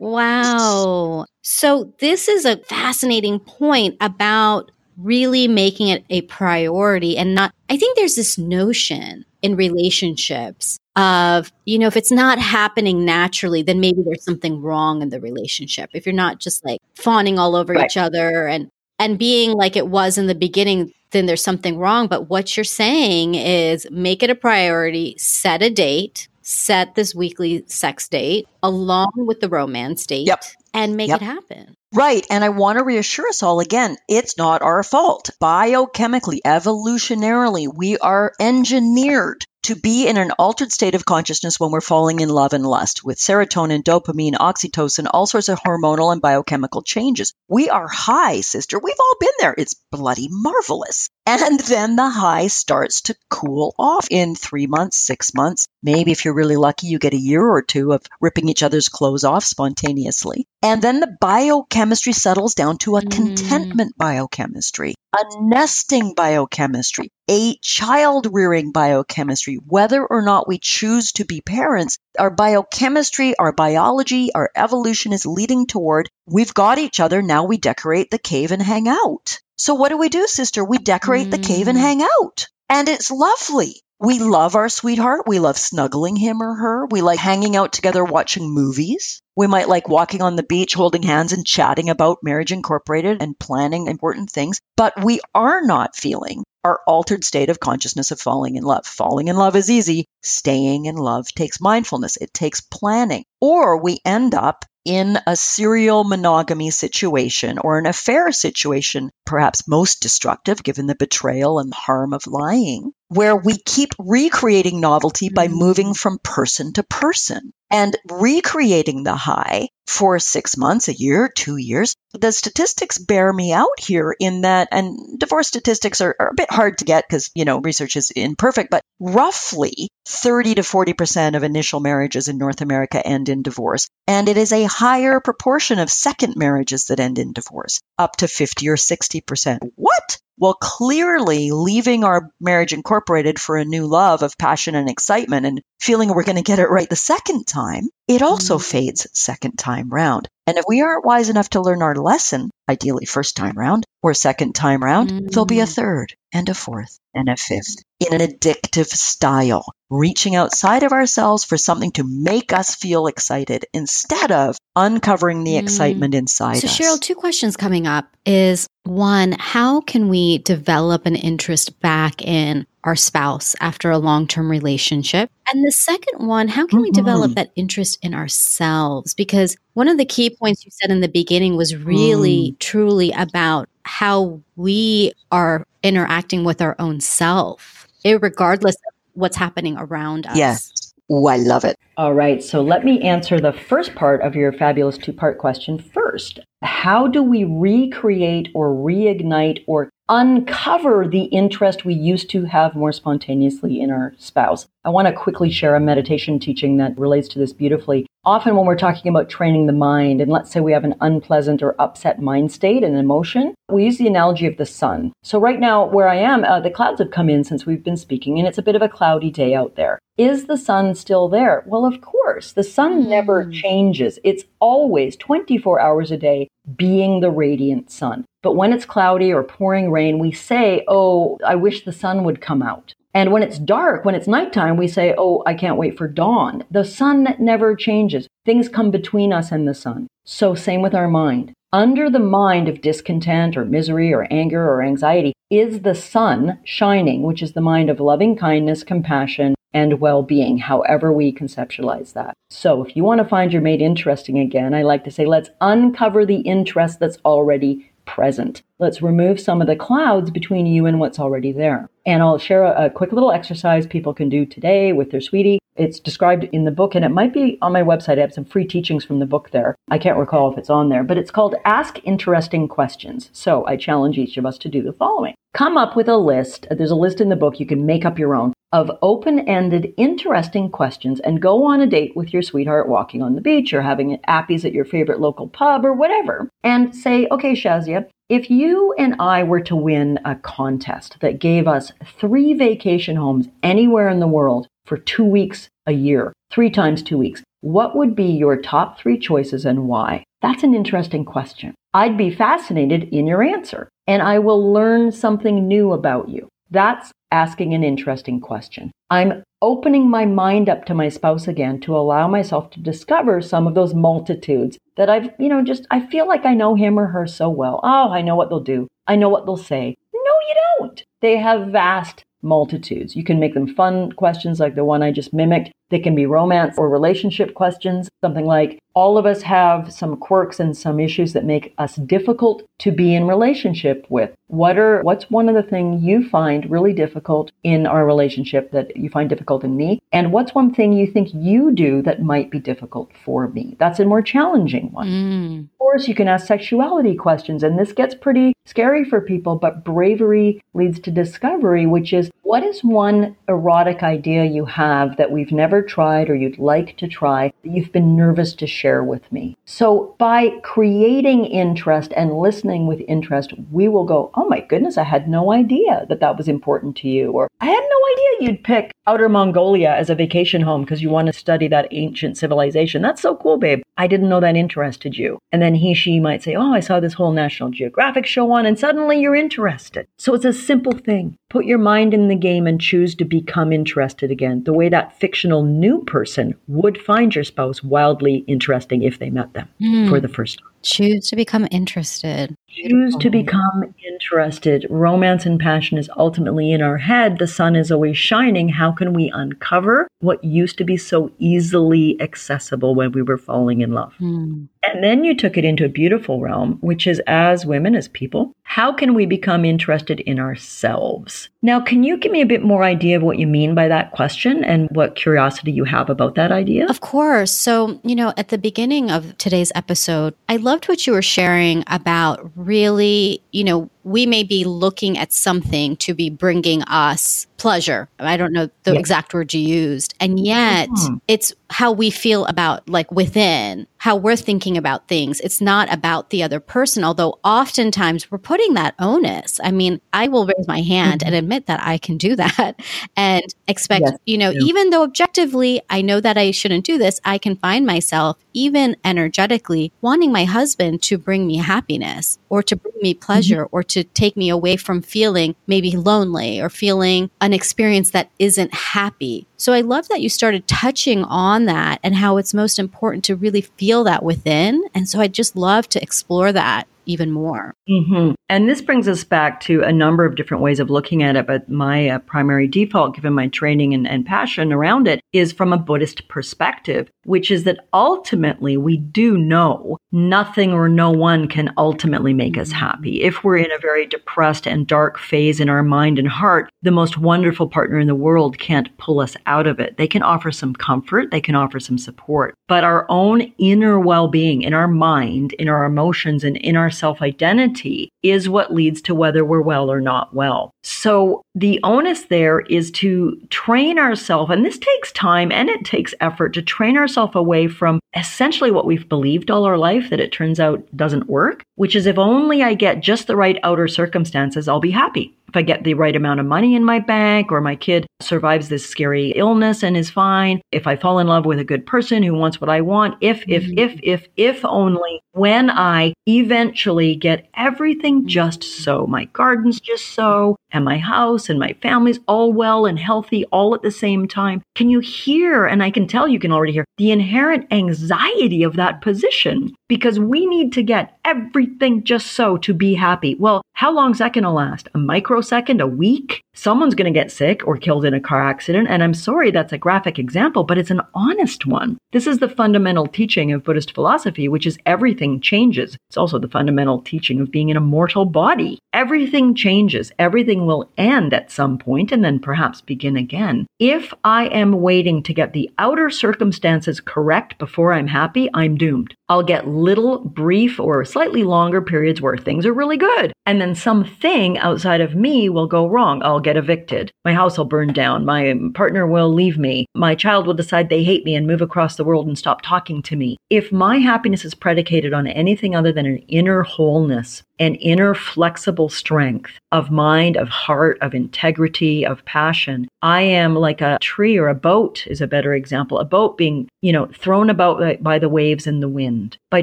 wow. 0.00 1.26
So, 1.42 1.92
this 2.00 2.28
is 2.28 2.44
a 2.44 2.58
fascinating 2.58 3.38
point 3.40 3.96
about 4.00 4.70
really 4.96 5.46
making 5.46 5.88
it 5.88 6.04
a 6.10 6.22
priority 6.22 7.16
and 7.16 7.34
not, 7.34 7.52
I 7.68 7.76
think 7.76 7.96
there's 7.96 8.16
this 8.16 8.38
notion 8.38 9.24
in 9.42 9.56
relationships 9.56 10.78
of, 10.96 11.52
you 11.66 11.78
know, 11.78 11.86
if 11.86 11.96
it's 11.96 12.10
not 12.10 12.38
happening 12.38 13.04
naturally, 13.04 13.62
then 13.62 13.80
maybe 13.80 14.02
there's 14.02 14.24
something 14.24 14.62
wrong 14.62 15.02
in 15.02 15.10
the 15.10 15.20
relationship. 15.20 15.90
If 15.92 16.06
you're 16.06 16.14
not 16.14 16.40
just 16.40 16.64
like 16.64 16.80
fawning 16.94 17.38
all 17.38 17.54
over 17.54 17.74
right. 17.74 17.84
each 17.84 17.96
other 17.96 18.46
and, 18.46 18.70
and 18.98 19.18
being 19.18 19.52
like 19.52 19.76
it 19.76 19.88
was 19.88 20.16
in 20.16 20.26
the 20.26 20.34
beginning, 20.34 20.92
then 21.16 21.26
there's 21.26 21.42
something 21.42 21.78
wrong. 21.78 22.06
But 22.06 22.28
what 22.28 22.56
you're 22.56 22.64
saying 22.64 23.34
is 23.34 23.86
make 23.90 24.22
it 24.22 24.30
a 24.30 24.34
priority, 24.34 25.16
set 25.18 25.62
a 25.62 25.70
date, 25.70 26.28
set 26.42 26.94
this 26.94 27.14
weekly 27.14 27.64
sex 27.66 28.08
date 28.08 28.46
along 28.62 29.10
with 29.16 29.40
the 29.40 29.48
romance 29.48 30.06
date 30.06 30.26
yep. 30.26 30.44
and 30.74 30.96
make 30.96 31.08
yep. 31.08 31.20
it 31.20 31.24
happen. 31.24 31.76
Right. 31.94 32.26
And 32.30 32.44
I 32.44 32.50
want 32.50 32.78
to 32.78 32.84
reassure 32.84 33.28
us 33.28 33.42
all 33.42 33.60
again, 33.60 33.96
it's 34.08 34.36
not 34.36 34.62
our 34.62 34.82
fault. 34.82 35.30
Biochemically, 35.40 36.40
evolutionarily, 36.44 37.72
we 37.74 37.96
are 37.96 38.32
engineered 38.38 39.44
to 39.66 39.74
be 39.74 40.06
in 40.06 40.16
an 40.16 40.30
altered 40.38 40.70
state 40.70 40.94
of 40.94 41.04
consciousness 41.04 41.58
when 41.58 41.72
we're 41.72 41.80
falling 41.80 42.20
in 42.20 42.28
love 42.28 42.52
and 42.52 42.64
lust 42.64 43.02
with 43.02 43.18
serotonin, 43.18 43.82
dopamine, 43.82 44.34
oxytocin, 44.34 45.08
all 45.10 45.26
sorts 45.26 45.48
of 45.48 45.58
hormonal 45.58 46.12
and 46.12 46.22
biochemical 46.22 46.82
changes. 46.82 47.34
We 47.48 47.68
are 47.68 47.88
high, 47.88 48.42
sister. 48.42 48.78
We've 48.78 48.94
all 49.00 49.16
been 49.18 49.28
there. 49.40 49.56
It's 49.58 49.74
bloody 49.90 50.28
marvelous. 50.30 51.10
And 51.28 51.58
then 51.58 51.96
the 51.96 52.08
high 52.08 52.46
starts 52.46 53.00
to 53.02 53.16
cool 53.28 53.74
off 53.80 54.06
in 54.10 54.36
three 54.36 54.68
months, 54.68 54.96
six 54.96 55.34
months. 55.34 55.66
Maybe 55.82 56.12
if 56.12 56.24
you're 56.24 56.34
really 56.34 56.54
lucky, 56.54 56.86
you 56.86 57.00
get 57.00 57.14
a 57.14 57.18
year 57.18 57.42
or 57.42 57.62
two 57.62 57.92
of 57.92 58.02
ripping 58.20 58.48
each 58.48 58.62
other's 58.62 58.88
clothes 58.88 59.24
off 59.24 59.42
spontaneously. 59.42 60.46
And 60.62 60.80
then 60.80 61.00
the 61.00 61.16
biochemistry 61.20 62.12
settles 62.12 62.54
down 62.54 62.78
to 62.78 62.96
a 62.96 63.02
mm. 63.02 63.10
contentment 63.10 63.96
biochemistry, 63.98 64.94
a 65.16 65.24
nesting 65.40 66.14
biochemistry, 66.14 67.10
a 67.28 67.56
child 67.56 68.28
rearing 68.30 68.70
biochemistry. 68.70 69.56
Whether 69.56 70.06
or 70.06 70.22
not 70.22 70.46
we 70.46 70.58
choose 70.58 71.10
to 71.12 71.24
be 71.24 71.40
parents, 71.40 71.98
our 72.18 72.30
biochemistry, 72.30 73.36
our 73.36 73.52
biology, 73.52 74.32
our 74.32 74.50
evolution 74.54 75.12
is 75.12 75.26
leading 75.26 75.66
toward 75.66 76.08
we've 76.28 76.54
got 76.54 76.78
each 76.78 77.00
other. 77.00 77.20
Now 77.20 77.44
we 77.44 77.58
decorate 77.58 78.12
the 78.12 78.18
cave 78.18 78.52
and 78.52 78.62
hang 78.62 78.86
out. 78.86 79.40
So 79.56 79.74
what 79.74 79.88
do 79.88 79.98
we 79.98 80.08
do, 80.08 80.26
sister? 80.26 80.64
We 80.64 80.78
decorate 80.78 81.28
mm. 81.28 81.30
the 81.30 81.38
cave 81.38 81.68
and 81.68 81.78
mm. 81.78 81.80
hang 81.80 82.02
out. 82.02 82.48
And 82.68 82.88
it's 82.88 83.10
lovely. 83.10 83.80
We 83.98 84.18
love 84.18 84.56
our 84.56 84.68
sweetheart. 84.68 85.22
We 85.26 85.38
love 85.38 85.56
snuggling 85.56 86.16
him 86.16 86.42
or 86.42 86.54
her. 86.54 86.86
We 86.86 87.00
like 87.00 87.18
hanging 87.18 87.56
out 87.56 87.72
together 87.72 88.04
watching 88.04 88.52
movies. 88.52 89.22
We 89.34 89.46
might 89.46 89.70
like 89.70 89.88
walking 89.88 90.20
on 90.20 90.36
the 90.36 90.42
beach, 90.42 90.74
holding 90.74 91.02
hands 91.02 91.32
and 91.32 91.46
chatting 91.46 91.88
about 91.88 92.18
marriage 92.22 92.52
incorporated 92.52 93.22
and 93.22 93.38
planning 93.38 93.86
important 93.86 94.30
things. 94.30 94.60
But 94.76 95.02
we 95.02 95.20
are 95.34 95.62
not 95.62 95.96
feeling 95.96 96.44
our 96.62 96.80
altered 96.86 97.24
state 97.24 97.48
of 97.48 97.60
consciousness 97.60 98.10
of 98.10 98.20
falling 98.20 98.56
in 98.56 98.64
love. 98.64 98.84
Falling 98.84 99.28
in 99.28 99.36
love 99.36 99.56
is 99.56 99.70
easy. 99.70 100.04
Staying 100.22 100.84
in 100.84 100.96
love 100.96 101.28
takes 101.28 101.60
mindfulness. 101.60 102.18
It 102.18 102.34
takes 102.34 102.60
planning. 102.60 103.24
Or 103.40 103.80
we 103.80 104.00
end 104.04 104.34
up 104.34 104.66
in 104.86 105.18
a 105.26 105.34
serial 105.34 106.04
monogamy 106.04 106.70
situation 106.70 107.58
or 107.58 107.78
an 107.78 107.86
affair 107.86 108.30
situation, 108.30 109.10
perhaps 109.24 109.66
most 109.66 110.00
destructive 110.00 110.62
given 110.62 110.86
the 110.86 110.94
betrayal 110.94 111.58
and 111.58 111.74
harm 111.74 112.12
of 112.14 112.26
lying, 112.28 112.92
where 113.08 113.36
we 113.36 113.56
keep 113.58 113.90
recreating 113.98 114.80
novelty 114.80 115.28
by 115.28 115.46
mm-hmm. 115.46 115.56
moving 115.56 115.94
from 115.94 116.18
person 116.22 116.72
to 116.72 116.82
person 116.82 117.52
and 117.70 117.96
recreating 118.10 119.02
the 119.02 119.14
high 119.14 119.68
for 119.86 120.18
six 120.18 120.56
months, 120.56 120.88
a 120.88 120.92
year, 120.92 121.28
two 121.28 121.56
years. 121.56 121.94
The 122.12 122.32
statistics 122.32 122.98
bear 122.98 123.32
me 123.32 123.52
out 123.52 123.78
here 123.78 124.14
in 124.18 124.42
that, 124.42 124.68
and 124.72 125.18
divorce 125.18 125.48
statistics 125.48 126.00
are, 126.00 126.14
are 126.18 126.28
a 126.30 126.34
bit 126.34 126.50
hard 126.50 126.78
to 126.78 126.84
get 126.84 127.04
because, 127.08 127.30
you 127.34 127.44
know, 127.44 127.60
research 127.60 127.96
is 127.96 128.10
imperfect, 128.10 128.70
but 128.70 128.82
roughly 128.98 129.88
30 130.06 130.56
to 130.56 130.62
40% 130.62 131.36
of 131.36 131.42
initial 131.42 131.80
marriages 131.80 132.28
in 132.28 132.38
North 132.38 132.60
America 132.60 133.04
end 133.04 133.28
in 133.28 133.42
divorce. 133.42 133.88
And 134.06 134.28
it 134.28 134.36
is 134.36 134.52
a 134.52 134.64
higher 134.64 135.20
proportion 135.20 135.78
of 135.78 135.90
second 135.90 136.34
marriages 136.36 136.86
that 136.86 137.00
end 137.00 137.18
in 137.18 137.32
divorce, 137.32 137.80
up 137.98 138.16
to 138.16 138.28
50 138.28 138.68
or 138.68 138.76
60%. 138.76 139.58
What? 139.76 140.18
Well, 140.38 140.54
clearly 140.54 141.50
leaving 141.50 142.04
our 142.04 142.30
marriage 142.40 142.72
incorporated 142.72 143.40
for 143.40 143.56
a 143.56 143.64
new 143.64 143.86
love 143.86 144.22
of 144.22 144.36
passion 144.38 144.74
and 144.74 144.90
excitement 144.90 145.46
and 145.46 145.62
feeling 145.80 146.10
we're 146.10 146.24
going 146.24 146.36
to 146.36 146.42
get 146.42 146.58
it 146.58 146.68
right 146.68 146.88
the 146.88 146.96
second 146.96 147.46
time, 147.46 147.88
it 148.08 148.22
also 148.22 148.58
mm. 148.58 148.64
fades 148.64 149.06
second 149.12 149.58
time 149.58 149.88
round. 149.90 150.28
And 150.46 150.58
if 150.58 150.64
we 150.68 150.80
aren't 150.80 151.04
wise 151.04 151.28
enough 151.28 151.50
to 151.50 151.60
learn 151.60 151.82
our 151.82 151.96
lesson, 151.96 152.50
ideally 152.68 153.04
first 153.04 153.36
time 153.36 153.56
round 153.56 153.84
or 154.02 154.14
second 154.14 154.54
time 154.54 154.82
round, 154.82 155.10
mm. 155.10 155.30
there'll 155.30 155.46
be 155.46 155.60
a 155.60 155.64
mm. 155.64 155.74
third 155.74 156.14
and 156.32 156.48
a 156.48 156.54
fourth 156.54 156.98
and 157.14 157.28
a 157.28 157.36
fifth 157.36 157.76
in 157.98 158.20
an 158.20 158.20
addictive 158.20 158.86
style, 158.86 159.64
reaching 159.90 160.36
outside 160.36 160.82
of 160.82 160.92
ourselves 160.92 161.44
for 161.44 161.56
something 161.56 161.90
to 161.92 162.04
make 162.04 162.52
us 162.52 162.74
feel 162.74 163.06
excited 163.06 163.64
instead 163.72 164.30
of 164.30 164.56
uncovering 164.76 165.42
the 165.42 165.54
mm. 165.54 165.62
excitement 165.62 166.14
inside 166.14 166.58
so, 166.58 166.68
us. 166.68 166.76
So, 166.76 166.84
Cheryl, 166.84 167.00
two 167.00 167.14
questions 167.16 167.56
coming 167.56 167.86
up 167.86 168.16
is 168.24 168.68
one, 168.84 169.32
how 169.32 169.80
can 169.80 170.08
we 170.08 170.38
develop 170.38 171.06
an 171.06 171.16
interest 171.16 171.80
back 171.80 172.22
in 172.22 172.66
our 172.86 172.96
spouse 172.96 173.54
after 173.60 173.90
a 173.90 173.98
long 173.98 174.26
term 174.26 174.50
relationship? 174.50 175.30
And 175.52 175.64
the 175.64 175.72
second 175.72 176.26
one, 176.26 176.48
how 176.48 176.66
can 176.66 176.78
mm-hmm. 176.78 176.84
we 176.84 176.90
develop 176.92 177.32
that 177.32 177.50
interest 177.56 177.98
in 178.02 178.14
ourselves? 178.14 179.12
Because 179.12 179.56
one 179.74 179.88
of 179.88 179.98
the 179.98 180.04
key 180.04 180.30
points 180.30 180.64
you 180.64 180.70
said 180.72 180.90
in 180.90 181.00
the 181.00 181.08
beginning 181.08 181.56
was 181.56 181.76
really, 181.76 182.52
mm. 182.52 182.58
truly 182.60 183.12
about 183.12 183.68
how 183.82 184.40
we 184.54 185.12
are 185.30 185.66
interacting 185.82 186.44
with 186.44 186.62
our 186.62 186.76
own 186.78 187.00
self, 187.00 187.86
regardless 188.04 188.76
of 188.76 188.94
what's 189.14 189.36
happening 189.36 189.76
around 189.78 190.26
us. 190.26 190.36
Yes. 190.36 190.94
Oh, 191.10 191.26
I 191.26 191.36
love 191.36 191.64
it. 191.64 191.78
All 191.98 192.12
right. 192.12 192.42
So 192.42 192.60
let 192.60 192.84
me 192.84 193.00
answer 193.00 193.40
the 193.40 193.54
first 193.54 193.94
part 193.94 194.20
of 194.20 194.34
your 194.34 194.52
fabulous 194.52 194.98
two 194.98 195.14
part 195.14 195.38
question 195.38 195.78
first. 195.78 196.40
How 196.62 197.06
do 197.06 197.22
we 197.22 197.44
recreate 197.44 198.50
or 198.54 198.68
reignite 198.68 199.64
or 199.66 199.88
uncover 200.08 201.08
the 201.08 201.24
interest 201.24 201.84
we 201.84 201.94
used 201.94 202.30
to 202.30 202.44
have 202.44 202.76
more 202.76 202.92
spontaneously 202.92 203.80
in 203.80 203.90
our 203.90 204.12
spouse. 204.18 204.68
I 204.84 204.90
want 204.90 205.08
to 205.08 205.12
quickly 205.12 205.50
share 205.50 205.74
a 205.74 205.80
meditation 205.80 206.38
teaching 206.38 206.76
that 206.76 206.98
relates 206.98 207.26
to 207.28 207.38
this 207.38 207.52
beautifully. 207.52 208.06
Often, 208.24 208.56
when 208.56 208.66
we're 208.66 208.76
talking 208.76 209.08
about 209.08 209.28
training 209.28 209.66
the 209.66 209.72
mind, 209.72 210.20
and 210.20 210.30
let's 210.30 210.50
say 210.50 210.60
we 210.60 210.72
have 210.72 210.84
an 210.84 210.96
unpleasant 211.00 211.62
or 211.62 211.80
upset 211.80 212.20
mind 212.20 212.50
state 212.50 212.82
and 212.82 212.96
emotion, 212.96 213.54
we 213.70 213.84
use 213.84 213.98
the 213.98 214.08
analogy 214.08 214.46
of 214.46 214.56
the 214.56 214.66
sun. 214.66 215.12
So, 215.22 215.38
right 215.38 215.60
now, 215.60 215.86
where 215.86 216.08
I 216.08 216.16
am, 216.16 216.42
uh, 216.42 216.60
the 216.60 216.70
clouds 216.70 216.98
have 217.00 217.12
come 217.12 217.28
in 217.28 217.44
since 217.44 217.66
we've 217.66 217.84
been 217.84 217.96
speaking, 217.96 218.38
and 218.38 218.46
it's 218.46 218.58
a 218.58 218.62
bit 218.62 218.74
of 218.74 218.82
a 218.82 218.88
cloudy 218.88 219.30
day 219.30 219.54
out 219.54 219.76
there. 219.76 220.00
Is 220.18 220.46
the 220.46 220.56
sun 220.56 220.94
still 220.96 221.28
there? 221.28 221.62
Well, 221.66 221.85
of 221.86 222.00
course. 222.00 222.52
The 222.52 222.64
sun 222.64 223.08
never 223.08 223.44
hmm. 223.44 223.52
changes. 223.52 224.18
It's 224.24 224.44
always 224.60 225.16
24 225.16 225.80
hours 225.80 226.10
a 226.10 226.16
day 226.16 226.48
being 226.76 227.20
the 227.20 227.30
radiant 227.30 227.90
sun. 227.90 228.24
But 228.42 228.54
when 228.56 228.72
it's 228.72 228.84
cloudy 228.84 229.32
or 229.32 229.42
pouring 229.42 229.90
rain, 229.90 230.18
we 230.18 230.32
say, 230.32 230.84
Oh, 230.88 231.38
I 231.46 231.54
wish 231.56 231.84
the 231.84 231.92
sun 231.92 232.24
would 232.24 232.40
come 232.40 232.62
out. 232.62 232.94
And 233.14 233.32
when 233.32 233.42
it's 233.42 233.58
dark, 233.58 234.04
when 234.04 234.14
it's 234.14 234.28
nighttime, 234.28 234.76
we 234.76 234.88
say, 234.88 235.14
Oh, 235.16 235.42
I 235.46 235.54
can't 235.54 235.78
wait 235.78 235.96
for 235.96 236.06
dawn. 236.06 236.64
The 236.70 236.84
sun 236.84 237.34
never 237.38 237.74
changes. 237.74 238.28
Things 238.44 238.68
come 238.68 238.90
between 238.90 239.32
us 239.32 239.50
and 239.50 239.66
the 239.66 239.74
sun. 239.74 240.06
So, 240.24 240.54
same 240.54 240.82
with 240.82 240.94
our 240.94 241.08
mind. 241.08 241.52
Under 241.72 242.08
the 242.08 242.20
mind 242.20 242.68
of 242.68 242.80
discontent 242.80 243.56
or 243.56 243.64
misery 243.64 244.12
or 244.14 244.28
anger 244.30 244.64
or 244.64 244.82
anxiety 244.82 245.32
is 245.50 245.80
the 245.80 245.94
sun 245.94 246.60
shining, 246.64 247.22
which 247.22 247.42
is 247.42 247.52
the 247.52 247.60
mind 247.60 247.90
of 247.90 248.00
loving 248.00 248.36
kindness, 248.36 248.84
compassion, 248.84 249.55
and 249.76 250.00
well 250.00 250.22
being, 250.22 250.56
however 250.56 251.12
we 251.12 251.30
conceptualize 251.30 252.14
that. 252.14 252.32
So, 252.48 252.82
if 252.82 252.96
you 252.96 253.04
want 253.04 253.20
to 253.20 253.28
find 253.28 253.52
your 253.52 253.60
mate 253.60 253.82
interesting 253.82 254.38
again, 254.38 254.72
I 254.72 254.82
like 254.82 255.04
to 255.04 255.10
say, 255.10 255.26
let's 255.26 255.50
uncover 255.60 256.24
the 256.24 256.40
interest 256.40 256.98
that's 256.98 257.18
already 257.26 257.92
present. 258.06 258.62
Let's 258.78 259.02
remove 259.02 259.38
some 259.38 259.60
of 259.60 259.66
the 259.66 259.76
clouds 259.76 260.30
between 260.30 260.64
you 260.64 260.86
and 260.86 260.98
what's 260.98 261.18
already 261.18 261.52
there. 261.52 261.90
And 262.06 262.22
I'll 262.22 262.38
share 262.38 262.62
a, 262.62 262.86
a, 262.86 262.90
quick 262.90 263.12
little 263.12 263.32
exercise 263.32 263.86
people 263.86 264.14
can 264.14 264.30
do 264.30 264.46
today 264.46 264.94
with 264.94 265.10
their 265.10 265.20
sweetie. 265.20 265.58
It's 265.76 266.00
described 266.00 266.44
in 266.44 266.64
the 266.64 266.70
book 266.70 266.94
and 266.94 267.04
it 267.04 267.10
might 267.10 267.32
be 267.32 267.58
on 267.60 267.72
my 267.72 267.82
website. 267.82 268.18
I 268.18 268.22
have 268.22 268.32
some 268.32 268.44
free 268.44 268.64
teachings 268.64 269.04
from 269.04 269.18
the 269.18 269.26
book 269.26 269.50
there. 269.50 269.76
I 269.90 269.98
can't 269.98 270.18
recall 270.18 270.50
if 270.50 270.58
it's 270.58 270.70
on 270.70 270.88
there, 270.88 271.04
but 271.04 271.18
it's 271.18 271.30
called 271.30 271.54
Ask 271.64 271.98
Interesting 272.04 272.68
Questions. 272.68 273.30
So 273.32 273.66
I 273.66 273.76
challenge 273.76 274.18
each 274.18 274.36
of 274.36 274.46
us 274.46 274.58
to 274.58 274.68
do 274.68 274.82
the 274.82 274.92
following. 274.92 275.34
Come 275.54 275.76
up 275.76 275.96
with 275.96 276.08
a 276.08 276.16
list. 276.16 276.66
There's 276.70 276.90
a 276.90 276.96
list 276.96 277.20
in 277.20 277.28
the 277.28 277.36
book. 277.36 277.60
You 277.60 277.66
can 277.66 277.86
make 277.86 278.04
up 278.04 278.18
your 278.18 278.34
own 278.34 278.52
of 278.72 278.90
open 279.00 279.38
ended, 279.48 279.94
interesting 279.96 280.68
questions 280.68 281.20
and 281.20 281.40
go 281.40 281.64
on 281.64 281.80
a 281.80 281.86
date 281.86 282.16
with 282.16 282.32
your 282.32 282.42
sweetheart 282.42 282.88
walking 282.88 283.22
on 283.22 283.34
the 283.34 283.40
beach 283.40 283.72
or 283.72 283.80
having 283.80 284.18
appies 284.28 284.64
at 284.64 284.72
your 284.72 284.84
favorite 284.84 285.20
local 285.20 285.48
pub 285.48 285.84
or 285.84 285.92
whatever 285.92 286.50
and 286.64 286.94
say, 286.94 287.28
okay, 287.30 287.52
Shazia, 287.52 288.06
if 288.28 288.50
you 288.50 288.92
and 288.98 289.14
I 289.20 289.44
were 289.44 289.60
to 289.60 289.76
win 289.76 290.18
a 290.24 290.34
contest 290.34 291.16
that 291.20 291.38
gave 291.38 291.68
us 291.68 291.92
three 292.18 292.54
vacation 292.54 293.16
homes 293.16 293.48
anywhere 293.62 294.08
in 294.08 294.18
the 294.18 294.26
world 294.26 294.66
for 294.86 294.96
two 294.96 295.24
weeks 295.24 295.68
a 295.86 295.92
year, 295.92 296.32
three 296.50 296.70
times 296.70 297.02
two 297.02 297.18
weeks, 297.18 297.42
what 297.60 297.96
would 297.96 298.14
be 298.14 298.24
your 298.24 298.56
top 298.60 298.98
three 298.98 299.18
choices 299.18 299.64
and 299.64 299.88
why? 299.88 300.24
That's 300.40 300.62
an 300.62 300.74
interesting 300.74 301.24
question. 301.24 301.74
I'd 301.92 302.16
be 302.16 302.30
fascinated 302.30 303.04
in 303.04 303.26
your 303.26 303.42
answer 303.42 303.88
and 304.06 304.22
I 304.22 304.38
will 304.38 304.72
learn 304.72 305.12
something 305.12 305.66
new 305.66 305.92
about 305.92 306.28
you. 306.28 306.48
That's 306.70 307.12
asking 307.32 307.74
an 307.74 307.82
interesting 307.82 308.40
question. 308.40 308.92
I'm 309.10 309.42
opening 309.62 310.08
my 310.08 310.26
mind 310.26 310.68
up 310.68 310.84
to 310.86 310.94
my 310.94 311.08
spouse 311.08 311.48
again 311.48 311.80
to 311.80 311.96
allow 311.96 312.28
myself 312.28 312.70
to 312.70 312.80
discover 312.80 313.40
some 313.40 313.66
of 313.66 313.74
those 313.74 313.94
multitudes 313.94 314.78
that 314.96 315.10
I've, 315.10 315.30
you 315.38 315.48
know, 315.48 315.62
just, 315.62 315.86
I 315.90 316.06
feel 316.06 316.28
like 316.28 316.44
I 316.44 316.54
know 316.54 316.74
him 316.74 316.98
or 316.98 317.06
her 317.06 317.26
so 317.26 317.48
well. 317.48 317.80
Oh, 317.82 318.10
I 318.10 318.22
know 318.22 318.36
what 318.36 318.48
they'll 318.48 318.60
do. 318.60 318.86
I 319.06 319.16
know 319.16 319.28
what 319.28 319.46
they'll 319.46 319.56
say. 319.56 319.96
No, 320.12 320.20
you 320.20 320.54
don't. 320.78 321.04
They 321.20 321.36
have 321.38 321.68
vast 321.68 322.24
multitudes. 322.46 323.14
You 323.14 323.24
can 323.24 323.38
make 323.38 323.54
them 323.54 323.74
fun 323.74 324.12
questions 324.12 324.60
like 324.60 324.74
the 324.74 324.84
one 324.84 325.02
I 325.02 325.12
just 325.12 325.34
mimicked. 325.34 325.72
They 325.90 325.98
can 325.98 326.14
be 326.14 326.26
romance 326.26 326.76
or 326.78 326.88
relationship 326.88 327.54
questions, 327.54 328.08
something 328.20 328.44
like 328.44 328.80
all 328.96 329.18
of 329.18 329.26
us 329.26 329.42
have 329.42 329.92
some 329.92 330.16
quirks 330.16 330.58
and 330.58 330.74
some 330.74 330.98
issues 330.98 331.34
that 331.34 331.44
make 331.44 331.74
us 331.76 331.96
difficult 331.96 332.62
to 332.78 332.90
be 332.90 333.14
in 333.14 333.26
relationship 333.26 334.06
with. 334.08 334.30
What 334.48 334.78
are 334.78 335.02
what's 335.02 335.30
one 335.30 335.50
of 335.50 335.54
the 335.54 335.62
things 335.62 336.02
you 336.02 336.26
find 336.28 336.70
really 336.70 336.94
difficult 336.94 337.52
in 337.62 337.86
our 337.86 338.06
relationship 338.06 338.70
that 338.70 338.96
you 338.96 339.10
find 339.10 339.28
difficult 339.28 339.64
in 339.64 339.76
me? 339.76 340.00
And 340.12 340.32
what's 340.32 340.54
one 340.54 340.72
thing 340.72 340.94
you 340.94 341.06
think 341.06 341.28
you 341.34 341.72
do 341.72 342.00
that 342.02 342.22
might 342.22 342.50
be 342.50 342.58
difficult 342.58 343.10
for 343.22 343.48
me? 343.48 343.76
That's 343.78 344.00
a 344.00 344.06
more 344.06 344.22
challenging 344.22 344.90
one. 344.92 345.08
Mm. 345.08 345.64
Of 345.64 345.78
course, 345.78 346.08
you 346.08 346.14
can 346.14 346.28
ask 346.28 346.46
sexuality 346.46 347.16
questions 347.16 347.62
and 347.62 347.78
this 347.78 347.92
gets 347.92 348.14
pretty 348.14 348.54
scary 348.64 349.04
for 349.04 349.20
people, 349.20 349.56
but 349.56 349.84
bravery 349.84 350.62
leads 350.72 351.00
to 351.00 351.10
discovery, 351.10 351.86
which 351.86 352.12
is 352.12 352.30
what 352.42 352.62
is 352.62 352.82
one 352.82 353.36
erotic 353.48 354.02
idea 354.02 354.44
you 354.44 354.64
have 354.64 355.16
that 355.16 355.32
we've 355.32 355.52
never 355.52 355.75
tried 355.82 356.30
or 356.30 356.34
you'd 356.34 356.58
like 356.58 356.96
to 356.98 357.08
try 357.08 357.52
that 357.62 357.70
you've 357.70 357.92
been 357.92 358.16
nervous 358.16 358.54
to 358.54 358.66
share 358.66 359.02
with 359.02 359.30
me? 359.32 359.56
So 359.64 360.14
by 360.18 360.50
creating 360.62 361.46
interest 361.46 362.12
and 362.16 362.38
listening 362.38 362.86
with 362.86 363.00
interest, 363.08 363.52
we 363.70 363.88
will 363.88 364.04
go, 364.04 364.30
oh 364.34 364.48
my 364.48 364.60
goodness, 364.60 364.98
I 364.98 365.04
had 365.04 365.28
no 365.28 365.52
idea 365.52 366.06
that 366.08 366.20
that 366.20 366.36
was 366.36 366.48
important 366.48 366.96
to 366.98 367.08
you. 367.08 367.32
Or 367.32 367.48
I 367.60 367.66
had 367.66 367.72
no 367.72 367.98
idea 368.12 368.50
you'd 368.50 368.64
pick 368.64 368.92
Outer 369.06 369.28
Mongolia 369.28 369.90
as 369.90 370.10
a 370.10 370.14
vacation 370.14 370.62
home 370.62 370.82
because 370.82 371.02
you 371.02 371.10
want 371.10 371.26
to 371.26 371.32
study 371.32 371.68
that 371.68 371.88
ancient 371.90 372.36
civilization. 372.36 373.02
That's 373.02 373.22
so 373.22 373.36
cool, 373.36 373.56
babe. 373.56 373.82
I 373.96 374.06
didn't 374.06 374.28
know 374.28 374.40
that 374.40 374.56
interested 374.56 375.16
you. 375.16 375.38
And 375.52 375.62
then 375.62 375.74
he, 375.74 375.94
she 375.94 376.20
might 376.20 376.42
say, 376.42 376.54
oh, 376.54 376.72
I 376.72 376.80
saw 376.80 377.00
this 377.00 377.14
whole 377.14 377.32
National 377.32 377.70
Geographic 377.70 378.26
show 378.26 378.50
on, 378.52 378.66
and 378.66 378.78
suddenly 378.78 379.20
you're 379.20 379.34
interested. 379.34 380.06
So 380.18 380.34
it's 380.34 380.44
a 380.44 380.52
simple 380.52 380.92
thing. 380.92 381.38
Put 381.48 381.64
your 381.64 381.78
mind 381.78 382.12
in 382.12 382.28
the 382.28 382.34
game 382.34 382.66
and 382.66 382.80
choose 382.80 383.14
to 383.16 383.24
become 383.24 383.72
interested 383.72 384.30
again, 384.30 384.64
the 384.64 384.72
way 384.72 384.88
that 384.88 385.18
fictional 385.18 385.62
new 385.62 386.02
person 386.04 386.54
would 386.66 387.00
find 387.00 387.34
your 387.34 387.44
spouse 387.44 387.84
wildly 387.84 388.44
interesting 388.48 389.02
if 389.02 389.20
they 389.20 389.30
met 389.30 389.54
them 389.54 389.68
mm. 389.80 390.08
for 390.08 390.20
the 390.20 390.28
first 390.28 390.58
time. 390.58 390.75
Choose 390.86 391.28
to 391.28 391.36
become 391.36 391.66
interested. 391.70 392.56
Choose 392.68 393.16
to 393.16 393.30
become 393.30 393.94
interested. 394.06 394.86
Romance 394.88 395.46
and 395.46 395.58
passion 395.58 395.98
is 395.98 396.08
ultimately 396.16 396.70
in 396.70 396.82
our 396.82 396.98
head. 396.98 397.38
The 397.38 397.46
sun 397.46 397.74
is 397.74 397.90
always 397.90 398.16
shining. 398.16 398.68
How 398.68 398.92
can 398.92 399.12
we 399.12 399.30
uncover 399.34 400.06
what 400.20 400.42
used 400.44 400.78
to 400.78 400.84
be 400.84 400.96
so 400.96 401.32
easily 401.38 402.20
accessible 402.20 402.94
when 402.94 403.12
we 403.12 403.22
were 403.22 403.38
falling 403.38 403.80
in 403.80 403.92
love? 403.92 404.12
Mm. 404.20 404.68
And 404.84 405.02
then 405.02 405.24
you 405.24 405.34
took 405.34 405.56
it 405.56 405.64
into 405.64 405.84
a 405.84 405.88
beautiful 405.88 406.40
realm, 406.40 406.78
which 406.80 407.06
is 407.06 407.20
as 407.26 407.66
women, 407.66 407.96
as 407.96 408.08
people, 408.08 408.52
how 408.62 408.92
can 408.92 409.14
we 409.14 409.26
become 409.26 409.64
interested 409.64 410.20
in 410.20 410.38
ourselves? 410.38 411.48
Now, 411.62 411.80
can 411.80 412.04
you 412.04 412.16
give 412.16 412.30
me 412.30 412.40
a 412.40 412.46
bit 412.46 412.62
more 412.62 412.84
idea 412.84 413.16
of 413.16 413.22
what 413.22 413.38
you 413.38 413.46
mean 413.46 413.74
by 413.74 413.88
that 413.88 414.12
question 414.12 414.62
and 414.62 414.88
what 414.90 415.16
curiosity 415.16 415.72
you 415.72 415.84
have 415.84 416.08
about 416.08 416.34
that 416.36 416.52
idea? 416.52 416.86
Of 416.86 417.00
course. 417.00 417.50
So, 417.50 418.00
you 418.04 418.14
know, 418.14 418.32
at 418.36 418.48
the 418.48 418.58
beginning 418.58 419.10
of 419.10 419.36
today's 419.38 419.72
episode, 419.74 420.34
I 420.48 420.56
loved 420.76 420.88
what 420.88 421.06
you 421.06 421.14
were 421.14 421.22
sharing 421.22 421.82
about 421.86 422.50
really, 422.54 423.42
you 423.50 423.64
know, 423.64 423.88
we 424.04 424.26
may 424.26 424.42
be 424.42 424.64
looking 424.64 425.16
at 425.16 425.32
something 425.32 425.96
to 425.96 426.12
be 426.12 426.28
bringing 426.28 426.82
us 426.82 427.46
pleasure. 427.56 428.10
I 428.18 428.36
don't 428.36 428.52
know 428.52 428.68
the 428.82 428.94
exact 428.94 429.32
word 429.32 429.54
you 429.54 429.60
used. 429.60 430.14
And 430.20 430.38
yet 430.38 430.90
mm-hmm. 430.90 431.16
it's 431.28 431.54
how 431.70 431.92
we 431.92 432.10
feel 432.10 432.44
about 432.44 432.86
like 432.90 433.10
within, 433.10 433.86
how 433.98 434.16
we're 434.16 434.36
thinking 434.36 434.76
about 434.76 435.08
things. 435.08 435.40
It's 435.40 435.60
not 435.60 435.92
about 435.92 436.30
the 436.30 436.42
other 436.42 436.60
person, 436.60 437.04
although 437.04 437.38
oftentimes 437.44 438.30
we're 438.30 438.38
putting 438.38 438.74
that 438.74 438.94
onus. 438.98 439.58
I 439.62 439.70
mean, 439.70 440.00
I 440.12 440.28
will 440.28 440.46
raise 440.46 440.66
my 440.68 440.82
hand 440.82 441.20
mm-hmm. 441.20 441.26
and 441.28 441.34
admit 441.34 441.66
that 441.66 441.80
I 441.82 441.98
can 441.98 442.16
do 442.16 442.36
that 442.36 442.80
and 443.16 443.44
expect, 443.66 444.04
yes. 444.06 444.18
you 444.26 444.38
know, 444.38 444.50
yeah. 444.50 444.60
even 444.64 444.90
though 444.90 445.02
objectively 445.02 445.80
I 445.88 446.02
know 446.02 446.20
that 446.20 446.36
I 446.36 446.50
shouldn't 446.50 446.84
do 446.84 446.98
this, 446.98 447.20
I 447.24 447.38
can 447.38 447.56
find 447.56 447.86
myself 447.86 448.38
even 448.52 448.96
energetically 449.04 449.92
wanting 450.00 450.32
my 450.32 450.44
husband 450.44 451.02
to 451.02 451.18
bring 451.18 451.46
me 451.46 451.56
happiness 451.56 452.38
or 452.48 452.62
to 452.62 452.76
bring 452.76 452.94
me 453.00 453.14
pleasure 453.14 453.64
mm-hmm. 453.64 453.76
or 453.76 453.82
to 453.82 454.04
take 454.04 454.36
me 454.36 454.48
away 454.48 454.76
from 454.76 455.02
feeling 455.02 455.54
maybe 455.66 455.92
lonely 455.92 456.60
or 456.60 456.68
feeling 456.68 457.30
an 457.40 457.52
experience 457.52 458.10
that 458.10 458.30
isn't 458.38 458.72
happy. 458.74 459.46
So 459.56 459.72
I 459.72 459.80
love 459.80 460.08
that 460.08 460.20
you 460.20 460.28
started 460.28 460.68
touching 460.68 461.24
on 461.24 461.64
that 461.66 462.00
and 462.02 462.14
how 462.16 462.36
it's 462.36 462.54
most 462.54 462.78
important 462.78 463.24
to 463.24 463.36
really 463.36 463.62
feel 463.62 464.04
that 464.04 464.22
within. 464.22 464.84
And 464.94 465.08
so 465.08 465.20
I 465.20 465.28
just 465.28 465.56
love 465.56 465.88
to 465.90 466.02
explore 466.02 466.52
that 466.52 466.86
even 467.06 467.30
more. 467.30 467.74
Mm-hmm. 467.88 468.32
And 468.48 468.68
this 468.68 468.80
brings 468.80 469.08
us 469.08 469.24
back 469.24 469.60
to 469.62 469.82
a 469.82 469.92
number 469.92 470.24
of 470.24 470.36
different 470.36 470.62
ways 470.62 470.78
of 470.78 470.90
looking 470.90 471.22
at 471.22 471.36
it. 471.36 471.46
But 471.46 471.68
my 471.68 472.08
uh, 472.08 472.18
primary 472.20 472.68
default, 472.68 473.14
given 473.14 473.32
my 473.32 473.48
training 473.48 473.94
and, 473.94 474.06
and 474.06 474.24
passion 474.24 474.72
around 474.72 475.08
it, 475.08 475.20
is 475.32 475.52
from 475.52 475.72
a 475.72 475.78
Buddhist 475.78 476.28
perspective, 476.28 477.10
which 477.24 477.50
is 477.50 477.64
that 477.64 477.86
ultimately 477.92 478.76
we 478.76 478.96
do 478.96 479.36
know 479.36 479.98
nothing 480.12 480.72
or 480.72 480.88
no 480.88 481.10
one 481.10 481.48
can 481.48 481.72
ultimately 481.76 482.32
make 482.32 482.56
us 482.56 482.70
happy. 482.70 483.22
If 483.22 483.42
we're 483.42 483.58
in 483.58 483.72
a 483.72 483.78
very 483.78 484.06
depressed 484.06 484.66
and 484.66 484.86
dark 484.86 485.18
phase 485.18 485.60
in 485.60 485.68
our 485.68 485.82
mind 485.82 486.18
and 486.18 486.28
heart, 486.28 486.70
the 486.82 486.90
most 486.90 487.18
wonderful 487.18 487.68
partner 487.68 487.98
in 487.98 488.06
the 488.06 488.14
world 488.14 488.58
can't 488.58 488.96
pull 488.98 489.20
us 489.20 489.36
out 489.46 489.66
of 489.66 489.80
it. 489.80 489.96
They 489.96 490.06
can 490.06 490.22
offer 490.22 490.50
some 490.50 490.74
comfort, 490.74 491.30
they 491.30 491.40
can 491.40 491.54
offer 491.54 491.80
some 491.80 491.98
support, 491.98 492.54
but 492.68 492.84
our 492.84 493.06
own 493.08 493.52
inner 493.58 493.98
well 493.98 494.28
being 494.28 494.62
in 494.62 494.72
our 494.72 494.88
mind, 494.88 495.52
in 495.54 495.68
our 495.68 495.84
emotions, 495.84 496.44
and 496.44 496.56
in 496.58 496.76
our 496.76 496.90
self 496.96 497.22
identity 497.22 498.10
is 498.22 498.48
what 498.48 498.74
leads 498.74 499.00
to 499.02 499.14
whether 499.14 499.44
we're 499.44 499.60
well 499.60 499.90
or 499.90 500.00
not 500.00 500.34
well. 500.34 500.70
So 500.82 501.42
the 501.54 501.80
onus 501.82 502.24
there 502.24 502.60
is 502.60 502.90
to 502.92 503.40
train 503.50 503.98
ourselves, 503.98 504.50
and 504.50 504.64
this 504.64 504.78
takes 504.78 505.12
time 505.12 505.52
and 505.52 505.68
it 505.68 505.84
takes 505.84 506.14
effort 506.20 506.54
to 506.54 506.62
train 506.62 506.96
ourselves 506.96 507.36
away 507.36 507.68
from 507.68 508.00
essentially 508.14 508.70
what 508.70 508.86
we've 508.86 509.08
believed 509.08 509.50
all 509.50 509.64
our 509.64 509.78
life 509.78 510.10
that 510.10 510.20
it 510.20 510.32
turns 510.32 510.58
out 510.58 510.84
doesn't 510.96 511.28
work, 511.28 511.62
which 511.74 511.94
is 511.94 512.06
if 512.06 512.18
only 512.18 512.62
I 512.62 512.74
get 512.74 513.00
just 513.00 513.26
the 513.26 513.36
right 513.36 513.58
outer 513.62 513.88
circumstances, 513.88 514.68
I'll 514.68 514.80
be 514.80 514.90
happy 514.90 515.36
if 515.56 515.60
I 515.60 515.62
get 515.62 515.84
the 515.84 515.94
right 515.94 516.14
amount 516.14 516.38
of 516.38 516.44
money 516.44 516.74
in 516.74 516.84
my 516.84 516.98
bank 516.98 517.50
or 517.50 517.62
my 517.62 517.76
kid 517.76 518.06
survives 518.20 518.68
this 518.68 518.84
scary 518.84 519.30
illness 519.30 519.82
and 519.82 519.96
is 519.96 520.10
fine, 520.10 520.60
if 520.70 520.86
I 520.86 520.96
fall 520.96 521.18
in 521.18 521.28
love 521.28 521.46
with 521.46 521.58
a 521.58 521.64
good 521.64 521.86
person 521.86 522.22
who 522.22 522.34
wants 522.34 522.60
what 522.60 522.68
I 522.68 522.82
want, 522.82 523.16
if, 523.22 523.42
if, 523.48 523.62
mm-hmm. 523.64 523.78
if, 523.78 523.98
if, 524.02 524.28
if 524.36 524.64
only 524.66 525.22
when 525.32 525.70
I 525.70 526.12
eventually 526.26 527.14
get 527.14 527.48
everything 527.54 528.26
just 528.26 528.62
so, 528.62 529.06
my 529.06 529.24
garden's 529.26 529.80
just 529.80 530.08
so, 530.08 530.56
and 530.72 530.84
my 530.84 530.98
house 530.98 531.48
and 531.48 531.58
my 531.58 531.74
family's 531.82 532.18
all 532.26 532.52
well 532.52 532.86
and 532.86 532.98
healthy 532.98 533.44
all 533.46 533.74
at 533.74 533.82
the 533.82 533.90
same 533.90 534.26
time. 534.26 534.62
Can 534.74 534.90
you 534.90 535.00
hear, 535.00 535.66
and 535.66 535.82
I 535.82 535.90
can 535.90 536.06
tell 536.06 536.26
you 536.26 536.38
can 536.38 536.52
already 536.52 536.72
hear, 536.72 536.84
the 536.98 537.10
inherent 537.10 537.66
anxiety 537.70 538.62
of 538.62 538.76
that 538.76 539.00
position? 539.00 539.74
Because 539.88 540.18
we 540.18 540.46
need 540.46 540.72
to 540.72 540.82
get 540.82 541.18
everything 541.24 542.02
just 542.02 542.28
so 542.32 542.56
to 542.58 542.74
be 542.74 542.94
happy. 542.94 543.36
Well, 543.36 543.62
how 543.74 543.92
long 543.92 544.12
is 544.12 544.18
that 544.18 544.32
going 544.32 544.44
to 544.44 544.50
last? 544.50 544.88
A 544.94 544.98
microsecond? 545.46 545.80
A 545.80 545.86
week? 545.86 546.45
Someone's 546.56 546.94
going 546.94 547.12
to 547.12 547.18
get 547.18 547.30
sick 547.30 547.66
or 547.66 547.76
killed 547.76 548.04
in 548.04 548.14
a 548.14 548.20
car 548.20 548.42
accident. 548.42 548.88
And 548.88 549.02
I'm 549.02 549.14
sorry 549.14 549.50
that's 549.50 549.72
a 549.72 549.78
graphic 549.78 550.18
example, 550.18 550.64
but 550.64 550.78
it's 550.78 550.90
an 550.90 551.02
honest 551.14 551.66
one. 551.66 551.98
This 552.12 552.26
is 552.26 552.38
the 552.38 552.48
fundamental 552.48 553.06
teaching 553.06 553.52
of 553.52 553.62
Buddhist 553.62 553.94
philosophy, 553.94 554.48
which 554.48 554.66
is 554.66 554.78
everything 554.86 555.40
changes. 555.40 555.98
It's 556.08 556.16
also 556.16 556.38
the 556.38 556.48
fundamental 556.48 557.02
teaching 557.02 557.40
of 557.40 557.50
being 557.50 557.68
in 557.68 557.76
a 557.76 557.80
mortal 557.80 558.24
body. 558.24 558.78
Everything 558.94 559.54
changes. 559.54 560.10
Everything 560.18 560.64
will 560.64 560.90
end 560.96 561.34
at 561.34 561.50
some 561.50 561.76
point 561.76 562.10
and 562.10 562.24
then 562.24 562.38
perhaps 562.38 562.80
begin 562.80 563.16
again. 563.16 563.66
If 563.78 564.14
I 564.24 564.46
am 564.46 564.80
waiting 564.80 565.22
to 565.24 565.34
get 565.34 565.52
the 565.52 565.70
outer 565.78 566.08
circumstances 566.08 567.00
correct 567.00 567.58
before 567.58 567.92
I'm 567.92 568.06
happy, 568.06 568.48
I'm 568.54 568.78
doomed. 568.78 569.14
I'll 569.28 569.42
get 569.42 569.68
little, 569.68 570.20
brief, 570.20 570.80
or 570.80 571.04
slightly 571.04 571.42
longer 571.42 571.82
periods 571.82 572.22
where 572.22 572.36
things 572.36 572.64
are 572.64 572.72
really 572.72 572.96
good. 572.96 573.32
And 573.44 573.60
then 573.60 573.74
something 573.74 574.56
outside 574.58 575.00
of 575.00 575.14
me 575.14 575.48
will 575.48 575.66
go 575.66 575.88
wrong. 575.88 576.22
I'll 576.22 576.40
get 576.46 576.56
evicted. 576.56 577.10
My 577.24 577.34
house 577.34 577.58
will 577.58 577.64
burn 577.64 577.92
down. 577.92 578.24
My 578.24 578.54
partner 578.74 579.04
will 579.04 579.34
leave 579.34 579.58
me. 579.58 579.86
My 579.96 580.14
child 580.14 580.46
will 580.46 580.54
decide 580.54 580.88
they 580.88 581.02
hate 581.02 581.24
me 581.24 581.34
and 581.34 581.44
move 581.44 581.60
across 581.60 581.96
the 581.96 582.04
world 582.04 582.28
and 582.28 582.38
stop 582.38 582.62
talking 582.62 583.02
to 583.02 583.16
me. 583.16 583.36
If 583.50 583.72
my 583.72 583.98
happiness 583.98 584.44
is 584.44 584.54
predicated 584.54 585.12
on 585.12 585.26
anything 585.26 585.74
other 585.74 585.90
than 585.90 586.06
an 586.06 586.18
inner 586.28 586.62
wholeness, 586.62 587.42
an 587.58 587.74
inner 587.76 588.14
flexible 588.14 588.88
strength 588.88 589.52
of 589.72 589.90
mind, 589.90 590.36
of 590.36 590.48
heart, 590.48 590.98
of 591.00 591.14
integrity, 591.14 592.04
of 592.04 592.24
passion. 592.24 592.88
I 593.02 593.22
am 593.22 593.54
like 593.54 593.80
a 593.80 593.98
tree 594.00 594.36
or 594.36 594.48
a 594.48 594.54
boat 594.54 595.06
is 595.06 595.20
a 595.20 595.26
better 595.26 595.54
example. 595.54 595.98
A 595.98 596.04
boat 596.04 596.36
being, 596.36 596.68
you 596.82 596.92
know, 596.92 597.06
thrown 597.06 597.50
about 597.50 598.02
by 598.02 598.18
the 598.18 598.28
waves 598.28 598.66
and 598.66 598.82
the 598.82 598.88
wind. 598.88 599.36
By 599.50 599.62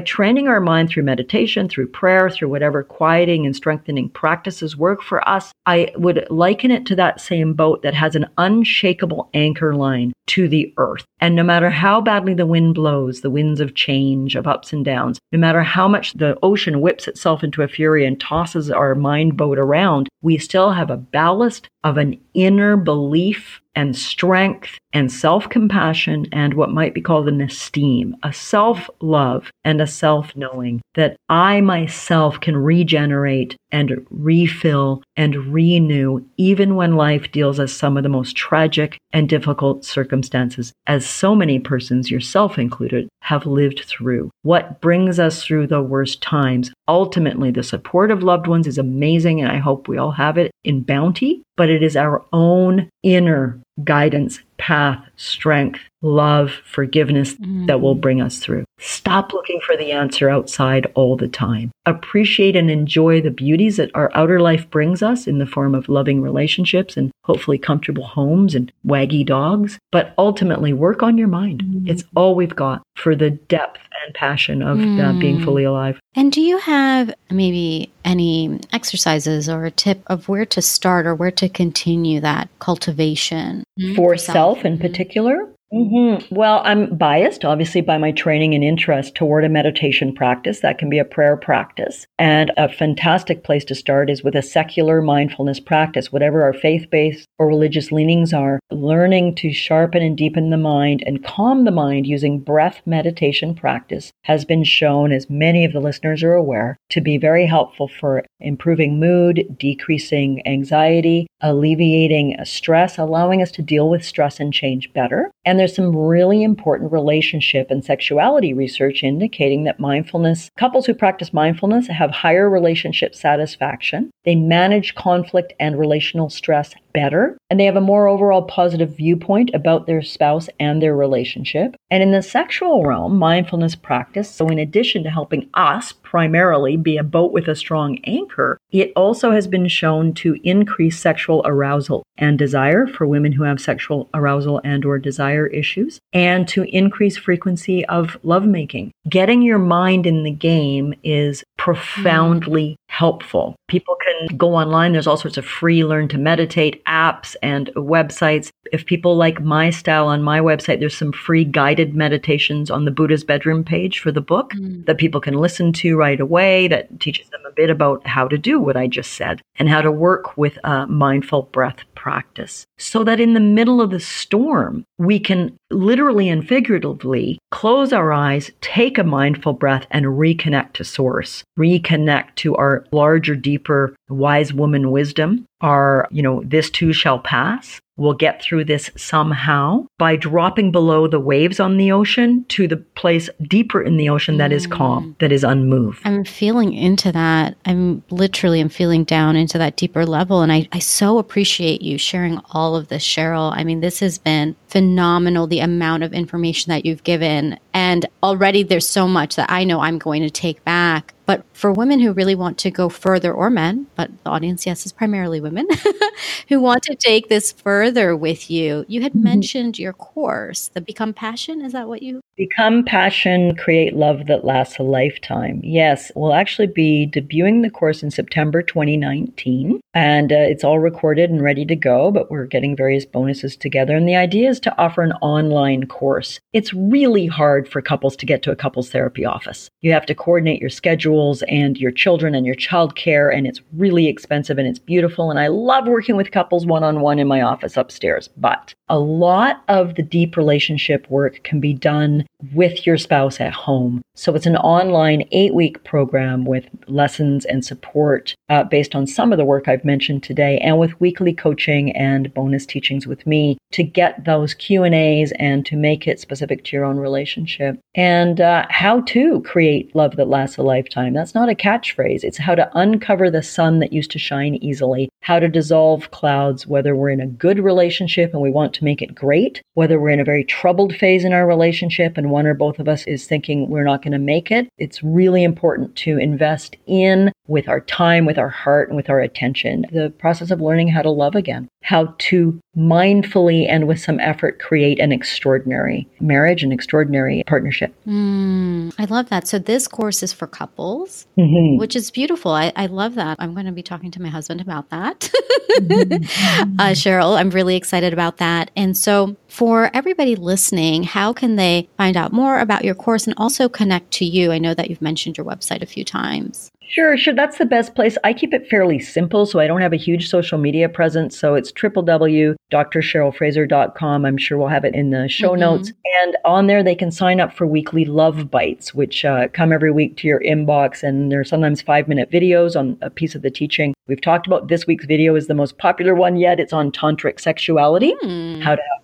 training 0.00 0.48
our 0.48 0.60
mind 0.60 0.88
through 0.88 1.02
meditation, 1.02 1.68
through 1.68 1.88
prayer, 1.88 2.30
through 2.30 2.48
whatever 2.48 2.82
quieting 2.82 3.44
and 3.44 3.54
strengthening 3.54 4.08
practices 4.08 4.76
work 4.76 5.02
for 5.02 5.26
us, 5.28 5.52
I 5.66 5.92
would 5.96 6.26
liken 6.30 6.70
it 6.70 6.86
to 6.86 6.96
that 6.96 7.20
same 7.20 7.54
boat 7.54 7.82
that 7.82 7.94
has 7.94 8.14
an 8.14 8.26
unshakable 8.38 9.30
anchor 9.34 9.74
line 9.74 10.12
to 10.26 10.48
the 10.48 10.72
earth. 10.78 11.04
And 11.20 11.34
no 11.34 11.42
matter 11.42 11.70
how 11.70 12.00
badly 12.00 12.34
the 12.34 12.46
wind 12.46 12.74
blows, 12.74 13.20
the 13.20 13.30
winds 13.30 13.60
of 13.60 13.74
change, 13.74 14.36
of 14.36 14.46
ups 14.46 14.72
and 14.72 14.84
downs, 14.84 15.18
no 15.32 15.38
matter 15.38 15.62
how 15.62 15.88
much 15.88 16.12
the 16.14 16.38
ocean 16.42 16.80
whips 16.80 17.08
itself 17.08 17.42
into 17.42 17.62
a 17.62 17.68
fury 17.68 17.83
and 18.06 18.18
tosses 18.18 18.70
our 18.70 18.94
mind 18.94 19.36
boat 19.36 19.58
around, 19.58 20.08
we 20.22 20.38
still 20.38 20.72
have 20.72 20.90
a 20.90 20.96
ballast 20.96 21.68
of 21.82 21.98
an 21.98 22.18
inner 22.34 22.76
belief 22.76 23.60
and 23.74 23.96
strength 23.96 24.78
and 24.92 25.10
self 25.10 25.48
compassion 25.48 26.26
and 26.32 26.54
what 26.54 26.70
might 26.70 26.94
be 26.94 27.00
called 27.00 27.28
an 27.28 27.40
esteem, 27.40 28.16
a 28.22 28.32
self 28.32 28.88
love 29.00 29.50
and 29.64 29.80
a 29.80 29.86
self 29.86 30.34
knowing 30.36 30.80
that 30.94 31.16
I 31.28 31.60
myself 31.60 32.40
can 32.40 32.56
regenerate 32.56 33.56
and 33.72 34.06
refill 34.10 35.02
and 35.16 35.52
renew 35.52 36.24
even 36.36 36.76
when 36.76 36.94
life 36.94 37.32
deals 37.32 37.58
us 37.58 37.72
some 37.72 37.96
of 37.96 38.04
the 38.04 38.08
most 38.08 38.36
tragic 38.36 38.98
and 39.12 39.28
difficult 39.28 39.84
circumstances, 39.84 40.72
as 40.86 41.04
so 41.04 41.34
many 41.34 41.58
persons, 41.58 42.10
yourself 42.10 42.56
included, 42.58 43.08
have 43.20 43.46
lived 43.46 43.84
through. 43.84 44.30
What 44.42 44.80
brings 44.80 45.18
us 45.18 45.42
through 45.42 45.66
the 45.66 45.82
worst 45.82 46.22
times? 46.22 46.72
Ultimately, 46.86 47.50
the 47.50 47.62
support 47.62 48.10
of 48.10 48.22
loved 48.22 48.46
ones 48.46 48.66
is 48.66 48.78
amazing, 48.78 49.40
and 49.40 49.50
I 49.50 49.58
hope 49.58 49.88
we 49.88 49.98
all 49.98 50.12
have 50.12 50.38
it 50.38 50.52
in 50.62 50.82
bounty, 50.82 51.42
but 51.56 51.70
it 51.70 51.82
is 51.82 51.96
our 51.96 52.24
own 52.32 52.88
inner 53.02 53.60
guidance, 53.82 54.40
path, 54.56 55.04
strength, 55.16 55.80
love, 56.00 56.50
forgiveness 56.64 57.34
mm. 57.34 57.66
that 57.66 57.80
will 57.80 57.94
bring 57.94 58.20
us 58.20 58.38
through. 58.38 58.64
Stop 58.78 59.32
looking 59.32 59.60
for 59.60 59.76
the 59.76 59.90
answer 59.90 60.28
outside 60.28 60.86
all 60.94 61.16
the 61.16 61.28
time. 61.28 61.70
Appreciate 61.86 62.54
and 62.54 62.70
enjoy 62.70 63.20
the 63.20 63.30
beauties 63.30 63.78
that 63.78 63.90
our 63.94 64.10
outer 64.14 64.40
life 64.40 64.68
brings 64.70 65.02
us 65.02 65.26
in 65.26 65.38
the 65.38 65.46
form 65.46 65.74
of 65.74 65.88
loving 65.88 66.20
relationships 66.20 66.96
and 66.96 67.10
hopefully 67.24 67.58
comfortable 67.58 68.04
homes 68.04 68.54
and 68.54 68.70
waggy 68.86 69.24
dogs. 69.24 69.78
But 69.90 70.14
ultimately, 70.18 70.72
work 70.72 71.02
on 71.02 71.18
your 71.18 71.28
mind. 71.28 71.62
Mm. 71.62 71.88
It's 71.88 72.04
all 72.14 72.34
we've 72.34 72.54
got 72.54 72.82
for 72.96 73.16
the 73.16 73.30
depth 73.30 73.80
and 74.04 74.14
passion 74.14 74.62
of 74.62 74.78
mm. 74.78 75.02
uh, 75.02 75.18
being 75.18 75.38
mm. 75.38 75.44
fully 75.44 75.64
alive. 75.64 75.98
And 76.14 76.30
do 76.30 76.40
you 76.40 76.58
have 76.58 77.12
maybe 77.30 77.92
any 78.04 78.60
exercises 78.72 79.48
or 79.48 79.64
a 79.64 79.70
tip 79.70 80.02
of 80.06 80.28
where 80.28 80.46
to 80.46 80.62
start 80.62 81.06
or 81.06 81.14
where 81.14 81.30
to 81.32 81.48
continue 81.48 82.20
that 82.20 82.48
cultivation 82.58 83.63
Mm-hmm. 83.78 83.94
for, 83.96 84.16
self 84.16 84.64
in 84.64 84.78
particular? 84.78 85.53
Mm-hmm. 85.72 86.32
Well, 86.32 86.62
I'm 86.64 86.96
biased, 86.96 87.44
obviously, 87.44 87.80
by 87.80 87.98
my 87.98 88.12
training 88.12 88.54
and 88.54 88.62
interest 88.62 89.14
toward 89.16 89.44
a 89.44 89.48
meditation 89.48 90.14
practice. 90.14 90.60
That 90.60 90.78
can 90.78 90.88
be 90.88 90.98
a 90.98 91.04
prayer 91.04 91.36
practice. 91.36 92.06
And 92.16 92.52
a 92.56 92.68
fantastic 92.68 93.42
place 93.42 93.64
to 93.66 93.74
start 93.74 94.08
is 94.08 94.22
with 94.22 94.36
a 94.36 94.42
secular 94.42 95.02
mindfulness 95.02 95.58
practice, 95.58 96.12
whatever 96.12 96.42
our 96.42 96.52
faith 96.52 96.88
based 96.90 97.26
or 97.38 97.48
religious 97.48 97.90
leanings 97.90 98.32
are, 98.32 98.60
learning 98.70 99.34
to 99.36 99.52
sharpen 99.52 100.02
and 100.02 100.16
deepen 100.16 100.50
the 100.50 100.56
mind 100.56 101.02
and 101.06 101.24
calm 101.24 101.64
the 101.64 101.72
mind 101.72 102.06
using 102.06 102.38
breath 102.38 102.80
meditation 102.86 103.54
practice 103.54 104.12
has 104.24 104.44
been 104.44 104.62
shown, 104.62 105.10
as 105.10 105.28
many 105.28 105.64
of 105.64 105.72
the 105.72 105.80
listeners 105.80 106.22
are 106.22 106.34
aware, 106.34 106.76
to 106.90 107.00
be 107.00 107.18
very 107.18 107.46
helpful 107.46 107.88
for 107.88 108.22
improving 108.38 109.00
mood, 109.00 109.44
decreasing 109.58 110.40
anxiety, 110.46 111.26
alleviating 111.40 112.36
stress, 112.44 112.96
allowing 112.96 113.42
us 113.42 113.50
to 113.50 113.62
deal 113.62 113.88
with 113.90 114.04
stress 114.04 114.38
and 114.38 114.52
change 114.52 114.92
better. 114.92 115.32
And 115.44 115.58
there's 115.58 115.76
some 115.76 115.94
really 115.94 116.42
important 116.42 116.90
relationship 116.92 117.70
and 117.70 117.84
sexuality 117.84 118.54
research 118.54 119.02
indicating 119.02 119.64
that 119.64 119.78
mindfulness, 119.78 120.50
couples 120.56 120.86
who 120.86 120.94
practice 120.94 121.32
mindfulness 121.32 121.86
have 121.88 122.10
higher 122.10 122.48
relationship 122.48 123.14
satisfaction. 123.14 124.10
They 124.24 124.34
manage 124.34 124.94
conflict 124.94 125.52
and 125.60 125.78
relational 125.78 126.30
stress 126.30 126.74
better, 126.94 127.36
and 127.50 127.60
they 127.60 127.64
have 127.64 127.76
a 127.76 127.80
more 127.80 128.08
overall 128.08 128.42
positive 128.42 128.96
viewpoint 128.96 129.50
about 129.52 129.86
their 129.86 130.00
spouse 130.00 130.48
and 130.58 130.80
their 130.80 130.96
relationship. 130.96 131.76
And 131.90 132.02
in 132.02 132.12
the 132.12 132.22
sexual 132.22 132.84
realm, 132.84 133.18
mindfulness 133.18 133.74
practice, 133.74 134.30
so 134.30 134.46
in 134.48 134.58
addition 134.58 135.02
to 135.02 135.10
helping 135.10 135.50
us 135.54 135.92
primarily 135.92 136.76
be 136.76 136.96
a 136.96 137.02
boat 137.02 137.32
with 137.32 137.48
a 137.48 137.56
strong 137.56 137.98
anchor, 138.04 138.58
it 138.70 138.92
also 138.96 139.32
has 139.32 139.46
been 139.46 139.68
shown 139.68 140.14
to 140.14 140.36
increase 140.44 140.98
sexual 140.98 141.42
arousal 141.44 142.04
and 142.16 142.38
desire 142.38 142.86
for 142.86 143.06
women 143.06 143.32
who 143.32 143.42
have 143.42 143.60
sexual 143.60 144.08
arousal 144.14 144.60
and 144.64 144.84
or 144.84 144.98
desire 144.98 145.48
issues 145.48 145.98
and 146.12 146.46
to 146.48 146.62
increase 146.64 147.16
frequency 147.16 147.84
of 147.86 148.16
lovemaking. 148.22 148.92
Getting 149.08 149.42
your 149.42 149.58
mind 149.58 150.06
in 150.06 150.22
the 150.22 150.30
game 150.30 150.94
is 151.02 151.42
profoundly 151.64 152.76
helpful. 152.88 153.56
People 153.68 153.96
can 154.04 154.36
go 154.36 154.54
online. 154.54 154.92
There's 154.92 155.06
all 155.06 155.16
sorts 155.16 155.38
of 155.38 155.46
free 155.46 155.82
learn 155.82 156.08
to 156.08 156.18
meditate 156.18 156.84
apps 156.84 157.36
and 157.42 157.70
websites. 157.74 158.50
If 158.70 158.84
people 158.84 159.16
like 159.16 159.40
my 159.40 159.70
style 159.70 160.06
on 160.08 160.22
my 160.22 160.40
website, 160.40 160.78
there's 160.78 160.94
some 160.94 161.10
free 161.10 161.42
guided 161.42 161.94
meditations 161.94 162.70
on 162.70 162.84
the 162.84 162.90
Buddha's 162.90 163.24
bedroom 163.24 163.64
page 163.64 163.98
for 163.98 164.12
the 164.12 164.20
book 164.20 164.50
mm. 164.50 164.84
that 164.84 164.98
people 164.98 165.22
can 165.22 165.38
listen 165.38 165.72
to 165.72 165.96
right 165.96 166.20
away 166.20 166.68
that 166.68 167.00
teaches 167.00 167.30
them 167.30 167.40
a 167.46 167.52
bit 167.52 167.70
about 167.70 168.06
how 168.06 168.28
to 168.28 168.36
do 168.36 168.60
what 168.60 168.76
I 168.76 168.86
just 168.86 169.14
said 169.14 169.40
and 169.58 169.70
how 169.70 169.80
to 169.80 169.90
work 169.90 170.36
with 170.36 170.58
a 170.64 170.86
mindful 170.86 171.44
breath 171.44 171.78
practice 172.04 172.66
so 172.76 173.02
that 173.02 173.18
in 173.18 173.32
the 173.32 173.40
middle 173.40 173.80
of 173.80 173.90
the 173.90 173.98
storm, 173.98 174.84
we 174.98 175.18
can 175.18 175.56
literally 175.70 176.28
and 176.28 176.46
figuratively 176.46 177.38
close 177.50 177.94
our 177.94 178.12
eyes, 178.12 178.50
take 178.60 178.98
a 178.98 179.04
mindful 179.04 179.54
breath, 179.54 179.86
and 179.90 180.04
reconnect 180.04 180.74
to 180.74 180.84
source, 180.84 181.42
reconnect 181.58 182.34
to 182.34 182.54
our 182.56 182.84
larger, 182.92 183.34
deeper, 183.34 183.96
wise 184.08 184.52
woman 184.52 184.90
wisdom, 184.90 185.46
are, 185.60 186.08
you 186.10 186.22
know, 186.22 186.42
this 186.44 186.70
too 186.70 186.92
shall 186.92 187.18
pass, 187.18 187.80
We'll 187.96 188.14
get 188.14 188.42
through 188.42 188.64
this 188.64 188.90
somehow 188.96 189.86
by 189.98 190.16
dropping 190.16 190.72
below 190.72 191.06
the 191.06 191.20
waves 191.20 191.60
on 191.60 191.76
the 191.76 191.92
ocean 191.92 192.44
to 192.48 192.66
the 192.66 192.78
place 192.78 193.30
deeper 193.42 193.80
in 193.80 193.96
the 193.98 194.08
ocean 194.08 194.36
that 194.38 194.50
is 194.50 194.66
calm, 194.66 195.12
mm. 195.12 195.18
that 195.20 195.30
is 195.30 195.44
unmoved. 195.44 196.00
I'm 196.04 196.24
feeling 196.24 196.72
into 196.74 197.12
that. 197.12 197.56
I'm 197.66 198.02
literally 198.10 198.60
I'm 198.60 198.68
feeling 198.68 199.04
down 199.04 199.36
into 199.36 199.58
that 199.58 199.76
deeper 199.76 200.04
level. 200.04 200.42
And 200.42 200.50
I, 200.50 200.68
I 200.72 200.80
so 200.80 201.18
appreciate 201.18 201.82
you 201.82 201.96
sharing 201.96 202.40
all 202.50 202.74
of 202.74 202.88
this, 202.88 203.04
Cheryl. 203.04 203.52
I 203.56 203.62
mean, 203.62 203.80
this 203.80 204.00
has 204.00 204.18
been 204.18 204.56
phenomenal 204.66 205.46
the 205.46 205.60
amount 205.60 206.02
of 206.02 206.12
information 206.12 206.70
that 206.70 206.84
you've 206.84 207.04
given. 207.04 207.60
And 207.74 208.06
already 208.22 208.62
there's 208.62 208.88
so 208.88 209.06
much 209.06 209.36
that 209.36 209.50
I 209.50 209.64
know 209.64 209.80
I'm 209.80 209.98
going 209.98 210.22
to 210.22 210.30
take 210.30 210.64
back 210.64 211.14
but 211.26 211.44
for 211.54 211.72
women 211.72 212.00
who 212.00 212.12
really 212.12 212.34
want 212.34 212.58
to 212.58 212.70
go 212.70 212.88
further, 212.88 213.32
or 213.32 213.48
men, 213.48 213.86
but 213.94 214.10
the 214.24 214.30
audience, 214.30 214.66
yes, 214.66 214.84
is 214.84 214.92
primarily 214.92 215.40
women 215.40 215.66
who 216.48 216.60
want 216.60 216.82
to 216.84 216.94
take 216.94 217.28
this 217.28 217.52
further 217.52 218.14
with 218.14 218.50
you, 218.50 218.84
you 218.88 219.00
had 219.02 219.12
mm-hmm. 219.12 219.22
mentioned 219.22 219.78
your 219.78 219.94
course, 219.94 220.68
the 220.68 220.80
Become 220.80 221.14
Passion. 221.14 221.62
Is 221.62 221.72
that 221.72 221.88
what 221.88 222.02
you? 222.02 222.20
Become 222.36 222.84
Passion, 222.84 223.56
Create 223.56 223.94
Love 223.94 224.26
That 224.26 224.44
Lasts 224.44 224.78
a 224.78 224.82
Lifetime. 224.82 225.60
Yes, 225.64 226.12
we'll 226.14 226.34
actually 226.34 226.66
be 226.66 227.10
debuting 227.10 227.62
the 227.62 227.70
course 227.70 228.02
in 228.02 228.10
September 228.10 228.60
2019, 228.60 229.80
and 229.94 230.32
uh, 230.32 230.36
it's 230.36 230.64
all 230.64 230.78
recorded 230.78 231.30
and 231.30 231.42
ready 231.42 231.64
to 231.64 231.76
go, 231.76 232.10
but 232.10 232.30
we're 232.30 232.46
getting 232.46 232.76
various 232.76 233.06
bonuses 233.06 233.56
together. 233.56 233.96
And 233.96 234.06
the 234.06 234.16
idea 234.16 234.50
is 234.50 234.60
to 234.60 234.78
offer 234.78 235.00
an 235.00 235.12
online 235.22 235.86
course. 235.86 236.38
It's 236.52 236.74
really 236.74 237.26
hard 237.26 237.63
for 237.68 237.82
couples 237.82 238.16
to 238.16 238.26
get 238.26 238.42
to 238.42 238.50
a 238.50 238.56
couples 238.56 238.90
therapy 238.90 239.24
office. 239.24 239.70
You 239.80 239.92
have 239.92 240.06
to 240.06 240.14
coordinate 240.14 240.60
your 240.60 240.70
schedules 240.70 241.42
and 241.48 241.78
your 241.78 241.90
children 241.90 242.34
and 242.34 242.46
your 242.46 242.54
childcare, 242.54 243.34
and 243.34 243.46
it's 243.46 243.60
really 243.72 244.06
expensive 244.06 244.58
and 244.58 244.68
it's 244.68 244.78
beautiful. 244.78 245.30
And 245.30 245.38
I 245.38 245.48
love 245.48 245.86
working 245.86 246.16
with 246.16 246.30
couples 246.30 246.66
one 246.66 246.84
on 246.84 247.00
one 247.00 247.18
in 247.18 247.28
my 247.28 247.42
office 247.42 247.76
upstairs. 247.76 248.28
But 248.36 248.74
a 248.88 248.98
lot 248.98 249.62
of 249.68 249.94
the 249.94 250.02
deep 250.02 250.36
relationship 250.36 251.08
work 251.10 251.42
can 251.44 251.60
be 251.60 251.72
done 251.72 252.26
with 252.52 252.86
your 252.86 252.98
spouse 252.98 253.40
at 253.40 253.52
home. 253.52 254.02
So 254.14 254.34
it's 254.34 254.46
an 254.46 254.56
online 254.56 255.26
eight 255.32 255.54
week 255.54 255.82
program 255.84 256.44
with 256.44 256.68
lessons 256.86 257.44
and 257.44 257.64
support 257.64 258.34
uh, 258.48 258.64
based 258.64 258.94
on 258.94 259.06
some 259.06 259.32
of 259.32 259.38
the 259.38 259.44
work 259.44 259.68
I've 259.68 259.84
mentioned 259.84 260.22
today 260.22 260.58
and 260.58 260.78
with 260.78 261.00
weekly 261.00 261.32
coaching 261.32 261.94
and 261.96 262.32
bonus 262.34 262.66
teachings 262.66 263.06
with 263.06 263.26
me 263.26 263.58
to 263.72 263.82
get 263.82 264.24
those 264.24 264.54
Q 264.54 264.84
and 264.84 264.94
A's 264.94 265.32
and 265.38 265.64
to 265.66 265.76
make 265.76 266.06
it 266.06 266.20
specific 266.20 266.64
to 266.64 266.76
your 266.76 266.84
own 266.84 266.98
relationship 266.98 267.78
and 267.94 268.40
uh, 268.40 268.66
how 268.70 269.00
to 269.02 269.40
create 269.42 269.94
love 269.96 270.16
that 270.16 270.28
lasts 270.28 270.56
a 270.58 270.62
lifetime. 270.62 271.12
That's 271.12 271.34
not 271.34 271.48
a 271.48 271.54
catchphrase. 271.54 272.22
It's 272.22 272.38
how 272.38 272.54
to 272.54 272.70
uncover 272.74 273.30
the 273.30 273.42
sun 273.42 273.78
that 273.80 273.92
used 273.92 274.10
to 274.12 274.18
shine 274.18 274.56
easily, 274.56 275.08
how 275.22 275.38
to 275.38 275.48
dissolve 275.48 276.10
clouds, 276.10 276.66
whether 276.66 276.94
we're 276.94 277.10
in 277.10 277.20
a 277.20 277.26
good 277.26 277.58
relationship 277.58 278.32
and 278.32 278.42
we 278.42 278.50
want 278.50 278.74
to 278.74 278.84
make 278.84 279.02
it 279.02 279.14
great, 279.14 279.62
whether 279.74 279.98
we're 279.98 280.10
in 280.10 280.20
a 280.20 280.24
very 280.24 280.44
troubled 280.44 280.94
phase 280.94 281.24
in 281.24 281.32
our 281.32 281.46
relationship 281.46 282.16
and 282.16 282.30
one 282.30 282.46
or 282.46 282.54
both 282.54 282.78
of 282.78 282.88
us 282.88 283.04
is 283.06 283.26
thinking 283.26 283.68
we're 283.68 283.84
not 283.84 284.02
going 284.02 284.12
to 284.12 284.18
make 284.18 284.50
it. 284.50 284.68
It's 284.78 285.02
really 285.02 285.42
important 285.42 285.96
to 285.96 286.18
invest 286.18 286.76
in 286.86 287.32
with 287.46 287.68
our 287.68 287.80
time, 287.80 288.24
with 288.24 288.33
our 288.38 288.48
heart, 288.48 288.88
and 288.88 288.96
with 288.96 289.10
our 289.10 289.20
attention 289.20 289.86
the 289.92 290.10
process 290.18 290.50
of 290.50 290.60
learning 290.60 290.88
how 290.88 291.02
to 291.02 291.10
love 291.10 291.34
again, 291.34 291.68
how 291.82 292.14
to 292.18 292.60
mindfully 292.76 293.68
and 293.68 293.86
with 293.86 294.00
some 294.00 294.18
effort 294.20 294.58
create 294.58 294.98
an 294.98 295.12
extraordinary 295.12 296.08
marriage, 296.20 296.62
an 296.62 296.72
extraordinary 296.72 297.44
partnership. 297.46 297.94
Mm, 298.06 298.92
I 298.98 299.04
love 299.04 299.28
that. 299.28 299.46
So, 299.46 299.58
this 299.58 299.86
course 299.86 300.22
is 300.22 300.32
for 300.32 300.46
couples, 300.46 301.26
mm-hmm. 301.38 301.78
which 301.78 301.94
is 301.94 302.10
beautiful. 302.10 302.52
I, 302.52 302.72
I, 302.74 302.86
love 302.86 303.14
that. 303.14 303.36
I'm 303.38 303.54
going 303.54 303.66
to 303.66 303.72
be 303.72 303.82
talking 303.82 304.10
to 304.12 304.22
my 304.22 304.28
husband 304.28 304.60
about 304.60 304.90
that. 304.90 305.30
mm-hmm. 305.70 306.74
uh, 306.80 306.90
Cheryl, 306.90 307.38
I'm 307.38 307.50
really 307.50 307.76
excited 307.76 308.12
about 308.12 308.38
that. 308.38 308.70
And 308.76 308.96
so, 308.96 309.36
for 309.48 309.90
everybody 309.94 310.34
listening, 310.36 311.04
how 311.04 311.32
can 311.32 311.56
they 311.56 311.88
find 311.96 312.16
out 312.16 312.32
more 312.32 312.58
about 312.58 312.84
your 312.84 312.94
course 312.94 313.26
and 313.26 313.34
also 313.36 313.68
connect 313.68 314.10
to 314.12 314.24
you? 314.24 314.50
I 314.50 314.58
know 314.58 314.74
that 314.74 314.90
you've 314.90 315.02
mentioned 315.02 315.36
your 315.36 315.46
website 315.46 315.82
a 315.82 315.86
few 315.86 316.04
times. 316.04 316.72
Sure, 316.88 317.16
sure. 317.16 317.34
That's 317.34 317.58
the 317.58 317.64
best 317.64 317.94
place. 317.94 318.18
I 318.24 318.32
keep 318.32 318.52
it 318.52 318.66
fairly 318.68 318.98
simple, 318.98 319.46
so 319.46 319.60
I 319.60 319.66
don't 319.66 319.80
have 319.80 319.92
a 319.92 319.96
huge 319.96 320.28
social 320.28 320.58
media 320.58 320.88
presence. 320.88 321.38
So 321.38 321.54
it's 321.54 321.70
www.drcherylfraser.com. 321.72 324.24
I'm 324.24 324.36
sure 324.36 324.58
we'll 324.58 324.68
have 324.68 324.84
it 324.84 324.94
in 324.94 325.10
the 325.10 325.28
show 325.28 325.50
mm-hmm. 325.50 325.60
notes. 325.60 325.92
And 326.22 326.36
on 326.44 326.66
there, 326.66 326.82
they 326.82 326.94
can 326.94 327.10
sign 327.10 327.40
up 327.40 327.50
for 327.52 327.66
weekly 327.66 328.04
love 328.04 328.50
bites, 328.50 328.94
which 328.94 329.24
uh, 329.24 329.48
come 329.48 329.72
every 329.72 329.90
week 329.90 330.16
to 330.18 330.28
your 330.28 330.40
inbox. 330.40 331.02
And 331.02 331.32
they're 331.32 331.44
sometimes 331.44 331.80
five 331.82 332.08
minute 332.08 332.30
videos 332.30 332.78
on 332.78 332.98
a 333.00 333.08
piece 333.10 333.34
of 333.34 333.42
the 333.42 333.50
teaching. 333.50 333.94
We've 334.06 334.20
talked 334.20 334.46
about 334.46 334.68
this 334.68 334.86
week's 334.86 335.06
video 335.06 335.34
is 335.34 335.46
the 335.46 335.54
most 335.54 335.78
popular 335.78 336.14
one 336.14 336.36
yet. 336.36 336.60
It's 336.60 336.74
on 336.74 336.92
tantric 336.92 337.40
sexuality, 337.40 338.14
mm. 338.22 338.62
how 338.62 338.76
to 338.76 338.82
have 338.82 339.03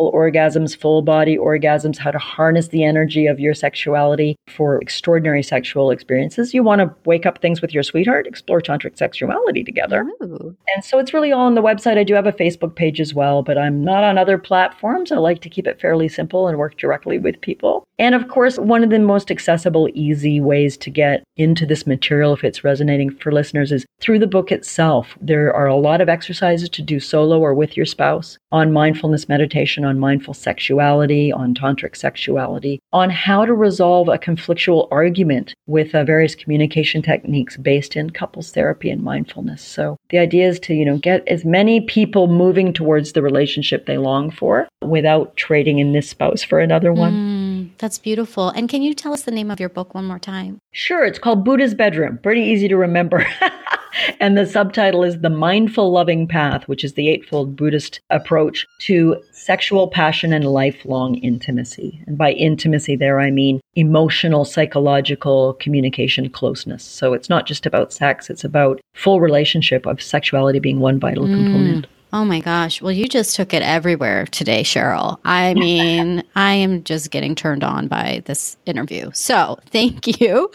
multiple 0.00 0.18
orgasms, 0.18 0.76
full 0.76 1.02
body 1.02 1.36
orgasms, 1.36 1.98
how 1.98 2.10
to 2.10 2.18
harness 2.18 2.68
the 2.68 2.84
energy 2.84 3.26
of 3.26 3.38
your 3.38 3.54
sexuality 3.54 4.36
for 4.48 4.80
extraordinary 4.80 5.42
sexual 5.42 5.90
experiences. 5.90 6.54
You 6.54 6.62
want 6.62 6.80
to 6.80 6.94
wake 7.04 7.26
up 7.26 7.40
things 7.40 7.60
with 7.60 7.74
your 7.74 7.82
sweetheart, 7.82 8.26
explore 8.26 8.60
tantric 8.60 8.96
sexuality 8.96 9.64
together. 9.64 10.06
Ooh. 10.22 10.56
And 10.74 10.84
so 10.84 10.98
it's 10.98 11.14
really 11.14 11.32
all 11.32 11.46
on 11.46 11.54
the 11.54 11.62
website. 11.62 11.98
I 11.98 12.04
do 12.04 12.14
have 12.14 12.26
a 12.26 12.32
Facebook 12.32 12.74
page 12.74 13.00
as 13.00 13.14
well, 13.14 13.42
but 13.42 13.58
I'm 13.58 13.84
not 13.84 14.04
on 14.04 14.18
other 14.18 14.38
platforms. 14.38 15.12
I 15.12 15.16
like 15.16 15.40
to 15.42 15.48
keep 15.48 15.66
it 15.66 15.80
fairly 15.80 16.08
simple 16.08 16.48
and 16.48 16.58
work 16.58 16.76
directly 16.76 17.18
with 17.18 17.40
people. 17.40 17.86
And 18.00 18.14
of 18.14 18.28
course, 18.28 18.58
one 18.58 18.82
of 18.82 18.88
the 18.88 18.98
most 18.98 19.30
accessible, 19.30 19.90
easy 19.92 20.40
ways 20.40 20.78
to 20.78 20.88
get 20.88 21.22
into 21.36 21.66
this 21.66 21.86
material, 21.86 22.32
if 22.32 22.42
it's 22.42 22.64
resonating 22.64 23.10
for 23.10 23.30
listeners, 23.30 23.70
is 23.70 23.84
through 24.00 24.20
the 24.20 24.26
book 24.26 24.50
itself. 24.50 25.18
There 25.20 25.54
are 25.54 25.66
a 25.66 25.76
lot 25.76 26.00
of 26.00 26.08
exercises 26.08 26.70
to 26.70 26.82
do 26.82 26.98
solo 26.98 27.38
or 27.38 27.52
with 27.52 27.76
your 27.76 27.84
spouse 27.84 28.38
on 28.52 28.72
mindfulness 28.72 29.28
meditation, 29.28 29.84
on 29.84 29.98
mindful 29.98 30.32
sexuality, 30.32 31.30
on 31.30 31.54
tantric 31.54 31.94
sexuality, 31.94 32.80
on 32.90 33.10
how 33.10 33.44
to 33.44 33.52
resolve 33.52 34.08
a 34.08 34.16
conflictual 34.16 34.88
argument 34.90 35.54
with 35.66 35.94
uh, 35.94 36.02
various 36.02 36.34
communication 36.34 37.02
techniques 37.02 37.58
based 37.58 37.96
in 37.96 38.08
couples 38.08 38.50
therapy 38.50 38.88
and 38.88 39.02
mindfulness. 39.02 39.62
So 39.62 39.98
the 40.08 40.18
idea 40.18 40.48
is 40.48 40.58
to, 40.60 40.74
you 40.74 40.86
know, 40.86 40.96
get 40.96 41.28
as 41.28 41.44
many 41.44 41.82
people 41.82 42.28
moving 42.28 42.72
towards 42.72 43.12
the 43.12 43.20
relationship 43.20 43.84
they 43.84 43.98
long 43.98 44.30
for 44.30 44.68
without 44.80 45.36
trading 45.36 45.80
in 45.80 45.92
this 45.92 46.08
spouse 46.08 46.42
for 46.42 46.60
another 46.60 46.94
one. 46.94 47.12
Mm, 47.12 47.39
that's 47.80 47.98
beautiful. 47.98 48.50
And 48.50 48.68
can 48.68 48.82
you 48.82 48.92
tell 48.92 49.14
us 49.14 49.22
the 49.22 49.30
name 49.30 49.50
of 49.50 49.58
your 49.58 49.70
book 49.70 49.94
one 49.94 50.04
more 50.04 50.18
time? 50.18 50.60
Sure. 50.70 51.04
It's 51.04 51.18
called 51.18 51.44
Buddha's 51.44 51.74
Bedroom. 51.74 52.18
Pretty 52.22 52.42
easy 52.42 52.68
to 52.68 52.76
remember. 52.76 53.26
and 54.20 54.36
the 54.36 54.44
subtitle 54.46 55.02
is 55.02 55.20
The 55.20 55.30
Mindful 55.30 55.90
Loving 55.90 56.28
Path, 56.28 56.68
which 56.68 56.84
is 56.84 56.92
the 56.92 57.08
Eightfold 57.08 57.56
Buddhist 57.56 58.00
approach 58.10 58.66
to 58.82 59.16
sexual 59.32 59.88
passion 59.88 60.34
and 60.34 60.44
lifelong 60.44 61.14
intimacy. 61.16 62.02
And 62.06 62.18
by 62.18 62.32
intimacy, 62.32 62.96
there 62.96 63.18
I 63.18 63.30
mean 63.30 63.60
emotional, 63.74 64.44
psychological 64.44 65.54
communication 65.54 66.28
closeness. 66.28 66.84
So 66.84 67.14
it's 67.14 67.30
not 67.30 67.46
just 67.46 67.64
about 67.64 67.94
sex, 67.94 68.28
it's 68.28 68.44
about 68.44 68.80
full 68.92 69.20
relationship 69.20 69.86
of 69.86 70.02
sexuality 70.02 70.58
being 70.58 70.80
one 70.80 71.00
vital 71.00 71.24
mm. 71.24 71.34
component. 71.34 71.86
Oh 72.12 72.24
my 72.24 72.40
gosh. 72.40 72.82
Well, 72.82 72.92
you 72.92 73.06
just 73.08 73.36
took 73.36 73.54
it 73.54 73.62
everywhere 73.62 74.26
today, 74.26 74.62
Cheryl. 74.62 75.18
I 75.24 75.54
mean, 75.54 76.24
I 76.34 76.54
am 76.54 76.82
just 76.84 77.10
getting 77.10 77.34
turned 77.34 77.62
on 77.62 77.88
by 77.88 78.22
this 78.26 78.56
interview. 78.66 79.10
So 79.14 79.58
thank 79.66 80.20
you 80.20 80.50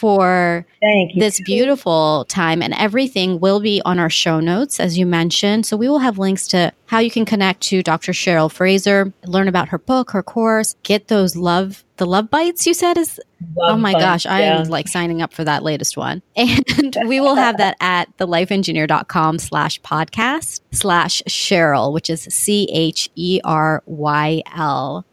for 0.00 0.66
this 1.14 1.42
beautiful 1.42 2.24
time. 2.30 2.62
And 2.62 2.72
everything 2.72 3.38
will 3.38 3.60
be 3.60 3.82
on 3.84 3.98
our 3.98 4.08
show 4.08 4.40
notes, 4.40 4.80
as 4.80 4.96
you 4.96 5.04
mentioned. 5.04 5.66
So 5.66 5.76
we 5.76 5.90
will 5.90 5.98
have 5.98 6.18
links 6.18 6.48
to 6.48 6.72
how 6.86 7.00
you 7.00 7.10
can 7.10 7.26
connect 7.26 7.60
to 7.64 7.82
Dr. 7.82 8.12
Cheryl 8.12 8.50
Fraser, 8.50 9.12
learn 9.26 9.46
about 9.46 9.68
her 9.68 9.78
book, 9.78 10.12
her 10.12 10.22
course, 10.22 10.74
get 10.82 11.08
those 11.08 11.36
love 11.36 11.84
the 11.98 12.06
love 12.06 12.30
bites 12.30 12.66
you 12.66 12.72
said 12.72 12.96
is 12.96 13.20
love 13.56 13.74
oh 13.74 13.76
my 13.76 13.92
bites, 13.92 14.04
gosh 14.04 14.24
i 14.24 14.40
yeah. 14.40 14.58
am 14.58 14.66
like 14.68 14.88
signing 14.88 15.20
up 15.20 15.34
for 15.34 15.44
that 15.44 15.62
latest 15.62 15.98
one 15.98 16.22
and 16.34 16.96
we 17.06 17.20
will 17.20 17.34
have 17.34 17.58
that 17.58 17.76
at 17.78 18.08
thelifeengineer.com 18.16 19.38
slash 19.38 19.78
podcast 19.82 20.62
slash 20.72 21.22
cheryl 21.28 21.92
which 21.92 22.08
is 22.08 22.22
c-h-e-r-y-l 22.22 23.04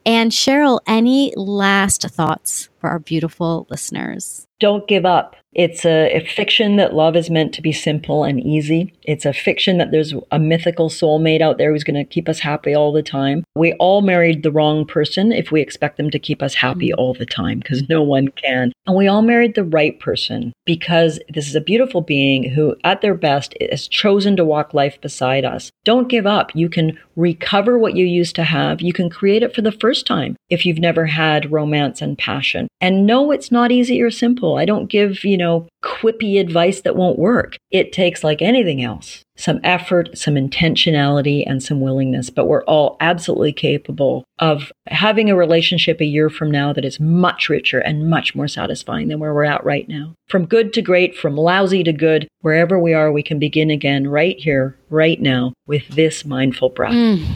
and 0.05 0.31
cheryl 0.31 0.79
any 0.87 1.33
last 1.35 2.03
thoughts 2.03 2.69
for 2.79 2.89
our 2.89 2.99
beautiful 2.99 3.67
listeners 3.69 4.46
don't 4.59 4.87
give 4.87 5.05
up 5.05 5.35
It's 5.53 5.85
a, 5.85 6.15
a, 6.15 6.25
fiction 6.25 6.75
that 6.75 6.93
love 6.93 7.15
is 7.15 7.29
meant 7.29 7.53
to 7.53 7.61
be 7.61 7.71
simple 7.71 8.23
and 8.23 8.39
easy. 8.39 8.93
It's 9.03 9.25
a 9.25 9.33
fiction 9.33 9.77
that 9.77 9.91
there's 9.91 10.13
a 10.31 10.37
mythical 10.37 10.89
soulmate 10.89 11.41
out 11.41 11.57
there 11.57 11.71
who's 11.71 11.85
going 11.85 11.95
to 11.95 12.03
keep 12.03 12.27
us 12.27 12.39
happy 12.39 12.75
all 12.75 12.91
the 12.91 13.01
time. 13.01 13.43
We 13.55 13.73
all 13.73 14.01
married 14.01 14.43
the 14.43 14.51
wrong 14.51 14.85
person 14.85 15.31
if 15.31 15.49
we 15.49 15.61
expect 15.61 15.97
them 15.97 16.11
to 16.11 16.19
keep 16.19 16.43
us 16.43 16.53
happy 16.53 16.93
all 16.93 17.13
the 17.13 17.25
time, 17.25 17.59
because 17.59 17.87
no 17.89 18.03
one 18.03 18.27
can. 18.27 18.71
And 18.85 18.95
we 18.95 19.07
all 19.07 19.21
married 19.21 19.55
the 19.55 19.63
right 19.63 19.99
person 19.99 20.53
because 20.65 21.19
this 21.33 21.47
is 21.47 21.55
a 21.55 21.61
beautiful 21.61 22.01
being 22.01 22.51
who, 22.51 22.75
at 22.83 23.01
their 23.01 23.15
best, 23.15 23.55
has 23.71 23.87
chosen 23.87 24.35
to 24.35 24.45
walk 24.45 24.73
life 24.73 24.99
beside 25.01 25.45
us. 25.45 25.71
Don't 25.85 26.09
give 26.09 26.27
up. 26.27 26.55
You 26.55 26.69
can 26.69 26.99
recover 27.15 27.79
what 27.79 27.95
you 27.95 28.05
used 28.05 28.35
to 28.35 28.43
have. 28.43 28.81
You 28.81 28.93
can 28.93 29.09
create 29.09 29.43
it 29.43 29.55
for 29.55 29.61
the 29.61 29.71
first 29.71 30.05
time 30.05 30.35
if 30.49 30.65
you've 30.65 30.77
never 30.77 31.05
had 31.07 31.51
romance 31.51 32.01
and 32.01 32.17
passion. 32.17 32.67
And 32.79 33.05
no, 33.05 33.31
it's 33.31 33.51
not 33.51 33.71
easy 33.71 34.01
or 34.01 34.11
simple. 34.11 34.57
I 34.57 34.65
don't 34.65 34.87
give, 34.87 35.23
you 35.37 35.43
know, 35.43 35.67
quippy 35.83 36.39
advice 36.39 36.81
that 36.81 36.95
won't 36.95 37.19
work. 37.19 37.57
It 37.69 37.93
takes, 37.93 38.23
like 38.23 38.41
anything 38.41 38.81
else, 38.81 39.23
some 39.35 39.59
effort, 39.63 40.17
some 40.17 40.33
intentionality, 40.33 41.43
and 41.45 41.61
some 41.61 41.79
willingness. 41.79 42.31
But 42.31 42.47
we're 42.47 42.63
all 42.63 42.97
absolutely 43.01 43.53
capable 43.53 44.23
of 44.39 44.71
having 44.87 45.29
a 45.29 45.35
relationship 45.35 46.01
a 46.01 46.05
year 46.05 46.31
from 46.31 46.49
now 46.49 46.73
that 46.73 46.83
is 46.83 46.99
much 46.99 47.49
richer 47.49 47.77
and 47.77 48.09
much 48.09 48.33
more 48.33 48.47
satisfying 48.47 49.09
than 49.09 49.19
where 49.19 49.31
we're 49.31 49.43
at 49.43 49.63
right 49.63 49.87
now. 49.87 50.15
From 50.27 50.47
good 50.47 50.73
to 50.73 50.81
great, 50.81 51.15
from 51.15 51.37
lousy 51.37 51.83
to 51.83 51.93
good, 51.93 52.27
wherever 52.41 52.79
we 52.79 52.95
are, 52.95 53.11
we 53.11 53.21
can 53.21 53.37
begin 53.37 53.69
again 53.69 54.07
right 54.07 54.39
here, 54.39 54.75
right 54.89 55.21
now, 55.21 55.53
with 55.67 55.87
this 55.89 56.25
mindful 56.25 56.69
breath. 56.69 56.93
Mm, 56.93 57.27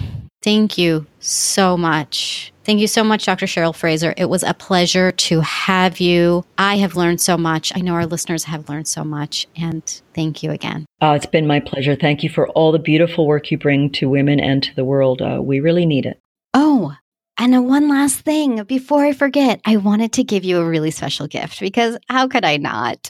thank 0.42 0.76
you 0.76 1.06
so 1.20 1.78
much. 1.78 2.51
Thank 2.64 2.80
you 2.80 2.88
so 2.88 3.04
much, 3.04 3.26
Dr. 3.26 3.48
Cheryl 3.48 3.76
Fraser. 3.76 4.14
It 4.18 4.30
was 4.30 4.44
a 4.44 4.54
pleasure 4.54 5.12
to 5.12 5.42
have 5.42 6.00
you. 6.00 6.46
I 6.58 6.78
have 6.78 6.96
learned 6.96 7.20
so 7.20 7.38
much. 7.38 7.72
I 7.76 7.82
know 7.82 7.94
our 7.94 8.06
listeners 8.06 8.44
have 8.44 8.70
learned 8.70 8.88
so 8.88 9.04
much. 9.04 9.48
And 9.56 9.84
thank 10.14 10.44
you 10.44 10.52
again. 10.52 10.86
Uh, 11.02 11.14
it's 11.16 11.26
been 11.26 11.48
my 11.48 11.60
pleasure. 11.60 11.96
Thank 11.96 12.24
you 12.24 12.30
for 12.30 12.48
all 12.50 12.72
the 12.72 12.80
beautiful 12.80 13.26
work 13.26 13.50
you 13.50 13.58
bring 13.58 13.90
to 13.94 14.10
women 14.10 14.40
and 14.40 14.62
to 14.62 14.76
the 14.76 14.86
world. 14.86 15.22
Uh, 15.22 15.40
we 15.42 15.60
really 15.60 15.86
need 15.86 16.06
it. 16.06 16.20
Oh, 16.54 16.96
and 17.38 17.68
one 17.68 17.90
last 17.90 18.20
thing 18.20 18.64
before 18.66 19.06
I 19.06 19.14
forget, 19.14 19.62
I 19.66 19.78
wanted 19.78 20.14
to 20.14 20.24
give 20.24 20.44
you 20.44 20.60
a 20.60 20.66
really 20.66 20.92
special 20.92 21.26
gift 21.26 21.60
because 21.60 21.98
how 22.08 22.28
could 22.28 22.46
I 22.46 22.58
not? 22.58 23.10